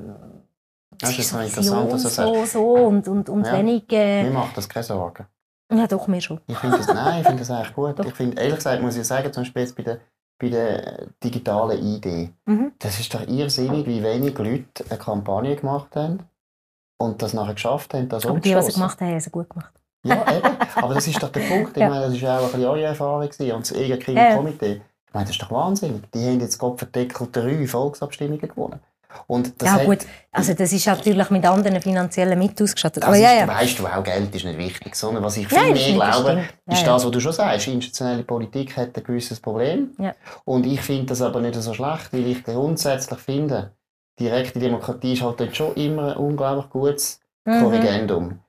das 1.00 1.18
ist 1.18 1.30
so 1.30 1.39
interessant, 1.39 1.92
was 1.92 2.04
du 2.04 2.10
so, 2.10 2.46
so 2.46 2.74
und, 2.74 3.08
und, 3.08 3.30
und 3.30 3.48
ja. 3.48 3.54
wenig... 3.54 3.92
Äh, 3.92 4.26
mir 4.26 4.32
macht 4.34 4.56
das 4.56 4.70
keine 4.70 4.84
Sorgen. 4.84 5.26
Ja, 5.72 5.88
doch, 5.88 6.08
mir 6.08 6.22
schon. 6.22 6.39
Ich 6.46 6.58
finde 6.58 6.78
das, 6.78 6.88
nein, 6.88 7.22
ich 7.22 7.26
finde 7.26 7.39
das 7.39 7.50
eigentlich 7.50 7.74
gut. 7.74 7.98
Doch. 8.00 8.06
Ich 8.06 8.13
finde, 8.13 8.39
ehrlich 8.39 8.58
gesagt, 8.58 8.82
muss 8.84 8.96
ich 8.96 9.08
sagen, 9.08 9.34
zum 9.34 9.44
Beispiel 9.44 9.74
bei 9.76 9.84
der 9.84 10.00
bei 10.39 10.50
der 10.50 11.08
digitalen 11.24 11.84
ID. 11.84 12.34
Mhm. 12.46 12.74
Das 12.80 13.00
ist 13.00 13.13
doch 13.13 13.28
irrsinnig, 13.28 13.86
wie 13.86 14.04
wenig 14.04 14.38
Leute 14.38 14.86
eine 14.89 15.00
Kampagne 15.00 15.56
gemacht 15.56 15.96
haben 15.96 16.19
und 16.98 17.22
das 17.22 17.34
nachher 17.34 17.54
geschafft 17.54 17.93
haben, 17.93 18.10
das 18.10 18.26
Aber 18.26 18.39
die, 18.39 18.56
was 18.56 18.67
sie 18.67 18.74
gemacht 18.74 19.00
haben, 19.00 19.12
haben 19.12 19.19
sie 19.19 19.30
gut 19.30 19.50
gemacht. 19.50 19.74
Ja, 20.04 20.36
eben. 20.36 20.58
Aber 20.76 20.93
das 20.93 21.08
ist 21.08 21.22
doch 21.22 21.30
der 21.30 21.41
Punkt. 21.41 21.72
Ich 21.78 21.82
ja. 21.82 21.89
meine, 21.89 22.12
das 22.12 22.22
war 22.22 22.39
auch 22.39 22.46
ein 22.46 22.52
bisschen 22.52 22.65
eure 22.65 22.84
Erfahrung. 22.84 23.22
Und 23.22 23.39
das 23.39 23.72
EGK-Komitee, 23.72 24.82
ich 25.08 25.13
meine, 25.13 25.26
das 25.26 25.30
ist 25.32 25.41
doch 25.41 25.52
wahnsinnig. 25.52 26.12
Die 26.12 26.26
haben 26.26 26.39
jetzt 26.39 26.58
Gott 26.58 26.78
verdeckelt 26.78 27.36
drei 27.36 27.67
Volksabstimmungen 27.67 28.41
gewonnen. 28.41 28.80
Und 29.28 29.62
das 29.62 29.69
ja 29.69 29.84
gut, 29.84 29.99
also 30.32 30.54
das 30.54 30.71
ist 30.71 30.86
natürlich 30.86 31.30
mit 31.30 31.45
anderen 31.45 31.82
finanziellen 31.82 32.38
Mitteln 32.38 32.65
ausgestattet. 32.65 33.04
Aber 33.04 33.15
ja, 33.15 33.34
ja. 33.34 33.47
weißt 33.47 33.80
du 33.80 33.88
auch, 33.88 34.04
Geld 34.04 34.34
ist 34.36 34.45
nicht 34.45 34.58
wichtig, 34.58 34.95
sondern 34.95 35.23
was 35.23 35.38
ich 35.38 35.47
viel 35.47 35.58
ja, 35.58 35.73
mehr 35.73 35.93
glaube, 35.93 36.43
ist 36.67 36.82
ja, 36.82 36.88
das, 36.88 37.06
was 37.06 37.12
du 37.12 37.19
schon 37.19 37.34
sagst. 37.34 37.67
Institutionelle 37.67 38.23
Politik 38.23 38.76
hat 38.78 38.97
ein 38.97 39.04
gewisses 39.04 39.39
Problem. 39.39 39.91
Ja. 39.99 40.13
Und 40.45 40.65
ich 40.65 40.82
finde 40.82 41.08
das 41.08 41.21
aber 41.21 41.39
nicht 41.39 41.56
so 41.56 41.73
schlecht, 41.73 42.12
weil 42.12 42.28
ich 42.28 42.43
grundsätzlich 42.43 43.19
finde, 43.19 43.71
direkte 44.19 44.60
Demokratie 44.60 45.13
ist 45.13 45.21
halt 45.21 45.39
dort 45.39 45.56
schon 45.56 45.73
immer 45.76 46.12
ein 46.12 46.17
unglaublich 46.17 46.69
gutes 46.69 47.19
mhm. 47.45 47.62
Korrigendum. 47.62 48.39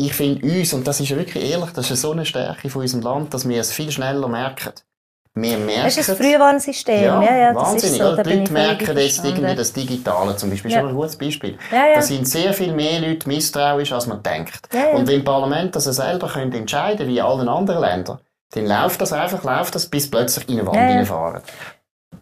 Ich 0.00 0.14
finde 0.14 0.46
uns, 0.46 0.72
und 0.72 0.86
das 0.86 1.00
ist 1.00 1.10
wirklich 1.10 1.50
ehrlich, 1.50 1.70
das 1.70 1.90
ist 1.90 2.02
so 2.02 2.12
eine 2.12 2.24
Stärke 2.24 2.70
von 2.70 2.82
unserem 2.82 3.02
Land, 3.02 3.34
dass 3.34 3.48
wir 3.48 3.60
es 3.60 3.72
viel 3.72 3.90
schneller 3.90 4.28
merken. 4.28 4.72
Wir 5.42 5.58
merken, 5.58 5.84
das 5.84 5.96
ist 5.96 6.08
das 6.08 6.18
Frühwarnsystem. 6.18 7.02
Ja, 7.02 7.22
ja, 7.22 7.36
ja, 7.36 7.54
wahnsinnig. 7.54 7.98
So, 7.98 8.16
die 8.16 8.36
Leute 8.36 8.52
merken 8.52 8.98
jetzt 8.98 9.24
irgendwie 9.24 9.54
das 9.54 9.72
Digitale 9.72 10.36
zum 10.36 10.50
Beispiel. 10.50 10.70
Das 10.70 10.78
ist 10.78 10.82
ja. 10.82 10.88
ein 10.88 10.94
gutes 10.94 11.16
Beispiel. 11.16 11.58
Ja, 11.70 11.86
ja. 11.86 11.94
Da 11.94 12.02
sind 12.02 12.26
sehr 12.26 12.52
viel 12.52 12.72
mehr 12.72 13.00
Leute 13.00 13.28
misstrauisch, 13.28 13.92
als 13.92 14.06
man 14.06 14.22
denkt. 14.22 14.68
Ja, 14.72 14.96
Und 14.96 15.06
wenn 15.06 15.24
Parlament 15.24 15.76
das 15.76 15.84
selber 15.84 16.28
können 16.28 16.52
entscheiden 16.52 17.06
wie 17.06 17.18
in 17.18 17.24
allen 17.24 17.48
anderen 17.48 17.80
Ländern, 17.80 18.18
dann 18.52 18.66
läuft 18.66 19.00
das 19.00 19.12
einfach, 19.12 19.44
läuft 19.44 19.74
das, 19.74 19.86
bis 19.86 20.10
plötzlich 20.10 20.48
in 20.48 20.58
eine 20.58 20.66
Wand 20.66 20.76
ja, 20.76 20.86
reinfahren. 20.86 21.42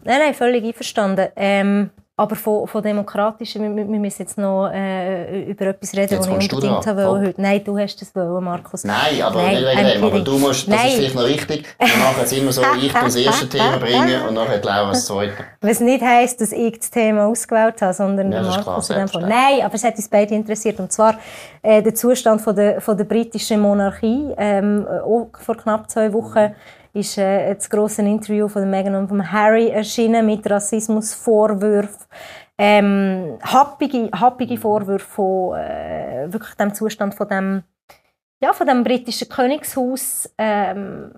Nein, 0.03 0.19
nein, 0.19 0.33
völlig 0.33 0.63
einverstanden. 0.63 1.29
Ähm, 1.35 1.89
aber 2.19 2.35
von, 2.35 2.65
von 2.65 2.81
demokratischen, 2.81 3.61
wir, 3.61 3.87
wir 3.87 3.99
müssen 3.99 4.23
jetzt 4.23 4.39
noch 4.39 4.71
äh, 4.73 5.43
über 5.43 5.67
etwas 5.67 5.93
reden, 5.95 6.17
was 6.17 6.25
ich 6.25 6.51
unbedingt 6.51 6.87
habe 6.87 7.07
heute. 7.07 7.39
Nein, 7.39 7.63
du 7.63 7.77
hast 7.77 8.01
das 8.01 8.15
wollen, 8.15 8.43
Markus. 8.43 8.85
Nein, 8.85 9.21
aber 9.21 9.43
Nein, 9.43 9.85
dem. 9.93 10.03
Aber 10.03 10.19
du 10.21 10.39
musst, 10.39 10.67
das 10.67 10.75
Nein. 10.75 10.87
ist 10.87 10.95
vielleicht 10.95 11.15
noch 11.15 11.27
wichtig. 11.27 11.65
Wir 11.77 11.87
machen 11.87 12.23
es 12.23 12.31
immer 12.31 12.51
so, 12.51 12.63
ich 12.81 12.91
das 12.91 13.15
erste 13.15 13.47
Thema 13.47 13.77
bringen 13.77 14.23
und 14.27 14.33
nachher 14.33 14.63
Laura 14.63 14.89
das 14.89 15.05
zweite. 15.05 15.33
Was 15.61 15.79
nicht 15.79 16.03
heisst, 16.03 16.41
dass 16.41 16.51
ich 16.51 16.79
das 16.79 16.89
Thema 16.89 17.27
ausgewählt 17.27 17.79
habe, 17.83 17.93
sondern 17.93 18.31
ja, 18.31 18.41
Markus 18.41 18.89
in 18.89 18.95
dem 18.95 19.07
Fall. 19.07 19.21
Nein, 19.21 19.61
aber 19.63 19.75
es 19.75 19.83
hat 19.83 19.95
uns 19.95 20.09
beide 20.09 20.33
interessiert. 20.33 20.79
Und 20.79 20.91
zwar 20.91 21.19
äh, 21.61 21.83
der 21.83 21.93
Zustand 21.93 22.41
von 22.41 22.55
der, 22.55 22.81
von 22.81 22.97
der 22.97 23.05
britischen 23.05 23.61
Monarchie. 23.61 24.33
Ähm, 24.37 24.87
auch 24.87 25.29
vor 25.39 25.55
knapp 25.55 25.87
zwei 25.91 26.11
Wochen 26.13 26.55
ist 26.93 27.17
äh, 27.17 27.53
das 27.53 27.69
grosse 27.69 28.01
Interview 28.01 28.47
von 28.47 28.69
Meghan 28.69 28.95
und 28.95 29.07
von 29.07 29.31
Harry 29.31 29.69
erschienen 29.69 30.25
mit 30.25 30.49
Rassismusvorwürfen. 30.49 32.05
Ähm, 32.57 33.37
happige, 33.41 34.09
happige 34.11 34.57
Vorwürfe 34.57 35.05
von 35.05 35.57
äh, 35.57 36.27
wirklich 36.29 36.55
dem 36.55 36.73
Zustand 36.73 37.13
von 37.13 37.27
dem, 37.27 37.63
ja, 38.41 38.53
von 38.53 38.67
dem 38.67 38.83
britischen 38.83 39.29
Königshaus. 39.29 40.33
Ähm, 40.37 41.13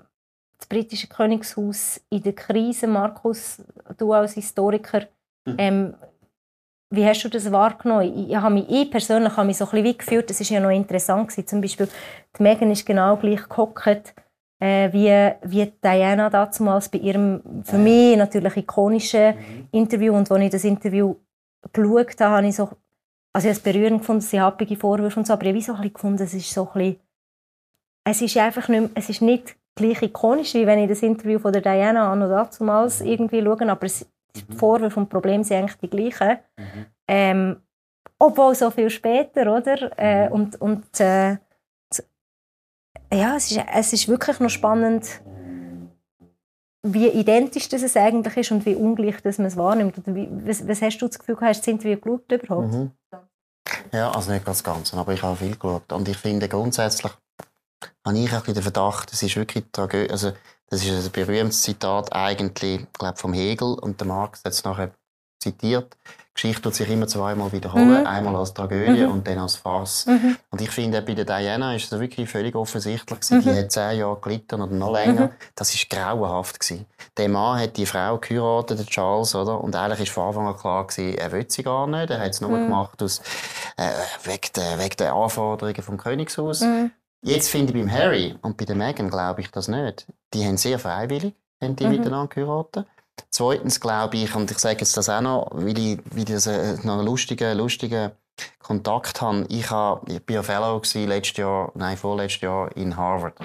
das 0.57 0.67
britische 0.67 1.07
Königshaus 1.07 2.01
in 2.09 2.21
der 2.21 2.33
Krise, 2.33 2.85
Markus, 2.85 3.61
du 3.97 4.11
als 4.11 4.33
Historiker, 4.33 5.07
mhm. 5.45 5.55
ähm, 5.57 5.93
wie 6.91 7.05
hast 7.05 7.23
du 7.23 7.29
das 7.29 7.51
wahrgenommen? 7.51 8.13
Ich, 8.13 8.29
ich, 8.31 8.35
habe 8.35 8.55
mich, 8.55 8.69
ich 8.69 8.91
persönlich 8.91 9.35
habe 9.37 9.47
mich 9.47 9.57
so 9.57 9.65
ein 9.65 9.71
bisschen 9.71 9.85
wie 9.85 9.97
gefühlt, 9.97 10.29
das 10.29 10.39
war 10.39 10.47
ja 10.47 10.59
noch 10.59 10.75
interessant 10.75 11.29
gewesen. 11.29 11.47
Zum 11.47 11.61
Beispiel, 11.61 11.87
die 12.37 12.43
Megan 12.43 12.71
ist 12.71 12.85
genau 12.85 13.15
gleich 13.15 13.47
gehockt 13.47 14.13
äh, 14.59 14.91
wie, 14.91 15.49
wie 15.49 15.71
Diana 15.83 16.29
damals 16.29 16.89
bei 16.89 16.99
ihrem 16.99 17.63
für 17.63 17.77
mich 17.77 18.17
natürlich 18.17 18.57
ikonischen 18.57 19.35
mhm. 19.35 19.67
Interview 19.71 20.13
und 20.13 20.31
als 20.31 20.43
ich 20.43 20.49
das 20.49 20.63
Interview 20.63 21.15
geschaut 21.73 22.19
habe, 22.19 22.35
habe 22.35 22.47
ich 22.47 22.55
so 22.55 22.69
also 23.33 23.47
ich 23.47 23.55
habe 23.55 23.57
es 23.57 23.73
berührend 23.73 23.99
gefunden, 23.99 24.21
sie 24.21 24.41
happige 24.41 24.75
Vorwürfe 24.75 25.19
und 25.19 25.25
so, 25.25 25.33
aber 25.33 25.45
ich 25.45 25.53
habe 25.53 25.61
so 25.61 25.73
ein 25.73 25.93
gefunden, 25.93 26.23
es 26.23 26.33
ist 26.33 26.51
so 26.51 26.67
ein 26.73 26.73
bisschen, 26.73 26.99
es 28.05 28.21
ist 28.21 28.37
einfach 28.37 28.67
nicht, 28.69 28.89
es 28.95 29.09
ist 29.09 29.21
nicht 29.21 29.55
gleich 29.75 30.01
ikonisch, 30.01 30.53
wie 30.55 30.65
wenn 30.65 30.79
ich 30.79 30.89
das 30.89 31.03
Interview 31.03 31.39
von 31.39 31.53
der 31.53 31.61
Diana 31.61 32.11
an 32.11 32.21
und 32.21 32.29
damals 32.29 33.01
irgendwie 33.01 33.43
schaue, 33.43 33.69
aber 33.69 33.85
es, 33.85 34.05
die 34.35 34.43
mhm. 34.47 34.57
Vorwürfe 34.57 34.99
und 34.99 35.09
Probleme 35.09 35.43
sind 35.43 35.57
eigentlich 35.57 35.77
die 35.77 35.89
gleichen. 35.89 36.39
Mhm. 36.57 36.85
Ähm, 37.07 37.57
obwohl 38.17 38.53
so 38.55 38.69
viel 38.71 38.89
später, 38.89 39.55
oder? 39.55 39.97
Äh, 39.97 40.27
mhm. 40.27 40.33
und 40.33 40.61
und 40.61 40.99
äh, 40.99 41.37
ja, 43.11 43.35
es 43.35 43.51
ist, 43.51 43.61
es 43.73 43.93
ist 43.93 44.07
wirklich 44.07 44.39
noch 44.39 44.49
spannend, 44.49 45.21
wie 46.83 47.07
identisch 47.07 47.67
das 47.69 47.81
es 47.81 47.97
eigentlich 47.97 48.37
ist 48.37 48.51
und 48.51 48.65
wie 48.65 48.75
ungleich 48.75 49.21
dass 49.21 49.37
man 49.37 49.47
es 49.47 49.57
wahrnimmt. 49.57 49.97
Oder 49.97 50.15
wie, 50.15 50.29
was, 50.31 50.67
was, 50.67 50.81
hast 50.81 50.99
du 50.99 51.07
das 51.07 51.19
Gefühl, 51.19 51.37
hast 51.41 51.65
du 51.65 51.75
das 51.75 51.83
geschaut 51.83 52.31
überhaupt? 52.31 52.73
Mhm. 52.73 52.91
Ja, 53.91 54.11
also 54.11 54.31
nicht 54.31 54.45
ganz 54.45 54.63
ganz, 54.63 54.93
aber 54.93 55.13
ich 55.13 55.21
habe 55.21 55.35
viel 55.35 55.55
geschaut. 55.55 55.91
Und 55.91 56.07
ich 56.07 56.17
finde 56.17 56.47
grundsätzlich, 56.47 57.11
habe 58.05 58.17
ich 58.17 58.33
auch 58.33 58.41
den 58.41 58.61
Verdacht, 58.61 59.11
das 59.11 59.23
ist 59.23 59.35
wirklich 59.35 59.65
Tragödie. 59.71 60.11
Also, 60.11 60.31
das 60.67 60.83
ist 60.83 61.05
ein 61.05 61.11
berühmtes 61.11 61.63
Zitat 61.63 62.13
eigentlich, 62.13 62.85
glaube 62.93 63.17
vom 63.17 63.33
Hegel 63.33 63.73
und 63.73 63.99
der 63.99 64.07
Marx 64.07 64.43
hat 64.43 64.53
es 64.53 64.63
nachher 64.63 64.91
zitiert. 65.39 65.97
Geschichte 66.41 66.63
wird 66.63 66.75
sich 66.75 66.89
immer 66.89 67.07
zweimal 67.07 67.51
wiederholen. 67.51 68.01
Mhm. 68.01 68.07
Einmal 68.07 68.35
als 68.37 68.53
Tragödie 68.53 69.03
mhm. 69.03 69.11
und 69.11 69.27
dann 69.27 69.39
als 69.39 69.55
Farce. 69.55 70.05
Mhm. 70.05 70.37
Und 70.49 70.61
ich 70.61 70.69
finde, 70.69 71.01
bei 71.01 71.13
der 71.13 71.25
Diana 71.25 71.75
ist 71.75 71.91
es 71.91 71.99
wirklich 71.99 72.29
völlig 72.29 72.55
offensichtlich 72.55 73.19
gewesen. 73.19 73.41
Die 73.41 73.49
mhm. 73.49 73.57
hat 73.57 73.71
zehn 73.73 73.99
Jahre 73.99 74.17
gelitten 74.21 74.61
oder 74.61 74.73
noch 74.73 74.93
länger. 74.93 75.27
Mhm. 75.27 75.31
Das 75.55 75.75
ist 75.75 75.89
grauenhaft 75.89 76.61
gewesen. 76.61 76.85
Der 77.17 77.27
Mann 77.27 77.59
hat 77.59 77.75
die 77.75 77.85
Frau 77.85 78.17
geheiratet, 78.17 78.79
der 78.79 78.85
Charles, 78.85 79.35
oder? 79.35 79.61
Und 79.61 79.75
eigentlich 79.75 80.07
ist 80.07 80.11
von 80.13 80.27
Anfang 80.27 80.47
an 80.47 80.55
klar 80.55 80.87
gewesen, 80.87 81.17
er 81.17 81.31
will 81.33 81.45
sie 81.49 81.63
gar 81.63 81.87
nicht. 81.87 82.09
Er 82.09 82.19
hat 82.19 82.29
es 82.29 82.39
nur 82.39 82.51
mhm. 82.51 82.67
gemacht 82.67 83.03
aus, 83.03 83.19
äh, 83.75 83.89
wegen, 84.23 84.49
der, 84.55 84.79
wegen 84.79 84.95
der 84.97 85.13
Anforderungen 85.13 85.83
vom 85.83 85.97
Königshaus. 85.97 86.63
Jetzt 87.21 87.49
finde 87.49 87.73
ich 87.73 87.79
beim 87.79 87.91
Harry 87.91 88.35
und 88.41 88.55
bei 88.55 88.63
der 88.63 88.77
Meghan 88.77 89.09
glaube 89.09 89.41
ich 89.41 89.51
das 89.51 89.67
nicht. 89.67 90.07
Die 90.33 90.45
haben 90.45 90.55
sehr 90.55 90.79
freiwillig 90.79 91.33
haben 91.61 91.75
die 91.75 91.87
miteinander 91.87 92.27
geheiratet. 92.27 92.87
Zweitens 93.29 93.79
glaube 93.79 94.17
ich, 94.17 94.35
und 94.35 94.51
ich 94.51 94.59
sage 94.59 94.79
jetzt 94.79 94.95
das 94.97 95.09
auch 95.09 95.21
noch, 95.21 95.49
weil 95.51 95.77
ich, 95.77 95.99
weil 96.11 96.19
ich 96.19 96.25
das, 96.25 96.47
äh, 96.47 96.75
noch 96.83 96.97
einen 96.97 97.05
lustigen, 97.05 97.57
lustigen 97.57 98.11
Kontakt 98.61 99.21
habe. 99.21 99.45
Ich, 99.49 99.69
habe, 99.69 100.11
ich 100.11 100.25
bin 100.25 100.35
ja 100.35 100.43
Fellow 100.43 100.81
letztes 100.93 101.37
Jahr, 101.37 101.71
nein, 101.75 101.97
vorletztes 101.97 102.41
Jahr 102.41 102.75
in 102.75 102.95
Harvard 102.95 103.35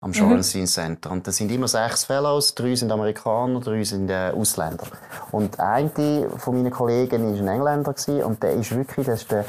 am 0.00 0.14
Shorenstein 0.14 0.62
mhm. 0.62 0.66
Center. 0.66 1.10
Und 1.10 1.26
da 1.26 1.32
sind 1.32 1.50
immer 1.50 1.66
sechs 1.66 2.04
Fellows, 2.04 2.54
drei 2.54 2.74
sind 2.74 2.92
Amerikaner, 2.92 3.60
drei 3.60 3.82
sind 3.82 4.08
äh, 4.10 4.30
Ausländer. 4.30 4.86
Und 5.32 5.58
eine 5.58 6.30
von 6.36 6.54
meinen 6.54 6.70
Kollegen 6.70 7.24
war 7.24 7.34
ein 7.34 7.48
Engländer 7.48 7.92
gewesen, 7.92 8.22
und 8.22 8.42
der 8.42 8.52
ist 8.52 8.74
wirklich 8.74 9.06
das 9.06 9.22
ist 9.22 9.30
der, 9.30 9.44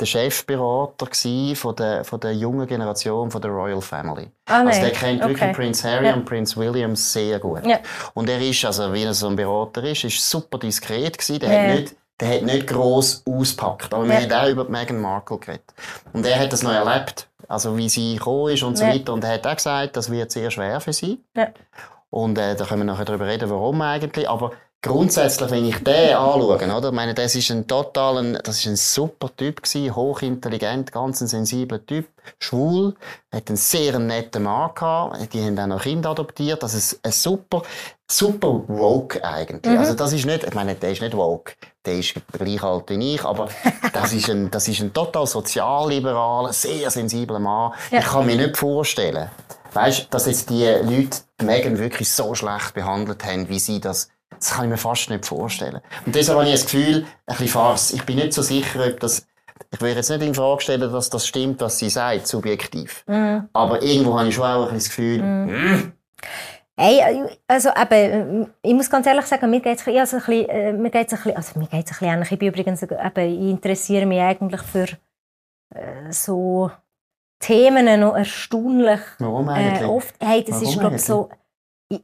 der 0.00 0.06
Chefberater 0.06 1.06
von 1.54 1.76
der, 1.76 2.04
von 2.04 2.20
der 2.20 2.34
jungen 2.34 2.66
Generation 2.66 3.30
von 3.30 3.42
der 3.42 3.50
Royal 3.50 3.80
Family. 3.80 4.28
Ah, 4.46 4.64
also 4.66 4.80
der 4.80 4.90
kennt 4.90 5.22
okay. 5.22 5.30
wirklich 5.30 5.52
Prince 5.52 5.88
Harry 5.88 6.06
ja. 6.06 6.14
und 6.14 6.24
Prince 6.24 6.56
William 6.56 6.96
sehr 6.96 7.38
gut. 7.38 7.66
Ja. 7.66 7.78
Und 8.14 8.28
er 8.28 8.40
ist, 8.40 8.64
also 8.64 8.92
wie 8.92 9.04
er 9.04 9.14
so 9.14 9.28
ein 9.28 9.36
Berater 9.36 9.84
ist, 9.84 10.04
ist 10.04 10.28
super 10.28 10.58
diskret 10.58 11.18
gewesen. 11.18 11.40
Der 11.40 11.52
ja. 11.52 11.60
hat 11.60 11.80
nicht 11.80 11.96
der 12.20 12.36
hat 12.36 12.42
nicht 12.42 12.66
gross 12.66 13.22
auspackt. 13.26 13.94
Aber 13.94 14.06
wir 14.06 14.14
haben 14.14 14.32
auch 14.32 14.48
über 14.48 14.64
Meghan 14.64 15.00
Markle 15.00 15.38
geredet. 15.38 15.72
Und 16.12 16.26
er 16.26 16.38
hat 16.38 16.52
das 16.52 16.62
noch 16.62 16.72
erlebt. 16.72 17.28
Also 17.48 17.76
wie 17.76 17.88
sie 17.88 18.16
gekommen 18.16 18.52
ist 18.52 18.62
und 18.62 18.76
so 18.76 18.84
weiter. 18.84 19.12
Und 19.12 19.24
er 19.24 19.34
hat 19.34 19.46
auch 19.46 19.56
gesagt, 19.56 19.96
das 19.96 20.10
wird 20.10 20.30
sehr 20.30 20.50
schwer 20.50 20.80
für 20.80 20.92
sie. 20.92 21.24
Und 22.10 22.38
äh, 22.38 22.56
da 22.56 22.64
können 22.64 22.82
wir 22.82 22.92
nachher 22.92 23.04
darüber 23.04 23.26
reden, 23.26 23.48
warum 23.48 23.80
eigentlich. 23.80 24.28
Aber 24.28 24.52
grundsätzlich, 24.82 25.50
wenn 25.50 25.66
ich 25.66 25.78
den 25.78 26.14
anschaue, 26.14 26.56
oder? 26.56 26.88
Ich 26.88 26.94
meine, 26.94 27.14
das 27.14 27.34
ist 27.34 27.50
ein 27.50 27.66
total, 27.66 28.40
das 28.42 28.58
ist 28.58 28.66
ein 28.66 28.76
super 28.76 29.28
Typ 29.36 29.62
gewesen, 29.62 29.94
hochintelligent, 29.94 30.92
ganz 30.92 31.20
ein 31.20 31.26
sensibler 31.26 31.84
Typ, 31.84 32.08
schwul, 32.38 32.94
hat 33.30 33.48
einen 33.48 33.56
sehr 33.56 33.98
netten 33.98 34.44
Mann 34.44 34.70
gehabt, 34.74 35.32
die 35.34 35.44
haben 35.44 35.58
auch 35.58 35.66
noch 35.66 35.82
Kinder 35.82 36.10
adoptiert, 36.10 36.62
also 36.62 36.78
ein, 36.78 37.00
ein 37.02 37.12
super, 37.12 37.62
super 38.10 38.62
woke 38.68 39.22
eigentlich. 39.22 39.72
Mhm. 39.72 39.78
Also 39.78 39.94
das 39.94 40.12
ist 40.12 40.24
nicht, 40.24 40.44
ich 40.44 40.54
meine, 40.54 40.74
der 40.74 40.92
ist 40.92 41.02
nicht 41.02 41.16
woke, 41.16 41.52
der 41.84 41.98
ist 41.98 42.14
gleich 42.32 42.62
alt 42.62 42.88
wie 42.88 43.14
ich, 43.14 43.24
aber 43.24 43.48
das 43.92 44.14
ist 44.14 44.30
ein, 44.30 44.50
das 44.50 44.66
ist 44.66 44.80
ein 44.80 44.94
total 44.94 45.26
sozialliberaler, 45.26 46.54
sehr 46.54 46.90
sensibler 46.90 47.38
Mann. 47.38 47.72
Ja. 47.90 47.98
Ich 47.98 48.06
kann 48.06 48.24
mir 48.24 48.36
nicht 48.36 48.56
vorstellen, 48.56 49.30
weißt, 49.74 50.08
dass 50.10 50.24
jetzt 50.24 50.48
die 50.48 50.64
Leute 50.64 51.18
die 51.38 51.44
Megan 51.44 51.78
wirklich 51.78 52.10
so 52.10 52.34
schlecht 52.34 52.72
behandelt 52.72 53.24
haben, 53.24 53.48
wie 53.50 53.58
sie 53.58 53.78
das 53.78 54.08
das 54.40 54.50
kann 54.52 54.64
ich 54.64 54.70
mir 54.70 54.76
fast 54.76 55.10
nicht 55.10 55.26
vorstellen. 55.26 55.80
Und 56.06 56.14
deshalb 56.14 56.38
habe 56.38 56.48
ich 56.48 56.54
das 56.54 56.64
Gefühl, 56.64 57.04
ein 57.04 57.06
bisschen 57.26 57.48
Farce. 57.48 57.92
Ich 57.92 58.04
bin 58.04 58.16
nicht 58.16 58.32
so 58.32 58.42
sicher, 58.42 58.86
ob 58.86 58.98
das, 59.00 59.26
ich 59.70 59.80
will 59.80 59.94
jetzt 59.94 60.10
nicht 60.10 60.22
in 60.22 60.34
Frage 60.34 60.62
stellen, 60.62 60.92
dass 60.92 61.10
das 61.10 61.26
stimmt, 61.26 61.60
was 61.60 61.78
sie 61.78 61.90
sagt, 61.90 62.26
subjektiv. 62.26 63.04
Mhm. 63.06 63.48
Aber 63.52 63.82
irgendwo 63.82 64.18
habe 64.18 64.28
ich 64.28 64.34
schon 64.34 64.44
auch 64.44 64.68
ein 64.68 64.74
bisschen 64.74 64.78
das 64.78 64.88
Gefühl, 64.88 65.22
mm, 65.22 65.92
Hey, 66.82 67.26
also 67.46 67.68
eben, 67.78 68.46
ich 68.62 68.72
muss 68.72 68.88
ganz 68.88 69.06
ehrlich 69.06 69.26
sagen, 69.26 69.50
mir 69.50 69.60
geht 69.60 69.78
es 69.78 69.86
also 69.86 70.16
ein 70.16 70.22
bisschen, 70.22 70.48
äh, 70.48 70.72
mir 70.72 70.88
geht's 70.88 71.12
ein 71.12 71.18
bisschen, 71.18 71.36
also 71.36 71.58
mir 71.58 71.66
geht's 71.66 71.90
ein 71.90 71.94
bisschen 71.98 72.08
ähnlich. 72.08 72.32
Ich 72.32 72.38
bin 72.38 72.48
übrigens, 72.48 72.82
eben, 72.82 73.18
ich 73.18 73.50
interessiere 73.50 74.06
mich 74.06 74.20
eigentlich 74.20 74.62
für 74.62 74.86
äh, 75.74 76.10
so 76.10 76.70
Themen 77.38 78.00
noch 78.00 78.16
erstaunlich 78.16 79.00
warum 79.18 79.50
eigentlich? 79.50 79.82
äh, 79.82 79.84
oft. 79.84 80.14
Hey, 80.20 80.42
das 80.42 80.56
Warum 80.56 80.68
ist 80.68 80.80
glaube 80.80 80.98
so, 80.98 81.28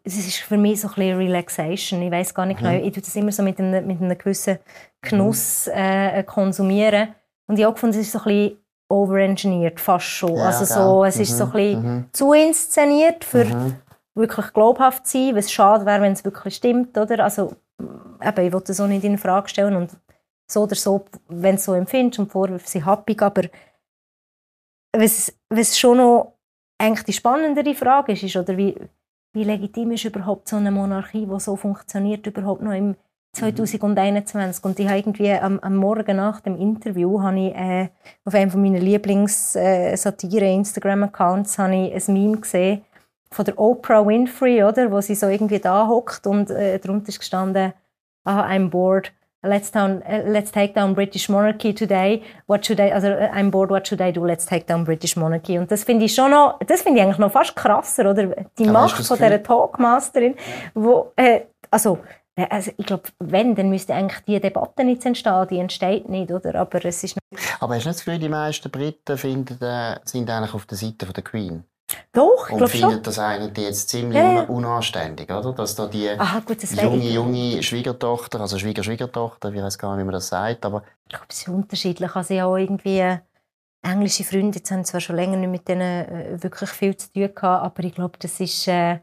es 0.05 0.17
ist 0.19 0.37
für 0.39 0.57
mich 0.57 0.81
so 0.81 0.89
ein 0.89 0.95
bisschen 0.95 1.17
Relaxation. 1.19 2.03
Ich 2.03 2.11
weiß 2.11 2.35
gar 2.35 2.47
nicht 2.47 2.61
Mhm. 2.61 2.65
genau, 2.65 2.85
ich 2.85 2.93
tue 2.93 3.03
das 3.03 3.15
immer 3.17 3.33
so 3.33 3.43
mit 3.43 3.59
einem, 3.59 3.87
mit 3.87 4.01
einem 4.01 4.19
gewissen 4.19 4.59
Genuss 5.01 5.69
äh, 5.69 6.23
konsumieren. 6.25 7.15
Und 7.47 7.59
ich 7.59 7.65
habe 7.65 7.71
auch 7.73 7.75
gefunden, 7.75 7.99
es 7.99 8.07
ist 8.07 8.13
so 8.13 8.19
ein 8.21 8.25
bisschen 8.25 8.59
overengineert, 8.89 9.81
fast 9.81 10.07
schon. 10.07 10.37
Ja, 10.37 10.45
also 10.47 10.65
so, 10.65 11.01
gell. 11.01 11.09
es 11.09 11.19
ist 11.21 11.37
so 11.37 11.45
ein 11.45 11.51
Mhm, 11.51 11.53
bisschen 11.53 11.83
mhm, 11.83 12.09
zu 12.13 12.33
inszeniert 12.33 13.25
für 13.25 13.45
mhm. 13.45 13.77
wirklich 14.15 14.53
glaubhaft 14.53 15.07
zu 15.07 15.19
sein, 15.19 15.37
was 15.37 15.53
schade 15.53 15.87
wäre, 15.87 16.03
wenn 16.03 16.13
es 16.13 16.25
wirklich 16.25 16.57
stimmt, 16.57 16.97
oder? 16.99 17.23
Also, 17.25 17.55
mm, 17.79 18.23
eben, 18.23 18.47
ich 18.47 18.53
wollte 18.53 18.69
das 18.69 18.81
auch 18.81 18.87
nicht 18.89 19.05
in 19.05 19.19
Frage 19.19 19.49
stellen 19.49 19.77
und 19.77 19.93
so 20.51 20.63
oder 20.63 20.75
so, 20.77 21.05
wenn 21.29 21.53
du 21.57 21.57
es 21.57 21.65
so 21.65 21.75
empfindest 21.75 22.19
und 22.21 22.31
Vorwürfe 22.33 22.69
sind 22.69 22.87
happig, 22.87 23.21
aber 23.23 23.43
was, 24.93 25.33
was 25.51 25.79
schon 25.79 25.99
noch 25.99 26.39
eigentlich 26.79 27.05
die 27.05 27.13
spannendere 27.13 27.75
Frage 27.75 28.13
ist, 28.13 28.23
ist 28.23 28.37
oder 28.37 28.57
wie, 28.57 28.77
wie 29.37 29.45
legitim 29.45 29.93
ist 29.93 30.05
überhaupt 30.07 30.49
so 30.49 30.57
eine 30.57 30.71
Monarchie, 30.71 31.27
die 31.27 31.41
so 31.41 31.57
funktioniert, 31.57 32.27
überhaupt 32.27 32.63
noch 32.63 32.73
im 32.73 32.97
2021 33.35 34.65
und 34.65 34.81
ich 34.81 34.89
habe 34.89 34.99
irgendwie 34.99 35.31
am, 35.31 35.59
am 35.59 35.77
Morgen 35.77 36.17
nach 36.17 36.41
dem 36.41 36.59
Interview 36.59 37.23
habe 37.23 37.41
ich, 37.41 37.55
äh, 37.55 37.91
auf 38.25 38.35
einem 38.35 38.51
von 38.51 38.63
meinen 38.63 38.81
Lieblings-Satire-Instagram-Accounts 38.81 41.53
ich 41.53 42.09
ein 42.09 42.15
Meme 42.15 42.39
gesehen 42.39 42.81
von 43.31 43.45
der 43.45 43.59
Oprah 43.59 44.07
Winfrey, 44.07 44.65
oder, 44.65 44.91
wo 44.91 45.03
sie 45.03 45.15
so 45.15 45.29
irgendwie 45.29 45.59
da 45.59 45.87
hockt 45.87 46.27
und 46.27 46.51
äh, 46.51 46.79
darunter 46.79 47.11
ist 47.11 47.19
gestanden, 47.19 47.75
ah, 48.25 48.47
I'm 48.47 48.71
bored. 48.71 49.13
Let's, 49.47 49.71
down, 49.71 50.03
äh, 50.03 50.29
let's 50.29 50.51
take 50.51 50.75
down 50.75 50.95
British 50.95 51.29
Monarchy 51.29 51.75
today. 51.75 52.23
What 52.47 52.67
should 52.67 52.81
I, 52.81 52.93
also 52.93 53.09
äh, 53.09 53.31
I'm 53.33 53.51
bored. 53.51 53.71
What 53.71 53.87
should 53.87 54.01
I 54.01 54.13
do? 54.13 54.25
Let's 54.25 54.47
take 54.47 54.67
down 54.67 54.85
British 54.85 55.17
Monarchy. 55.17 55.59
Und 55.59 55.71
das 55.71 55.85
finde 55.85 56.05
ich 56.05 56.15
schon 56.15 56.31
noch, 56.31 56.59
das 56.67 56.83
finde 56.83 57.01
ich 57.01 57.05
eigentlich 57.05 57.19
noch 57.19 57.33
fast 57.33 57.55
krasser, 57.57 58.11
oder? 58.11 58.27
Die 58.59 58.65
Aber 58.65 58.73
Macht 58.73 59.05
von 59.05 59.17
dieser 59.17 59.43
Talkmasterin, 59.43 60.35
wo, 60.75 61.13
äh, 61.17 61.43
also, 61.71 61.99
also 62.51 62.71
ich 62.77 62.87
glaube, 62.87 63.05
wenn, 63.19 63.55
dann 63.55 63.71
müsste 63.71 63.95
eigentlich 63.95 64.21
diese 64.27 64.41
Debatte 64.41 64.85
nicht 64.85 65.05
entstehen. 65.05 65.47
Die 65.51 65.59
entsteht 65.59 66.09
nicht, 66.09 66.31
oder? 66.31 66.55
Aber 66.57 66.85
es 66.85 67.03
ist 67.05 67.17
Aber 67.61 67.75
hast 67.75 67.85
du 67.85 67.89
nicht 67.89 67.99
das 67.99 68.05
Gefühl, 68.05 68.19
die 68.19 68.29
meisten 68.29 68.71
Briten 68.71 69.17
finden, 69.17 69.63
äh, 69.63 69.99
sind 70.05 70.29
eigentlich 70.29 70.55
auf 70.55 70.67
der 70.67 70.77
Seite 70.77 71.07
von 71.07 71.15
der 71.15 71.25
Queen? 71.25 71.65
Doch, 72.13 72.49
ich 72.51 72.55
Und 72.55 72.59
glaube 72.59 72.75
schon. 72.75 73.01
das 73.07 73.19
eigentlich 73.19 73.67
jetzt 73.67 73.89
ziemlich 73.89 74.19
Ja, 74.19 74.23
ja. 74.23 74.43
un- 74.43 74.49
unanständig, 74.49 75.31
oder? 75.31 75.53
Dass 75.53 75.75
da 75.75 75.87
die 75.87 76.09
Aha, 76.19 76.41
gut, 76.41 76.63
junge, 76.71 77.09
junge 77.11 77.63
Schwiegertochter, 77.63 78.41
also 78.41 78.59
Schwieger-Schwiegertochter, 78.59 79.53
ich 79.53 79.63
weiß 79.63 79.79
gar 79.79 79.95
nicht, 79.97 80.03
wie 80.03 80.07
man 80.07 80.13
das 80.15 80.29
sagt, 80.29 80.65
aber 80.65 80.83
Ich 81.05 81.11
glaube, 81.11 81.27
es 81.31 81.39
ist 81.43 81.49
unterschiedlich. 81.49 82.15
Also 82.17 82.35
ich 82.35 82.41
habe 82.41 82.51
auch 82.53 82.57
irgendwie 82.57 82.99
äh, 82.99 83.19
englische 83.83 84.25
Freunde, 84.25 84.59
jetzt 84.59 84.71
haben 84.71 84.85
zwar 84.85 85.01
schon 85.01 85.17
länger 85.17 85.37
nicht 85.37 85.51
mit 85.51 85.69
denen 85.69 86.07
äh, 86.09 86.43
wirklich 86.43 86.71
viel 86.71 86.97
zu 86.97 87.13
tun 87.13 87.35
gehabt, 87.35 87.65
aber 87.65 87.85
ich 87.85 87.95
glaube, 87.95 88.19
das 88.19 88.41
ist, 88.41 88.69
äh, 88.69 89.01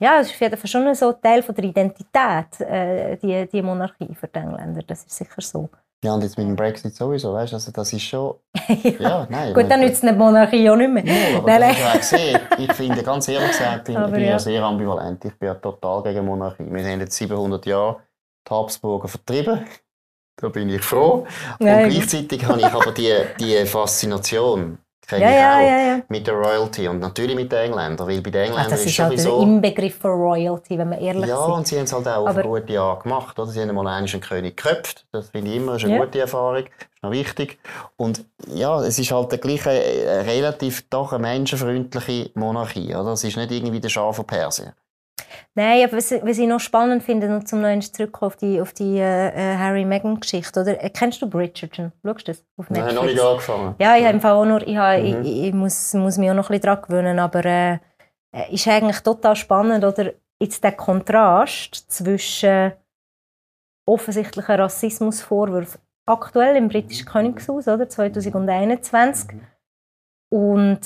ja, 0.00 0.18
das 0.18 0.28
ist 0.28 0.34
auf 0.34 0.40
jeden 0.42 0.56
Fall 0.58 0.68
schon 0.70 0.94
so 0.94 1.12
Teil 1.14 1.42
von 1.42 1.54
der 1.54 1.64
Identität, 1.64 2.60
äh, 2.60 3.16
die, 3.18 3.48
die 3.50 3.62
Monarchie 3.62 4.14
für 4.14 4.28
die 4.28 4.38
Engländer. 4.40 4.82
Das 4.82 5.04
ist 5.04 5.16
sicher 5.16 5.42
so. 5.42 5.70
Ja, 6.04 6.14
und 6.14 6.22
jetzt 6.22 6.38
mit 6.38 6.46
dem 6.46 6.54
Brexit 6.54 6.94
sowieso, 6.94 7.32
weißt 7.32 7.52
du, 7.52 7.56
also 7.56 7.72
das 7.72 7.92
ist 7.92 8.02
schon, 8.02 8.36
ja. 8.68 8.90
ja, 9.00 9.26
nein. 9.28 9.52
Gut, 9.52 9.68
dann 9.68 9.80
nützt 9.80 10.02
die 10.02 10.12
Monarchie 10.12 10.70
auch 10.70 10.76
nicht 10.76 10.90
mehr. 10.90 11.02
Aber 11.36 11.48
Nein, 11.48 11.60
nein. 11.60 11.98
gesehen. 11.98 12.40
Ich 12.56 12.72
finde, 12.72 13.02
ganz 13.02 13.26
ehrlich 13.26 13.50
gesagt, 13.50 13.88
ich 13.88 13.96
Aber 13.98 14.12
bin 14.12 14.22
ja. 14.22 14.30
ja. 14.30 14.38
sehr 14.38 14.62
ambivalent. 14.62 15.24
Ich 15.24 15.34
bin 15.34 15.48
ja 15.48 15.54
total 15.54 16.02
gegen 16.04 16.24
Monarchie. 16.24 16.64
Wir 16.70 16.84
haben 16.84 17.00
jetzt 17.00 17.16
700 17.16 17.66
Jahre 17.66 17.96
die 18.46 18.54
Habsburger 18.54 19.08
vertrieben. 19.08 19.66
Da 20.40 20.48
bin 20.50 20.68
ich 20.68 20.82
froh. 20.82 21.26
Ja, 21.58 21.78
und 21.78 21.88
gleichzeitig 21.88 22.44
habe 22.46 22.60
ich 22.60 22.66
aber 22.66 22.92
die, 22.92 23.12
die 23.40 23.66
Faszination 23.66 24.78
kenne 25.08 25.22
Ja, 25.24 25.30
ich 25.30 25.36
ja, 25.36 25.56
auch 25.56 25.60
ja, 25.60 25.96
ja. 25.96 26.02
mit 26.08 26.26
der 26.26 26.34
Royalty 26.34 26.86
und 26.88 27.00
natürlich 27.00 27.34
mit 27.34 27.50
den 27.50 27.58
Engländern, 27.58 28.06
weil 28.06 28.20
bei 28.20 28.30
den 28.30 28.42
Ach, 28.42 28.46
Engländern 28.48 28.70
das 28.70 28.80
ist 28.80 28.86
ist 28.86 28.98
halt 28.98 29.12
der 29.14 29.18
so... 29.20 29.40
Inbegriff 29.42 29.96
von 29.96 30.10
Royalty, 30.12 30.78
wenn 30.78 30.90
wir 30.90 30.98
ehrlich 30.98 31.26
Ja, 31.26 31.42
sind. 31.44 31.52
und 31.54 31.66
sie 31.66 31.76
haben 31.76 31.84
es 31.84 31.92
halt 31.92 32.06
auch 32.06 32.22
auf 32.22 32.28
Aber- 32.28 32.40
eine 32.40 32.48
gute 32.48 32.80
Art 32.80 33.02
gemacht. 33.02 33.38
Oder? 33.38 33.50
Sie 33.50 33.60
haben 33.60 33.74
mal 33.74 33.86
einen 33.88 34.06
König 34.20 34.56
geköpft. 34.56 35.06
Das 35.12 35.30
finde 35.30 35.50
ich 35.50 35.56
immer 35.56 35.76
ist 35.76 35.84
eine 35.84 35.94
Ja. 35.96 36.04
gute 36.04 36.20
Erfahrung. 36.20 36.64
ist 36.64 37.02
noch 37.02 37.10
wichtig. 37.10 37.58
Und 37.96 38.24
ja, 38.48 38.80
es 38.82 38.98
ist 38.98 39.10
halt 39.12 39.30
der 39.32 39.38
gleiche, 39.38 39.70
äh, 39.70 40.20
relativ 40.22 40.88
doch 40.90 41.12
eine 41.12 41.22
menschenfreundliche 41.22 42.30
Monarchie. 42.34 42.94
Oder? 42.94 43.12
Es 43.12 43.24
ist 43.24 43.36
nicht 43.36 43.50
irgendwie 43.50 43.80
der 43.80 43.88
Schaf 43.88 44.16
von 44.16 44.26
Persien. 44.26 44.72
Nein, 45.54 45.84
aber 45.84 45.96
was, 45.96 46.10
was 46.10 46.38
ich 46.38 46.46
noch 46.46 46.60
spannend 46.60 47.02
finde, 47.02 47.28
noch 47.28 47.44
zum 47.44 47.60
neuen 47.60 47.82
zurückkommen 47.82 48.28
auf 48.28 48.36
die, 48.36 48.60
auf 48.60 48.72
die 48.72 48.98
äh, 48.98 49.28
äh, 49.28 49.56
Harry-Meghan-Geschichte, 49.56 50.60
oder? 50.60 50.82
Äh, 50.82 50.90
Kennst 50.90 51.20
du 51.22 51.28
Bridgerton? 51.28 51.92
Schaust 52.04 52.28
du 52.28 52.32
das 52.32 52.44
auf 52.56 52.70
Netflix? 52.70 52.88
haben 52.88 52.94
noch 53.06 53.12
nicht 53.12 53.20
angefangen. 53.20 53.74
Ja, 53.78 53.96
ich 53.96 54.04
habe 54.04 54.14
im 54.14 54.20
Fall 54.20 54.32
auch 54.32 54.44
nur, 54.44 54.66
ich, 54.66 54.76
habe, 54.76 55.02
Mhm. 55.02 55.22
ich, 55.24 55.42
ich 55.44 55.52
muss, 55.54 55.94
muss 55.94 56.18
mich 56.18 56.30
auch 56.30 56.34
noch 56.34 56.50
ein 56.50 56.58
bisschen 56.58 56.62
daran 56.62 56.82
gewöhnen, 56.82 57.18
aber 57.18 57.44
äh, 57.44 57.72
äh, 58.32 58.52
ist 58.54 58.66
eigentlich 58.68 59.00
total 59.00 59.36
spannend, 59.36 59.84
oder 59.84 60.12
jetzt 60.40 60.62
der 60.62 60.72
Kontrast 60.72 61.74
zwischen 61.90 62.72
offensichtlichen 63.86 64.54
Rassismusvorwürfen 64.54 65.80
aktuell 66.06 66.56
im 66.56 66.68
britischen 66.68 67.06
Königshaus, 67.06 67.68
oder 67.68 67.88
2021, 67.88 69.36
und 70.30 70.80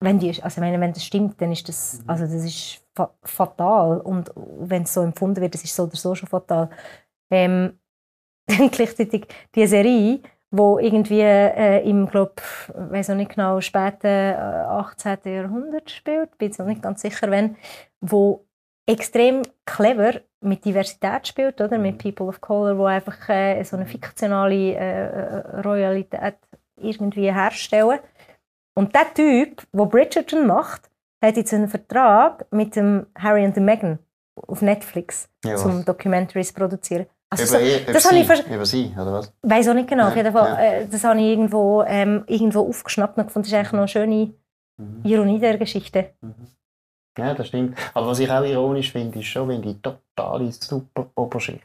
wenn 0.00 0.18
die, 0.18 0.28
also 0.42 0.46
ich 0.48 0.56
meine, 0.58 0.80
wenn 0.80 0.92
das 0.92 1.04
stimmt, 1.04 1.40
dann 1.40 1.52
ist 1.52 1.68
das, 1.68 2.00
also 2.06 2.24
das 2.24 2.44
ist 2.44 2.81
fatal 3.22 4.00
und 4.00 4.30
wenn 4.36 4.82
es 4.82 4.94
so 4.94 5.02
empfunden 5.02 5.40
wird, 5.40 5.54
das 5.54 5.64
ist 5.64 5.74
so 5.74 5.84
oder 5.84 5.96
so 5.96 6.14
schon 6.14 6.28
fatal. 6.28 6.70
Ähm, 7.30 7.78
dann 8.46 8.70
gleichzeitig 8.70 9.26
die 9.54 9.66
Serie, 9.66 10.20
wo 10.50 10.78
irgendwie 10.78 11.20
äh, 11.20 11.88
im, 11.88 12.06
glaube 12.06 12.34
weiß 12.74 13.10
auch 13.10 13.14
nicht 13.14 13.34
genau, 13.34 13.60
späten 13.60 14.06
äh, 14.06 14.34
18. 14.34 15.18
Jahrhundert 15.24 15.90
spielt, 15.90 16.36
bin 16.38 16.48
jetzt 16.48 16.58
noch 16.58 16.66
nicht 16.66 16.82
ganz 16.82 17.02
sicher, 17.02 17.30
wenn, 17.30 17.56
wo 18.00 18.46
extrem 18.86 19.42
clever 19.64 20.20
mit 20.40 20.64
Diversität 20.64 21.26
spielt, 21.26 21.60
oder? 21.60 21.78
Mit 21.78 21.98
People 21.98 22.26
of 22.26 22.40
Color, 22.40 22.76
wo 22.78 22.84
einfach 22.84 23.28
äh, 23.28 23.62
so 23.62 23.76
eine 23.76 23.86
fiktionale 23.86 24.74
äh, 24.74 25.06
äh, 25.06 25.60
Royalität 25.60 26.36
irgendwie 26.76 27.32
herstellen. 27.32 28.00
Und 28.74 28.94
der 28.94 29.14
Typ, 29.14 29.62
der 29.72 29.86
Bridgerton 29.86 30.46
macht, 30.46 30.90
hat 31.28 31.36
jetzt 31.36 31.54
einen 31.54 31.68
Vertrag 31.68 32.46
mit 32.50 32.76
dem 32.76 33.06
Harry 33.16 33.44
und 33.44 33.56
Meghan 33.56 33.98
auf 34.48 34.62
Netflix, 34.62 35.28
Ja, 35.44 35.54
was? 35.54 35.84
Documentaries 35.84 36.52
produzieren. 36.52 37.06
Also 37.30 37.44
über, 37.56 37.64
so, 37.64 37.76
über, 37.82 37.92
das 37.92 38.04
habe 38.04 38.14
sie, 38.16 38.32
ich 38.32 38.46
über 38.54 38.66
sie, 38.66 38.92
oder 38.94 39.12
was? 39.14 39.32
weiß 39.42 39.68
auch 39.68 39.74
nicht 39.74 39.88
genau. 39.88 40.10
Ja, 40.14 40.32
Fall, 40.32 40.48
ja. 40.48 40.60
äh, 40.62 40.86
das 40.88 41.02
habe 41.04 41.18
ich 41.18 41.26
irgendwo, 41.26 41.82
ähm, 41.86 42.24
irgendwo 42.26 42.68
aufgeschnappt 42.68 43.16
und 43.16 43.26
gefunden, 43.26 43.44
das 43.44 43.52
ist 43.52 43.58
eigentlich 43.58 43.72
noch 43.72 43.78
eine 43.80 43.88
schöne 43.88 44.34
Mhm. 44.78 45.00
Ironie 45.04 45.38
der 45.38 45.58
Geschichte. 45.58 46.12
Ja, 47.18 47.34
das 47.34 47.48
stimmt. 47.48 47.78
Aber 47.92 48.06
was 48.06 48.18
ich 48.20 48.30
auch 48.30 48.42
ironisch 48.42 48.90
finde, 48.92 49.18
ist 49.18 49.26
schon, 49.26 49.48
wenn 49.48 49.60
die 49.62 49.80
totale 49.80 50.50
super 50.52 51.10
Oberschicht. 51.14 51.60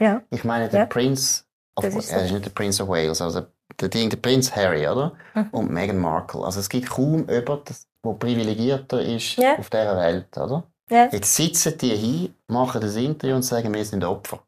Ja. 0.00 0.22
Ich 0.30 0.42
meine, 0.44 0.68
der 0.68 0.80
Ja. 0.80 0.86
Prince, 0.86 1.44
of, 1.76 1.84
Das 1.84 1.94
ist 1.94 2.08
so. 2.08 2.16
er 2.16 2.24
ist 2.24 2.32
nicht 2.32 2.44
der 2.44 2.50
Prince 2.50 2.82
of 2.82 2.88
Wales, 2.88 3.20
also 3.22 3.46
der, 3.80 3.88
Ding, 3.88 4.10
der 4.10 4.16
Prinz 4.16 4.54
Harry, 4.54 4.86
oder? 4.88 5.12
Mhm. 5.34 5.48
Und 5.52 5.70
Meghan 5.70 5.98
Markle. 5.98 6.44
Also 6.44 6.58
es 6.60 6.68
gibt 6.68 6.90
kaum 6.90 7.28
jemanden, 7.28 7.74
der 8.04 8.12
privilegierter 8.12 9.00
ist 9.02 9.36
Ja. 9.36 9.56
auf 9.58 9.70
dieser 9.70 9.96
Welt, 9.96 10.36
oder? 10.36 10.62
Ja. 10.90 11.08
Jetzt 11.12 11.34
sitzen 11.34 11.76
die 11.78 11.94
hin, 11.94 12.34
machen 12.46 12.80
das 12.80 12.96
Interview 12.96 13.36
und 13.36 13.42
sagen, 13.42 13.72
wir 13.74 13.84
sind 13.84 14.04
Opfer. 14.04 14.40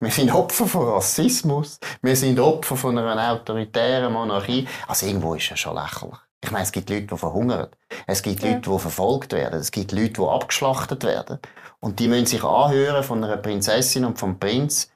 Wir 0.00 0.10
sind 0.10 0.30
Opfer 0.34 0.66
von 0.66 0.88
Rassismus. 0.90 1.78
Wir 2.02 2.14
sind 2.16 2.38
Opfer 2.38 2.76
von 2.76 2.98
einer 2.98 3.32
autoritären 3.32 4.12
Monarchie. 4.12 4.68
Also 4.86 5.06
irgendwo 5.06 5.34
ist 5.34 5.48
ja 5.48 5.56
schon 5.56 5.74
lächerlich. 5.74 6.18
Ich 6.44 6.50
meine, 6.50 6.64
es 6.64 6.72
gibt 6.72 6.90
Leute, 6.90 7.06
die 7.06 7.16
verhungern. 7.16 7.68
Es 8.06 8.22
gibt 8.22 8.42
Ja. 8.42 8.50
Leute, 8.50 8.70
die 8.70 8.78
verfolgt 8.78 9.32
werden. 9.32 9.58
Es 9.58 9.70
gibt 9.70 9.92
Leute, 9.92 10.12
die 10.12 10.20
abgeschlachtet 10.22 11.02
werden. 11.02 11.38
Und 11.80 11.98
die 11.98 12.08
müssen 12.08 12.26
sich 12.26 12.44
anhören 12.44 13.02
von 13.02 13.24
einer 13.24 13.38
Prinzessin 13.38 14.04
und 14.04 14.18
vom 14.18 14.38
Prinz, 14.38 14.90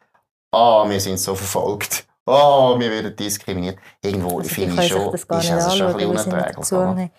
ah, 0.52 0.84
wir 0.86 1.00
sind 1.00 1.18
so 1.18 1.34
verfolgt. 1.34 2.04
Ah, 2.26 2.74
wir 2.78 2.90
werden 2.90 3.16
diskriminiert. 3.16 3.78
Irgendwo, 4.02 4.38
Also 4.38 4.50
finde 4.50 4.82
ich 4.82 4.88
schon, 4.88 5.14
ist 5.14 5.30
also 5.30 5.70
schon 5.76 5.86
ein 5.86 5.92
bisschen 5.94 6.10
unerträglich. 6.10 7.10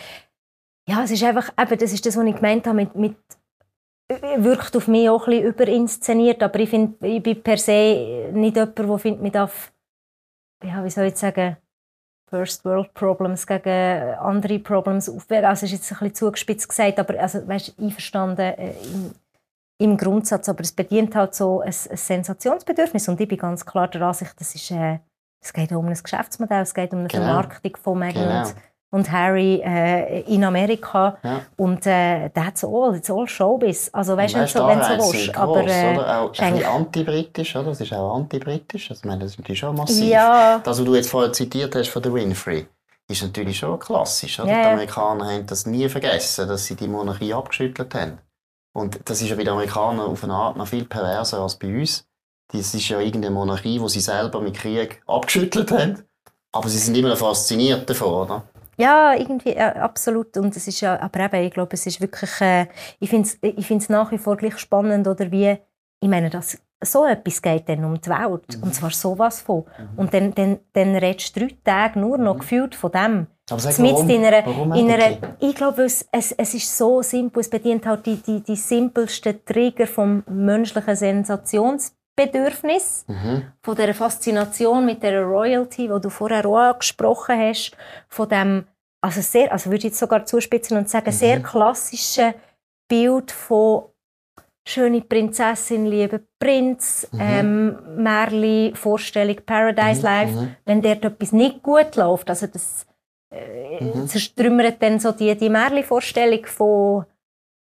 Ja, 0.87 1.03
es 1.03 1.11
ist 1.11 1.23
einfach, 1.23 1.51
eben, 1.59 1.77
das 1.77 1.93
ist 1.93 2.05
das, 2.05 2.17
was 2.17 2.25
ich 2.25 2.35
gemeint 2.35 2.65
habe, 2.67 2.77
mit, 2.77 2.95
mit 2.95 3.15
äh, 4.09 4.43
wirkt 4.43 4.75
auf 4.75 4.87
mich 4.87 5.09
auch 5.09 5.27
ein 5.27 5.31
bisschen 5.31 5.47
überinszeniert, 5.47 6.43
aber 6.43 6.59
ich, 6.59 6.69
find, 6.69 7.01
ich 7.03 7.21
bin 7.21 7.41
per 7.41 7.57
se 7.57 8.29
nicht 8.33 8.55
jemand, 8.55 8.77
der 8.77 8.97
findet, 8.97 9.21
man 9.21 9.31
darf, 9.31 9.71
ja, 10.63 10.83
wie 10.83 10.89
soll 10.89 11.05
ich 11.05 11.15
sagen, 11.15 11.57
First 12.29 12.63
World 12.63 12.93
Problems 12.93 13.45
gegen 13.45 14.13
andere 14.19 14.57
Problems 14.59 15.09
aufwägen. 15.09 15.45
Also 15.45 15.65
ist 15.65 15.73
jetzt 15.73 15.91
ein 15.91 15.97
bisschen 15.99 16.15
zugespitzt 16.15 16.69
gesagt, 16.69 16.97
aber 16.97 17.19
also, 17.19 17.45
weißt, 17.45 17.77
einverstanden 17.77 18.53
äh, 18.57 18.73
im, 18.83 19.11
im 19.79 19.97
Grundsatz, 19.97 20.47
aber 20.47 20.61
es 20.61 20.71
bedient 20.71 21.13
halt 21.13 21.35
so 21.35 21.59
ein, 21.59 21.67
ein 21.67 21.97
Sensationsbedürfnis 21.97 23.09
und 23.09 23.19
ich 23.19 23.27
bin 23.27 23.37
ganz 23.37 23.65
klar 23.65 23.89
der 23.89 24.03
Ansicht, 24.03 24.39
das 24.39 24.55
ist, 24.55 24.71
äh, 24.71 24.99
es 25.43 25.51
geht 25.51 25.73
um 25.73 25.87
ein 25.87 25.93
Geschäftsmodell, 26.01 26.61
es 26.61 26.73
geht 26.73 26.93
um 26.93 26.99
eine 26.99 27.07
Genau. 27.09 27.23
Vermarktung 27.25 27.75
von 27.75 27.99
Meghan 27.99 28.23
Genau. 28.23 28.49
Und, 28.91 29.11
Harry 29.11 29.61
äh, 29.65 30.21
in 30.21 30.43
Amerika 30.43 31.17
Ja. 31.23 31.41
und 31.57 31.85
äh, 31.87 32.29
that's 32.29 32.63
all, 32.63 32.95
it's 32.95 33.09
all 33.09 33.27
Showbiz. 33.27 33.89
Also 33.93 34.15
weißt 34.15 34.33
du, 34.33 34.37
wenn 34.37 34.43
Weißt 34.43 34.55
du 34.55 34.59
so, 34.59 34.67
wenn 34.67 34.79
du 34.79 34.85
so 34.85 35.13
willst, 35.13 35.35
aber 35.37 35.65
äh, 35.65 35.95
oder? 35.97 36.21
Auch 36.21 36.31
ist 36.33 36.41
ein 36.41 36.63
antibritisch, 36.65 37.55
oder? 37.55 37.69
Das 37.69 37.81
ist 37.81 37.93
auch 37.93 38.15
antibritisch. 38.15 38.89
Also, 38.91 38.99
ich 39.01 39.05
meine, 39.05 39.21
das 39.21 39.31
ist 39.31 39.39
natürlich 39.39 39.59
schon 39.59 39.75
massiv. 39.75 40.05
ja, 40.05 40.59
Das, 40.63 40.77
was 40.79 40.85
du 40.85 40.93
jetzt 40.95 41.09
vorher 41.09 41.33
zitiert 41.33 41.73
hast 41.75 41.89
von 41.89 42.01
der 42.03 42.13
Winfrey, 42.13 42.67
ist 43.07 43.23
natürlich 43.23 43.57
schon 43.57 43.79
klassisch. 43.79 44.39
Oder? 44.39 44.49
Ja, 44.51 44.61
Die. 44.61 44.67
Amerikaner 44.73 45.25
haben 45.31 45.45
das 45.47 45.65
nie 45.65 45.87
vergessen, 45.89 46.47
dass 46.47 46.65
sie 46.65 46.75
die 46.75 46.87
Monarchie 46.87 47.33
abgeschüttelt 47.33 47.93
haben. 47.95 48.19
Und 48.73 48.99
das 49.05 49.21
ist 49.21 49.29
ja 49.29 49.35
bei 49.35 49.43
den 49.43 49.53
Amerikanern 49.53 50.07
auf 50.07 50.23
eine 50.23 50.33
Art 50.33 50.55
noch 50.57 50.67
viel 50.67 50.85
perverser 50.85 51.39
als 51.39 51.55
bei 51.57 51.67
uns. 51.67 52.05
Das 52.53 52.73
ist 52.73 52.87
ja 52.89 52.99
irgendeine 52.99 53.33
Monarchie, 53.33 53.79
die 53.79 53.89
sie 53.89 53.99
selber 54.01 54.39
mit 54.41 54.55
Krieg 54.55 55.01
abgeschüttelt 55.07 55.71
haben. 55.71 56.03
Aber 56.53 56.67
sie 56.69 56.77
sind 56.77 56.95
immer 56.97 57.09
noch 57.09 57.17
fasziniert 57.17 57.89
davon, 57.89 58.13
oder? 58.13 58.43
Ja, 58.81 59.13
irgendwie, 59.13 59.55
ja, 59.55 59.73
absolut. 59.75 60.35
Und 60.37 60.55
es 60.55 60.67
ist 60.67 60.81
ja, 60.81 60.99
aber 60.99 61.19
eben, 61.21 61.45
ich 61.45 61.53
glaube, 61.53 61.73
es 61.73 61.85
ist 61.85 62.01
wirklich, 62.01 62.41
äh, 62.41 62.67
ich 62.99 63.09
finde 63.09 63.27
es 63.27 63.37
ich 63.41 63.67
find's 63.67 63.89
nach 63.89 64.11
wie 64.11 64.17
vor 64.17 64.37
gleich 64.37 64.57
spannend, 64.57 65.07
oder 65.07 65.31
wie, 65.31 65.57
ich 65.99 66.09
meine, 66.09 66.29
dass 66.29 66.57
so 66.83 67.05
etwas 67.05 67.41
geht 67.41 67.69
dann 67.69 67.85
um 67.85 68.01
die 68.01 68.09
Welt. 68.09 68.57
Mhm. 68.57 68.63
Und 68.63 68.73
zwar 68.73 68.89
sowas 68.89 69.41
von. 69.41 69.65
Und 69.97 70.13
dann, 70.13 70.33
dann, 70.33 70.59
dann 70.73 70.95
redest 70.95 71.35
du 71.35 71.41
drei 71.41 71.55
Tage 71.63 71.99
nur 71.99 72.17
noch 72.17 72.39
gefühlt 72.39 72.73
von 72.73 72.91
dem. 72.91 73.27
Aber 73.51 73.59
sag, 73.59 73.77
warum, 73.79 74.09
in 74.09 74.25
einer, 74.25 74.45
warum 74.45 74.73
in 74.73 74.89
einer, 74.89 75.17
ich 75.39 75.55
glaube, 75.55 75.83
es, 75.83 76.07
es, 76.11 76.31
es 76.31 76.53
ist 76.53 76.75
so 76.75 77.01
simpel, 77.03 77.41
es 77.41 77.49
bedient 77.49 77.85
halt 77.85 78.05
die, 78.05 78.15
die, 78.15 78.41
die 78.41 78.55
simpelsten 78.55 79.45
Trigger 79.45 79.85
vom 79.85 80.23
menschlichen 80.27 80.95
Sensationsbedürfnis, 80.95 83.05
Mhm. 83.07 83.43
von 83.61 83.75
der 83.75 83.93
Faszination 83.93 84.85
mit 84.85 85.03
der 85.03 85.21
Royalty, 85.23 85.89
wo 85.89 85.99
du 85.99 86.09
vorher 86.09 86.45
auch 86.45 86.57
angesprochen 86.57 87.37
hast, 87.37 87.75
von 88.07 88.29
dem, 88.29 88.65
also 89.01 89.21
sehr, 89.21 89.51
also 89.51 89.69
würde 89.69 89.79
ich 89.79 89.83
jetzt 89.85 89.99
sogar 89.99 90.25
zuspitzen 90.25 90.77
und 90.77 90.89
sagen, 90.89 91.11
sehr 91.11 91.39
Mhm. 91.39 91.43
klassischen 91.43 92.33
Bild 92.87 93.31
von 93.31 93.85
schöne 94.67 95.01
Prinzessin, 95.01 95.87
lieber 95.87 96.19
Prinz, 96.39 97.07
Mhm. 97.11 97.19
ähm, 97.19 98.03
Märli, 98.03 98.73
Vorstellung 98.75 99.37
Paradise 99.45 100.03
Life, 100.03 100.39
Mhm. 100.39 100.55
wenn 100.65 100.81
dort 100.81 101.03
etwas 101.03 101.31
nicht 101.31 101.63
gut 101.63 101.95
läuft, 101.95 102.29
also 102.29 102.47
das 102.47 102.85
äh, 103.33 103.81
Mhm. 103.81 104.07
dann 104.79 104.99
so 104.99 105.11
die, 105.13 105.35
die 105.37 105.49
Märli-Vorstellung 105.49 106.45
von, 106.45 107.05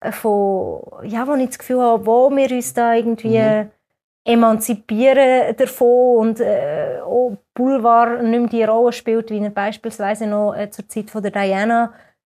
äh, 0.03 0.11
von, 0.11 0.81
ja, 1.03 1.27
wo 1.27 1.35
ich 1.35 1.47
das 1.47 1.59
Gefühl 1.59 1.79
habe, 1.81 2.05
wo 2.07 2.29
wir 2.31 2.51
uns 2.51 2.73
da 2.73 2.95
irgendwie 2.95 3.37
Mhm. 3.39 3.71
Emanzipieren 4.25 5.55
davon 5.55 6.17
und 6.29 6.39
äh, 6.39 6.99
auch 7.03 7.37
Boulevard 7.53 8.23
nicht 8.23 8.39
mehr 8.39 8.49
die 8.49 8.63
Rolle 8.63 8.91
spielt, 8.93 9.29
wie 9.31 9.39
er 9.39 9.49
beispielsweise 9.49 10.27
noch 10.27 10.53
äh, 10.53 10.69
zur 10.69 10.87
Zeit 10.87 11.09
von 11.09 11.21
der 11.23 11.31
Diana 11.31 11.93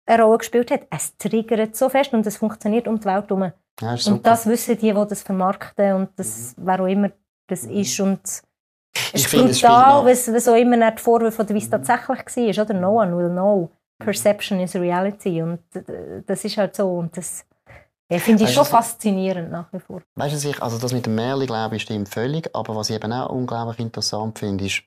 eine 0.06 0.22
Rolle 0.22 0.38
gespielt 0.38 0.70
hat. 0.70 0.82
Es 0.90 1.16
triggert 1.16 1.76
so 1.76 1.88
fest 1.88 2.12
und 2.12 2.26
es 2.26 2.36
funktioniert 2.36 2.88
um 2.88 2.98
die 2.98 3.04
Welt 3.04 3.28
herum. 3.28 3.52
Ja, 3.80 3.96
Und 4.06 4.26
das 4.26 4.46
wissen 4.46 4.76
die, 4.78 4.92
die 4.92 5.06
das 5.08 5.22
vermarkten 5.22 5.94
und 5.94 6.10
das, 6.16 6.54
wer 6.58 6.80
auch 6.80 6.86
immer 6.86 7.10
das 7.48 7.64
ist. 7.64 7.98
Und 8.00 8.20
es 8.24 8.42
ist 9.14 9.30
brutal, 9.32 9.98
noch- 10.02 10.04
was, 10.06 10.32
was 10.32 10.48
auch 10.48 10.56
immer 10.56 10.76
nicht 10.76 10.98
die 10.98 11.02
Vorwürfe 11.02 11.42
oder 11.42 11.54
wie 11.54 11.58
es 11.58 11.70
tatsächlich 11.70 12.58
war. 12.58 12.64
Oder? 12.64 12.74
No 12.74 13.00
one 13.00 13.16
will 13.16 13.30
know. 13.30 13.70
Perception 13.98 14.60
is 14.60 14.74
reality. 14.74 15.40
Und 15.42 15.60
äh, 15.74 16.22
das 16.26 16.44
ist 16.44 16.56
halt 16.58 16.74
so. 16.76 16.88
Und 16.98 17.16
das 17.16 17.44
ja, 18.12 18.18
finde 18.18 18.42
ich 18.42 18.48
Weißt 18.48 18.54
schon 18.54 18.64
du, 18.64 18.70
faszinierend 18.70 19.50
nach 19.50 19.72
wie 19.72 19.80
vor. 19.80 20.02
Weißt 20.16 20.44
du, 20.44 20.48
ich, 20.48 20.62
also 20.62 20.78
das 20.78 20.92
mit 20.92 21.06
dem 21.06 21.14
Märchen, 21.14 21.46
glaube 21.46 21.76
ich, 21.76 21.82
stimmt 21.82 22.08
völlig. 22.08 22.54
Aber 22.54 22.76
was 22.76 22.90
ich 22.90 22.96
eben 22.96 23.12
auch 23.12 23.30
unglaublich 23.30 23.78
interessant 23.78 24.38
finde, 24.38 24.66
ist, 24.66 24.82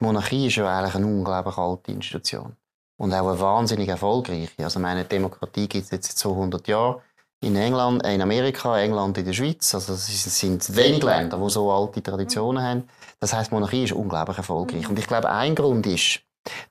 die 0.00 0.04
Monarchie 0.04 0.46
ist 0.46 0.56
ja 0.56 0.78
eigentlich 0.78 0.94
eine 0.94 1.06
unglaublich 1.06 1.58
alte 1.58 1.92
Institution. 1.92 2.56
Und 2.96 3.12
auch 3.12 3.28
eine 3.28 3.40
wahnsinnig 3.40 3.88
erfolgreiche. 3.88 4.50
Also, 4.62 4.80
meine 4.80 5.04
Demokratie 5.04 5.68
gibt 5.68 5.84
es 5.84 5.90
jetzt 5.90 6.06
seit 6.08 6.16
200 6.18 6.66
Jahren. 6.66 7.02
In 7.42 7.56
England, 7.56 8.06
in 8.06 8.22
Amerika, 8.22 8.78
England, 8.78 9.18
in 9.18 9.26
der 9.26 9.34
Schweiz. 9.34 9.74
Also, 9.74 9.92
es 9.92 10.38
sind 10.38 10.74
wenig 10.74 11.02
Länder, 11.02 11.36
die 11.36 11.50
so 11.50 11.70
alte 11.70 12.02
Traditionen 12.02 12.62
haben. 12.62 12.88
Das 13.20 13.34
heisst, 13.34 13.50
die 13.50 13.54
Monarchie 13.56 13.84
ist 13.84 13.92
unglaublich 13.92 14.38
erfolgreich. 14.38 14.88
Und 14.88 14.98
ich 14.98 15.06
glaube, 15.06 15.28
ein 15.28 15.54
Grund 15.54 15.86
ist, 15.86 16.20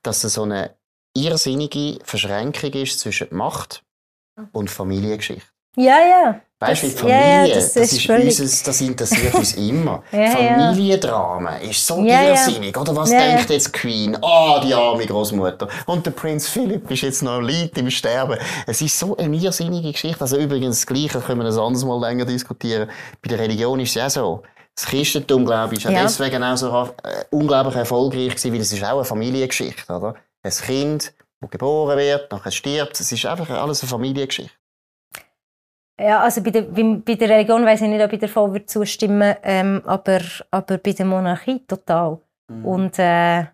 dass 0.01 0.23
es 0.23 0.33
so 0.33 0.43
eine 0.43 0.75
irrsinnige 1.15 1.99
Verschränkung 2.03 2.71
ist 2.71 2.99
zwischen 2.99 3.27
Macht 3.31 3.83
und 4.53 4.71
Familiengeschichte. 4.71 5.52
Ja, 5.75 5.99
ja. 5.99 6.41
Weißt 6.59 6.83
du, 6.83 6.89
Familie, 6.91 7.19
ja, 7.19 7.45
ja, 7.45 7.55
das, 7.55 7.73
das 7.73 7.91
ist 7.91 8.05
ist 8.05 8.09
unseres, 8.09 8.63
das 8.63 8.79
interessiert 8.81 9.33
uns 9.33 9.53
immer. 9.55 10.01
Ja. 10.13 10.29
Familiendrama 10.31 11.57
ist 11.57 11.85
so 11.85 12.01
irrsinnig. 12.05 12.77
Oder 12.77 12.95
was 12.95 13.09
denkt 13.09 13.49
jetzt 13.49 13.73
Queen? 13.73 14.17
Ah, 14.21 14.61
die 14.63 14.73
arme 14.73 15.05
Großmutter. 15.05 15.67
Und 15.87 16.05
der 16.05 16.11
Prinz 16.11 16.47
Philipp 16.47 16.89
ist 16.89 17.01
jetzt 17.01 17.21
noch 17.21 17.41
liegt 17.41 17.77
im 17.77 17.89
Sterben. 17.89 18.37
Es 18.65 18.81
ist 18.81 18.97
so 18.97 19.17
eine 19.17 19.35
irrsinnige 19.35 19.91
Geschichte. 19.91 20.21
Also 20.21 20.37
übrigens, 20.37 20.77
das 20.77 20.85
Gleiche 20.87 21.19
können 21.19 21.41
wir 21.41 21.47
ein 21.47 21.59
anderes 21.59 21.83
Mal 21.83 21.99
länger 21.99 22.23
diskutieren. 22.25 22.89
Bei 23.21 23.29
der 23.29 23.39
Religion 23.39 23.79
ist 23.81 23.89
es 23.89 23.95
ja 23.95 24.09
so. 24.09 24.43
Das 24.75 24.85
Christentum, 24.85 25.45
glaube 25.45 25.75
ich, 25.75 25.83
ist 25.83 25.91
Ja. 25.91 26.03
deswegen 26.03 26.43
auch 26.43 26.55
so 26.57 26.69
äh, 27.03 27.25
unglaublich 27.31 27.75
erfolgreich 27.75 28.29
gewesen, 28.29 28.53
weil 28.53 28.61
es 28.61 28.71
ist 28.71 28.83
auch 28.83 28.95
eine 28.95 29.03
Familiengeschichte, 29.05 29.91
oder? 29.93 30.15
Ein 30.41 30.51
Kind, 30.51 31.13
das 31.41 31.49
geboren 31.49 31.97
wird, 31.97 32.31
nachher 32.31 32.51
stirbt. 32.51 32.99
Es 32.99 33.11
ist 33.11 33.25
einfach 33.25 33.49
alles 33.49 33.81
eine 33.81 33.89
Familiengeschichte. 33.89 34.53
Ja, 36.03 36.19
also 36.19 36.43
bei 36.43 36.51
der, 36.51 36.63
bei, 36.63 36.83
bei 36.83 37.15
der 37.15 37.29
Religion 37.29 37.65
weiß 37.65 37.81
ich 37.81 37.87
nicht, 37.87 38.03
ob 38.03 38.11
ich 38.11 38.19
davon 38.19 38.51
würde 38.51 38.65
zustimmen 38.65 39.35
ähm, 39.41 39.81
aber, 39.85 40.19
aber 40.51 40.77
bei 40.77 40.91
der 40.91 41.05
Monarchie 41.05 41.65
total. 41.65 42.19
Mhm. 42.49 42.65
Und 42.65 42.99
äh, 42.99 43.45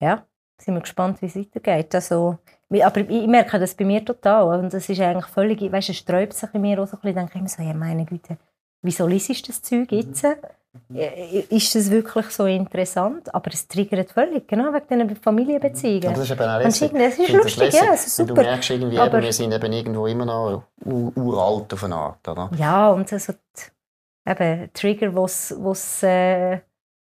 ja, 0.00 0.26
sind 0.60 0.74
wir 0.74 0.80
gespannt, 0.80 1.22
wie 1.22 1.26
es 1.26 1.36
weitergeht. 1.36 1.94
Also, 1.94 2.38
aber 2.82 3.00
ich 3.00 3.26
merke 3.26 3.58
das 3.58 3.74
bei 3.74 3.86
mir 3.86 4.04
total. 4.04 4.60
Und 4.60 4.74
das 4.74 4.88
ist 4.88 5.00
eigentlich 5.00 5.26
völlig, 5.26 5.60
weißt 5.60 5.88
du, 5.88 5.92
es 5.92 5.98
sträubt 5.98 6.34
sich 6.34 6.52
in 6.52 6.60
mir 6.60 6.82
auch 6.82 6.86
so 6.86 6.96
ein 6.96 7.00
bisschen, 7.00 7.16
denke 7.16 7.32
ich 7.34 7.40
immer 7.40 7.48
so, 7.48 7.62
ja 7.62 7.72
meine 7.72 8.04
Güte, 8.04 8.36
wieso 8.82 9.06
liest 9.06 9.48
das 9.48 9.62
Zeug 9.62 9.90
jetzt? 9.90 10.22
Mhm. 10.22 10.34
Äh, 10.94 11.40
Ist 11.50 11.74
das 11.74 11.90
wirklich 11.90 12.26
so 12.30 12.46
interessant? 12.46 13.32
Aber 13.34 13.50
es 13.52 13.66
triggert 13.68 14.10
völlig, 14.10 14.46
genau, 14.48 14.72
wegen 14.72 15.08
diesen 15.08 15.16
Familienbeziehungen. 15.22 16.02
Ja, 16.02 16.10
das 16.10 16.20
ist 16.20 16.30
eben 16.30 16.42
auch 16.42 16.58
lässig. 16.60 16.92
das 16.92 17.18
ist 17.18 17.28
lustig, 17.32 17.74
ja, 17.74 17.92
es 17.94 18.06
ist 18.06 18.16
super. 18.16 18.34
Du 18.34 18.42
merkst 18.42 18.70
irgendwie, 18.70 18.98
Aber- 18.98 19.18
eben, 19.18 19.24
wir 19.24 19.32
sind 19.32 19.52
eben 19.52 19.72
irgendwo 19.72 20.06
immer 20.06 20.24
noch 20.24 20.62
uralt 20.84 21.72
auf 21.74 21.84
eine 21.84 21.94
Art, 21.96 22.28
oder? 22.28 22.50
Ja, 22.58 22.90
und 22.90 23.08
so 23.08 23.16
die, 23.32 24.30
eben, 24.30 24.70
Trigger, 24.72 25.14
wo's, 25.14 25.54
wo's, 25.58 26.02
äh, 26.02 26.60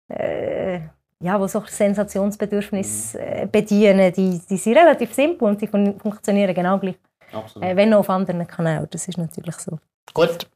äh, 0.08 0.80
ja, 1.22 1.38
wo 1.38 1.46
so 1.46 1.62
Sensationsbedürfnis 1.66 3.14
Mhm. 3.14 3.20
äh, 3.20 3.46
bedienen, 3.46 4.12
die, 4.12 4.40
die 4.48 4.56
sind 4.56 4.76
relativ 4.76 5.12
simpel 5.14 5.48
und 5.48 5.60
die 5.60 5.66
fun 5.66 5.98
funktionieren 6.00 6.54
genau 6.54 6.78
gleich. 6.78 6.96
Absolut. 7.32 7.68
Äh, 7.68 7.76
wenn 7.76 7.92
auch 7.94 8.00
auf 8.00 8.10
anderen 8.10 8.46
Kanälen, 8.46 8.86
das 8.90 9.06
ist 9.06 9.18
natürlich 9.18 9.54
so. 9.56 9.78
Gut, 10.14 10.48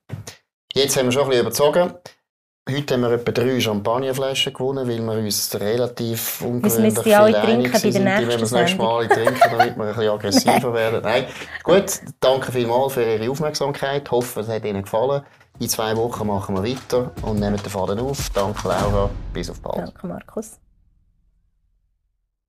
jetzt 0.72 0.96
haben 0.96 1.06
wir 1.06 1.12
schon 1.12 1.22
ein 1.24 1.28
bisschen 1.28 1.42
überzogen. 1.46 1.92
Heute 2.66 2.94
haben 2.94 3.02
wir 3.02 3.10
etwa 3.12 3.30
drei 3.30 3.60
Champagnerflaschen 3.60 4.54
gewonnen, 4.54 4.88
weil 4.88 4.98
wir 4.98 5.22
uns 5.22 5.54
relativ 5.60 6.40
ungewöhnlich 6.40 6.98
viel 6.98 7.12
einig 7.12 7.76
sind. 7.76 7.94
Die 7.94 8.00
wollen 8.06 8.28
wir 8.28 8.38
das 8.38 8.52
nächste 8.52 8.78
Mal 8.78 8.96
alle 8.96 9.08
trinken, 9.08 9.38
damit 9.50 9.76
wir 9.76 9.84
ein 9.84 9.88
bisschen 9.88 10.08
aggressiver 10.10 10.72
werden. 10.74 11.02
Nein. 11.02 11.26
Gut, 11.62 12.00
danke 12.20 12.52
vielmals 12.52 12.94
für 12.94 13.02
Ihre 13.04 13.30
Aufmerksamkeit. 13.30 14.04
Ich 14.06 14.10
hoffe, 14.10 14.40
es 14.40 14.48
hat 14.48 14.64
Ihnen 14.64 14.82
gefallen. 14.82 15.22
In 15.60 15.68
zwei 15.68 15.94
Wochen 15.94 16.26
machen 16.26 16.56
wir 16.56 16.64
weiter 16.64 17.12
und 17.20 17.38
nehmen 17.38 17.58
den 17.58 17.70
Faden 17.70 17.98
auf. 17.98 18.30
Danke, 18.30 18.66
Laura. 18.66 19.10
Bis 19.34 19.50
auf 19.50 19.60
bald. 19.60 19.78
Danke, 19.78 20.06
Markus. 20.06 20.58